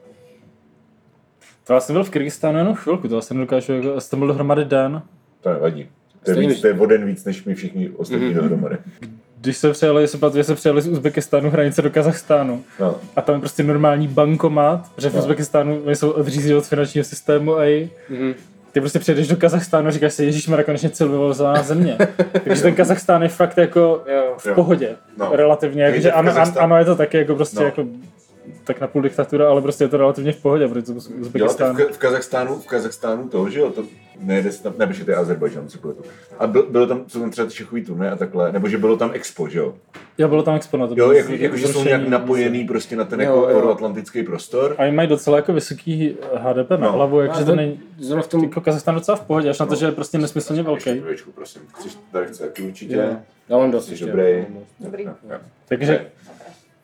to 1.64 1.74
já 1.74 1.80
jsem 1.80 1.94
byl 1.94 2.04
v 2.04 2.10
Kyrgyzstánu 2.10 2.58
jenom 2.58 2.76
chvilku, 2.76 3.08
to 3.08 3.16
já 3.16 3.22
jsem 3.22 3.38
nedokážu, 3.38 3.74
jako, 3.74 3.88
já 3.88 4.00
jsem 4.00 4.20
byl 4.20 4.28
dohromady 4.28 4.66
den. 4.66 5.02
To 5.42 5.50
nevadí. 5.54 5.90
To 6.24 6.32
je, 6.32 6.38
víc, 6.38 6.62
to 6.62 6.68
je 6.68 6.74
o 6.74 6.86
den 6.86 7.06
víc, 7.06 7.26
než 7.26 7.44
my 7.44 7.56
všichni 7.56 7.90
ostatní 7.90 8.28
mm-hmm. 8.30 8.34
dohromady. 8.36 8.78
Když 9.42 9.58
se 9.58 9.72
přijeli, 9.72 10.08
se 10.08 10.18
pamatuju, 10.18 10.40
že 10.40 10.44
se 10.44 10.56
přijeli 10.56 10.82
z 10.82 10.88
Uzbekistánu 10.88 11.50
hranice 11.50 11.82
do 11.82 11.90
Kazachstánu. 11.90 12.64
No. 12.80 12.96
A 13.16 13.22
tam 13.22 13.36
je 13.36 13.40
prostě 13.40 13.64
normální 13.64 14.08
bankomat, 14.08 14.92
že 14.98 15.10
v 15.10 15.14
No. 15.14 15.20
Uzbekistánu 15.20 15.82
oni 15.86 15.96
jsou 15.96 16.10
odřízli 16.10 16.56
od 16.56 16.66
finančního 16.66 17.04
systému 17.04 17.58
a 17.58 17.90
Mhm. 18.10 18.34
Ty 18.78 18.82
prostě 18.82 19.00
přijedeš 19.00 19.28
do 19.28 19.36
Kazachstánu 19.36 19.88
a 19.88 19.92
říkáš 19.92 20.14
si, 20.14 20.24
Ježíš 20.26 20.48
má 20.48 20.64
konečně 20.64 20.90
civilizovaná 20.90 21.64
země. 21.64 21.98
Takže 22.44 22.62
ten 22.62 22.76
Kazachstán 22.76 23.24
je 23.24 23.30
fakt 23.30 23.58
jako 23.58 23.80
Jo. 23.80 24.34
v 24.38 24.46
Jo. 24.46 24.56
pohodě, 24.56 24.90
No. 25.18 25.30
relativně. 25.36 25.92
Takže 25.92 26.12
ano, 26.12 26.32
ano, 26.60 26.78
je 26.78 26.86
to 26.86 26.96
taky 26.96 27.18
jako 27.18 27.36
prostě 27.36 27.60
No. 27.60 27.66
jako 27.66 27.86
tak 28.68 28.82
napůl 28.82 29.02
diktatura, 29.02 29.50
ale 29.50 29.62
prostě 29.62 29.84
je 29.84 29.88
to 29.88 29.98
relativně 29.98 30.32
v 30.32 30.42
pohodě, 30.42 30.68
protože 30.68 30.82
Děláte 30.94 31.14
Uzbekistán... 31.20 31.76
v, 31.76 31.80
Ka- 31.80 31.92
v, 31.92 31.98
Kazachstánu, 31.98 32.56
v 32.60 32.68
Kazachstánu 32.68 33.30
to, 33.30 33.50
že 33.50 33.60
jo, 33.60 33.70
to 33.70 33.84
nejde 34.20 34.52
se 34.52 34.64
tam, 34.64 34.74
ne, 34.78 34.88
protože 34.88 35.06
to 35.06 35.12
je 35.12 35.18
Azerbajdžán, 35.18 35.68
co 35.68 35.78
to. 35.78 35.94
A 36.40 36.48
byl, 36.48 36.68
bylo 36.70 36.88
tam, 36.88 37.04
jsou 37.08 37.20
tam 37.20 37.32
třeba 37.32 37.50
šachový 37.50 37.84
turné 37.86 38.12
a 38.12 38.16
takhle, 38.16 38.52
nebo 38.52 38.70
že 38.70 38.78
bylo 38.78 38.98
tam 38.98 39.12
expo, 39.14 39.50
že 39.50 39.60
jo? 39.60 39.74
Jo, 40.18 40.28
bylo 40.28 40.44
tam 40.44 40.56
expo 40.56 40.78
na 40.78 40.88
to. 40.88 40.92
Jo, 40.94 40.96
bylo 40.96 41.12
jako, 41.12 41.32
z- 41.32 41.42
jako 41.42 41.58
že 41.58 41.68
jsou 41.68 41.84
nějak 41.84 42.08
napojený 42.08 42.68
prostě 42.68 42.96
na 42.96 43.04
ten 43.06 43.22
Jo, 43.22 43.26
jako 43.28 43.38
jo. 43.52 43.58
euroatlantický 43.58 44.24
prostor. 44.24 44.76
A 44.78 44.82
oni 44.84 44.92
mají 44.92 45.08
docela 45.10 45.38
jako 45.38 45.54
vysoký 45.54 46.16
HDP 46.36 46.70
na 46.70 46.78
No. 46.78 46.92
hlavu, 46.92 47.20
jakože 47.22 47.46
to 47.46 47.52
to- 47.52 47.56
není... 47.56 47.80
Zrovna 48.00 48.24
v 48.24 48.28
tom, 48.28 48.44
Jako 48.44 48.62
Kazachstán 48.62 48.96
docela 48.96 49.18
v 49.18 49.22
pohodě, 49.22 49.50
až 49.50 49.60
na 49.60 49.66
to, 49.66 49.72
No. 49.74 49.80
že 49.80 49.86
je 49.86 49.92
prostě 49.92 50.18
nesmyslně 50.18 50.60
Ještě 50.60 50.66
velký. 50.66 51.02
chvíličku, 51.02 51.32
prosím. 51.32 51.62
Chceš, 51.76 51.98
tady 52.12 52.26
chce 52.28 52.52
určitě. 52.68 52.96
Jo. 52.96 53.04
já 53.50 53.58
mám 53.58 53.72
dost 53.72 53.90
ještě. 53.90 54.06
dobrý. 54.06 54.46
Dobrý. 54.80 55.04
Jo, 55.04 55.12
jo. 55.32 55.38
Takže 55.68 56.06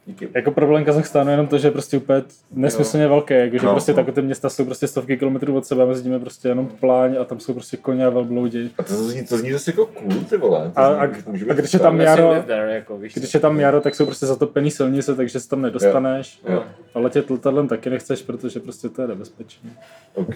Díky. 0.06 0.30
Jako 0.34 0.52
problém 0.52 0.86
Kazachstánu 0.86 1.30
je 1.30 1.34
jenom 1.34 1.48
to, 1.48 1.58
že 1.58 1.68
je 1.68 1.72
prostě 1.72 1.98
úplně 1.98 2.24
nesmyslně 2.52 3.08
velké, 3.08 3.40
jako, 3.40 3.58
že 3.58 3.66
No, 3.66 3.72
prostě 3.72 3.92
no. 3.92 3.96
takové 3.96 4.14
ty 4.14 4.22
města 4.22 4.50
jsou 4.50 4.66
prostě 4.66 4.88
stovky 4.88 5.18
kilometrů 5.18 5.58
od 5.58 5.66
sebe, 5.66 5.86
mezi 5.86 6.04
nimi 6.04 6.20
prostě 6.20 6.48
jenom 6.48 6.68
pláň 6.68 7.16
a 7.22 7.24
tam 7.24 7.40
jsou 7.40 7.54
prostě 7.54 7.78
koně 7.78 8.06
a 8.06 8.10
velbloudi. 8.10 8.70
A 8.78 8.84
to 8.84 8.94
zní, 8.94 9.26
to 9.26 9.38
zní 9.38 9.52
zase 9.52 9.72
jako 9.72 9.86
cool, 9.86 10.24
ty 10.30 10.38
vole. 10.38 10.72
To 10.76 10.80
A, 10.80 11.08
zní, 11.08 11.24
a, 11.26 11.30
může 11.32 11.46
a 11.50 11.54
když 11.54 11.74
je 11.74 11.80
tam 11.80 12.02
jaro, 12.02 12.44
there, 12.48 12.76
jako, 12.76 12.98
víš 12.98 13.14
když 13.14 13.34
je 13.34 13.40
tam 13.40 13.60
jaro, 13.60 13.82
tak 13.82 13.96
jsou 13.96 14.06
prostě 14.06 14.26
zatopený 14.26 14.72
silnice, 14.72 15.16
takže 15.16 15.40
se 15.40 15.50
tam 15.50 15.62
nedostaneš. 15.62 16.40
Jo. 16.50 16.64
A 16.94 17.00
letět 17.00 17.30
letadlem 17.30 17.68
taky 17.68 17.90
nechceš, 17.90 18.22
protože 18.22 18.60
prostě 18.60 18.90
to 18.90 19.02
je 19.02 19.08
nebezpečné. 19.08 19.70
OK. 20.14 20.36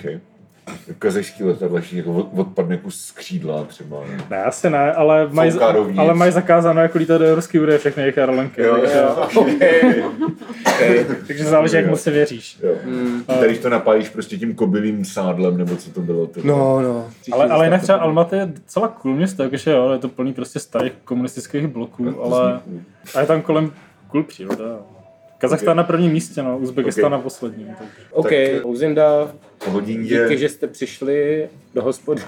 Kazachský 0.99 1.43
letadla 1.43 1.79
ještě 1.79 1.97
jako 1.97 2.13
od- 2.13 2.29
odpadne 2.39 2.77
kus 2.77 3.01
z 3.01 3.11
křídla 3.11 3.63
třeba. 3.63 3.97
ne? 4.11 4.23
Ne, 4.29 4.43
asi 4.43 4.69
ne, 4.69 4.93
ale 4.93 5.27
mají, 5.31 5.51
ale 5.97 6.13
mají 6.13 6.31
zakázáno 6.31 6.81
jako 6.81 6.97
lítat 6.97 7.21
do 7.21 7.25
Evropské 7.27 7.61
unie 7.61 7.77
všechny 7.77 8.03
jejich 8.03 8.17
aerolinky. 8.17 8.61
Jo, 8.61 8.77
takže, 8.77 8.97
jo, 8.97 9.27
Okay. 10.77 11.05
takže 11.27 11.43
záleží, 11.45 11.75
jak 11.75 11.87
moc 11.89 12.01
si 12.01 12.11
věříš. 12.11 12.57
jo. 12.63 12.71
Mm. 12.85 13.23
Tady 13.23 13.47
když 13.47 13.59
to 13.59 13.69
napálíš 13.69 14.09
prostě 14.09 14.37
tím 14.37 14.55
kobylým 14.55 15.05
sádlem, 15.05 15.57
nebo 15.57 15.75
co 15.75 15.91
to 15.91 16.01
bylo. 16.01 16.27
Ty 16.27 16.41
vole. 16.41 16.57
No, 16.57 16.81
no. 16.81 17.05
Ale, 17.31 17.45
ale 17.49 17.65
jinak 17.65 17.81
třeba 17.81 17.97
Almaty 17.97 18.35
je 18.35 18.45
docela 18.45 18.87
cool 18.87 19.15
město, 19.15 19.43
jakože 19.43 19.71
jo, 19.71 19.91
je 19.91 19.97
to 19.99 20.09
plný 20.09 20.33
prostě 20.33 20.59
starých 20.59 20.93
komunistických 21.03 21.67
bloků, 21.67 22.23
ale 22.23 22.59
a 23.15 23.19
je 23.19 23.25
tam 23.27 23.41
kolem 23.41 23.71
cool 24.07 24.23
příroda. 24.23 24.65
Kazachstán 25.37 25.77
na 25.77 25.83
prvním 25.83 26.11
místě, 26.11 26.43
no, 26.43 26.57
Uzbekistán 26.57 27.05
Ok. 27.05 27.11
na 27.11 27.19
posledním. 27.19 27.67
Tak. 27.67 27.87
OK, 28.11 28.29
Tak- 28.29 28.65
Uzinda, 28.65 29.31
cool. 29.57 29.73
Hodině. 29.73 30.03
díky, 30.03 30.37
že 30.37 30.49
jste 30.49 30.67
přišli 30.67 31.49
do 31.73 31.81
hospody 31.83 32.21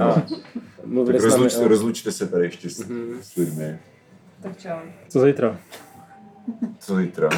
a 0.00 0.22
mluvili 0.84 1.18
Tak 1.18 1.30
s 1.30 1.34
námi 1.34 1.44
rozluč, 1.44 1.64
o... 1.64 1.68
rozlučte 1.68 2.12
se 2.12 2.26
tady 2.28 2.44
ještě 2.44 2.70
s, 2.70 2.78
Mhm. 2.88 3.18
s 3.22 3.34
lidmi. 3.36 3.78
Tak 4.42 4.58
čau. 4.58 4.78
Co 5.08 5.20
zítra? 5.20 5.58
Co 6.78 6.96
zítra? 6.96 7.28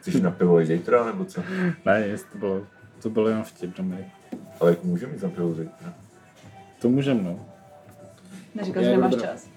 Chceš 0.00 0.14
na 0.14 0.30
pivo 0.30 0.60
i 0.60 0.66
zítra, 0.66 1.04
nebo 1.06 1.24
co? 1.24 1.42
Ne, 1.86 2.00
jest, 2.06 2.26
to 2.32 2.38
bylo, 2.38 2.66
to 3.02 3.10
bylo 3.10 3.28
jenom 3.28 3.44
vtip, 3.44 3.76
Dominik. 3.76 4.06
Ale 4.60 4.70
jak 4.70 4.84
můžeme 4.84 5.12
jít 5.12 5.22
na 5.22 5.28
pivo 5.28 5.54
zítra? 5.54 5.94
To 6.80 6.88
můžem, 6.88 7.24
no. 7.24 7.40
Neříkal, 8.54 8.82
že 8.82 8.90
nemáš 8.90 9.14
čas. 9.14 9.48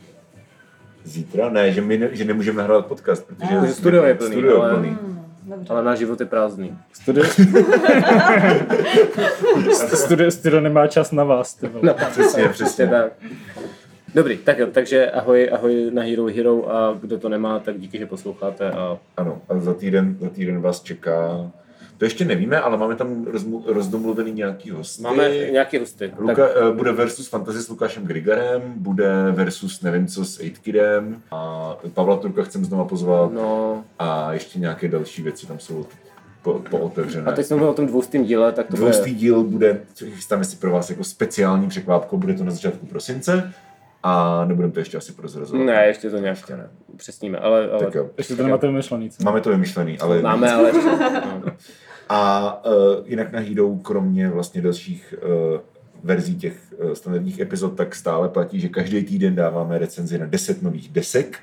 Zítra? 1.08 1.50
Ne, 1.50 1.72
že, 1.72 1.82
my 1.82 1.98
ne, 1.98 2.10
že 2.12 2.26
nemůžeme 2.26 2.58
nahrávat 2.58 2.86
podcast, 2.86 3.28
protože 3.28 3.56
Ah. 3.58 3.68
Studio 3.68 4.04
je 4.04 4.16
plný, 4.16 4.32
studio 4.32 4.62
ale- 4.62 4.70
je 4.72 4.76
plný. 4.76 4.90
Hmm, 4.90 5.26
dobře. 5.46 5.74
Ale 5.74 5.84
náš 5.84 6.00
život 6.00 6.20
je 6.20 6.26
prázdný. 6.26 6.78
Studio... 6.94 7.26
studio, 9.96 10.32
studio 10.32 10.62
nemá 10.62 10.88
čas 10.88 11.12
na 11.12 11.24
vás, 11.24 11.54
ty 11.54 11.68
vole. 11.68 11.84
No, 11.86 11.94
Přesně, 12.12 12.50
přesně. 12.50 12.88
tak. 12.88 13.12
Dobrý, 14.16 14.38
tak 14.38 14.60
jo, 14.60 14.68
takže 14.72 15.12
ahoj, 15.12 15.50
ahoj 15.54 15.90
na 15.94 16.02
Hero 16.02 16.26
Hero 16.26 16.72
a 16.76 16.98
kdo 17.02 17.18
to 17.20 17.30
nemá, 17.30 17.60
tak 17.60 17.80
díky, 17.80 17.98
že 17.98 18.06
posloucháte 18.06 18.72
a 18.72 18.98
Ano, 19.18 19.42
a 19.50 19.60
za 19.60 19.74
týden, 19.74 20.18
za 20.22 20.30
týden 20.30 20.62
vás 20.62 20.84
čeká... 20.84 21.52
To 21.98 22.06
ještě 22.06 22.26
nevíme, 22.26 22.60
ale 22.62 22.78
máme 22.78 22.96
tam 22.96 23.26
rozmu, 23.26 23.64
rozdomluvený 23.68 24.32
nějaký 24.32 24.70
hosty. 24.72 25.02
máme 25.02 25.30
nějaký 25.30 25.78
hosty. 25.78 26.12
Luka, 26.18 26.36
Tak, 26.48 26.54
tak... 26.54 26.76
bude 26.76 26.92
versus 26.92 27.28
Fantasy 27.28 27.62
s 27.62 27.70
Lukášem 27.70 28.06
Grigarem, 28.06 28.62
bude 28.76 29.32
versus 29.32 29.82
nevím 29.82 30.08
co 30.08 30.26
s 30.26 30.40
8 30.40 31.22
a 31.32 31.78
Pavla 31.94 32.18
Turka 32.18 32.44
chcem 32.44 32.66
znova 32.66 32.86
pozvat 32.86 33.34
no, 33.34 33.84
a 34.00 34.34
ještě 34.34 34.60
nějaké 34.60 34.88
další 34.88 35.22
věci 35.22 35.48
tam 35.48 35.60
jsou 35.60 35.86
po, 36.42 36.54
pootevřené. 36.70 37.26
a 37.26 37.32
teď 37.32 37.46
jsme 37.46 37.56
mluvili 37.56 37.72
o 37.72 37.76
tom 37.76 37.86
dvoustým 37.86 38.24
díle, 38.24 38.52
tak 38.52 38.68
to 38.68 38.76
Dvoustý 38.76 39.10
bude... 39.10 39.20
díl 39.20 39.44
bude, 39.44 39.82
chystáme 40.06 40.44
si 40.44 40.56
pro 40.56 40.72
vás 40.72 40.90
jako 40.90 41.04
speciální 41.04 41.70
překvápko, 41.70 42.18
bude 42.18 42.34
to 42.34 42.44
na 42.44 42.52
začátku 42.52 42.86
prosince 42.86 43.54
a 44.04 44.46
nebudeme 44.46 44.74
to 44.74 44.80
ještě 44.80 44.98
asi 44.98 45.12
prozrazovat. 45.12 45.66
Ne, 45.66 45.88
ještě 45.88 46.10
to 46.10 46.18
nějak 46.18 46.50
ne. 46.50 46.70
Přesníme, 46.98 47.38
ale, 47.38 47.70
ale 47.70 47.86
Tak 47.86 47.96
jo. 47.96 48.10
Ještě 48.18 48.36
to 48.36 48.44
nemáte 48.44 48.68
vymyšlený, 48.68 49.10
co? 49.10 49.24
Máme 49.24 49.42
to 49.42 49.50
vymyšlený, 49.50 50.00
ale... 50.00 50.22
máme, 50.22 50.54
ale. 50.54 50.72
A 52.10 52.62
uh, 52.66 52.72
jinak 53.06 53.32
na 53.32 53.40
Hidou, 53.40 53.78
kromě 53.78 54.30
vlastně 54.30 54.62
dalších 54.62 55.16
uh, 55.24 55.60
verzí 56.04 56.36
těch 56.36 56.58
uh, 56.84 56.92
standardních 56.92 57.40
epizod, 57.40 57.76
tak 57.76 57.96
stále 57.96 58.30
platí, 58.30 58.60
že 58.60 58.70
každý 58.70 59.04
týden 59.04 59.36
dáváme 59.36 59.78
recenzi 59.78 60.18
na 60.18 60.26
10 60.26 60.62
nových 60.62 60.90
desek 60.92 61.40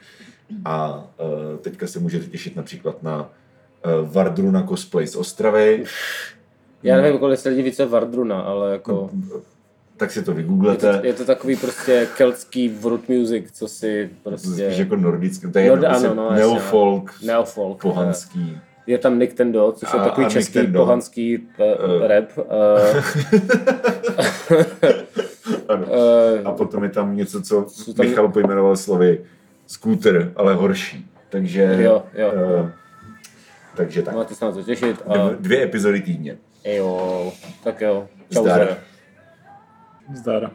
a 0.65 1.05
uh, 1.53 1.57
teďka 1.59 1.87
se 1.87 1.99
můžete 1.99 2.27
těšit 2.27 2.57
například 2.57 3.03
na 3.03 3.21
uh, 3.23 4.13
Vardruna 4.13 4.63
cosplay 4.67 5.07
z 5.07 5.17
Ostravy, 5.17 5.85
Já 6.83 6.97
nevím, 6.97 7.19
kolik 7.19 7.39
se 7.41 7.49
lidí 7.49 7.63
více 7.63 7.87
Vardruna, 7.87 8.41
ale 8.41 8.73
jako... 8.73 9.11
tak 9.97 10.11
si 10.11 10.15
to 10.15 10.31
Je 10.31 10.35
to, 10.35 10.43
vygooglete. 10.43 11.01
je 11.03 11.13
to 11.13 11.25
takový 11.25 11.57
prostě 11.57 12.09
keltský 12.17 12.69
world 12.69 13.09
music, 13.09 13.45
co 13.53 13.69
si 13.69 14.11
Spíš 14.13 14.19
prostě... 14.23 14.63
jako 14.63 14.97
nordický, 14.97 15.53
to 15.53 15.59
je 15.59 15.67
No, 15.69 15.73
jedno, 15.73 15.89
ano, 15.89 16.15
no, 16.15 16.23
jasně, 16.25 16.39
neofolk, 16.39 17.15
Neofolk. 17.23 17.81
pohanský. 17.83 18.59
Je 18.87 18.99
tam 18.99 19.19
Nintendo, 19.19 19.73
což 19.73 19.93
je 19.95 20.01
A- 20.01 20.05
takový 20.05 20.27
a 20.27 20.31
český 20.31 20.59
Nintendo. 20.59 20.79
pohanský 20.79 21.39
uh, 21.39 22.07
rap. 22.07 22.25
Uh, 22.39 22.45
Ano. 25.69 25.87
uh, 25.87 26.49
A 26.49 26.53
potom 26.53 26.85
je 26.85 26.91
tam 26.91 27.17
něco, 27.17 27.43
co 27.43 27.67
tam- 27.97 28.07
Michal 28.07 28.29
pojmenoval 28.29 28.77
slovy 28.77 29.25
scooter, 29.67 30.33
ale 30.37 30.55
horší. 30.55 31.07
Takže, 31.31 31.79
Jo, 31.83 32.03
jo. 32.15 32.33
eh, 32.67 32.73
takže 33.77 34.03
tak. 34.03 34.15
máte 34.15 34.35
se 34.35 34.45
na 34.45 34.53
to 34.53 34.63
těšit 34.63 35.03
a 35.07 35.13
Dvě- 35.19 35.37
Dvě 35.41 35.63
epizody 35.63 36.01
týdně. 36.01 36.37
jo, 36.65 37.33
tak 37.65 37.81
jo. 37.81 38.09
Čau, 38.33 38.43
Zdar. 38.43 38.77
zdar. 40.15 40.15
Zdar. 40.15 40.51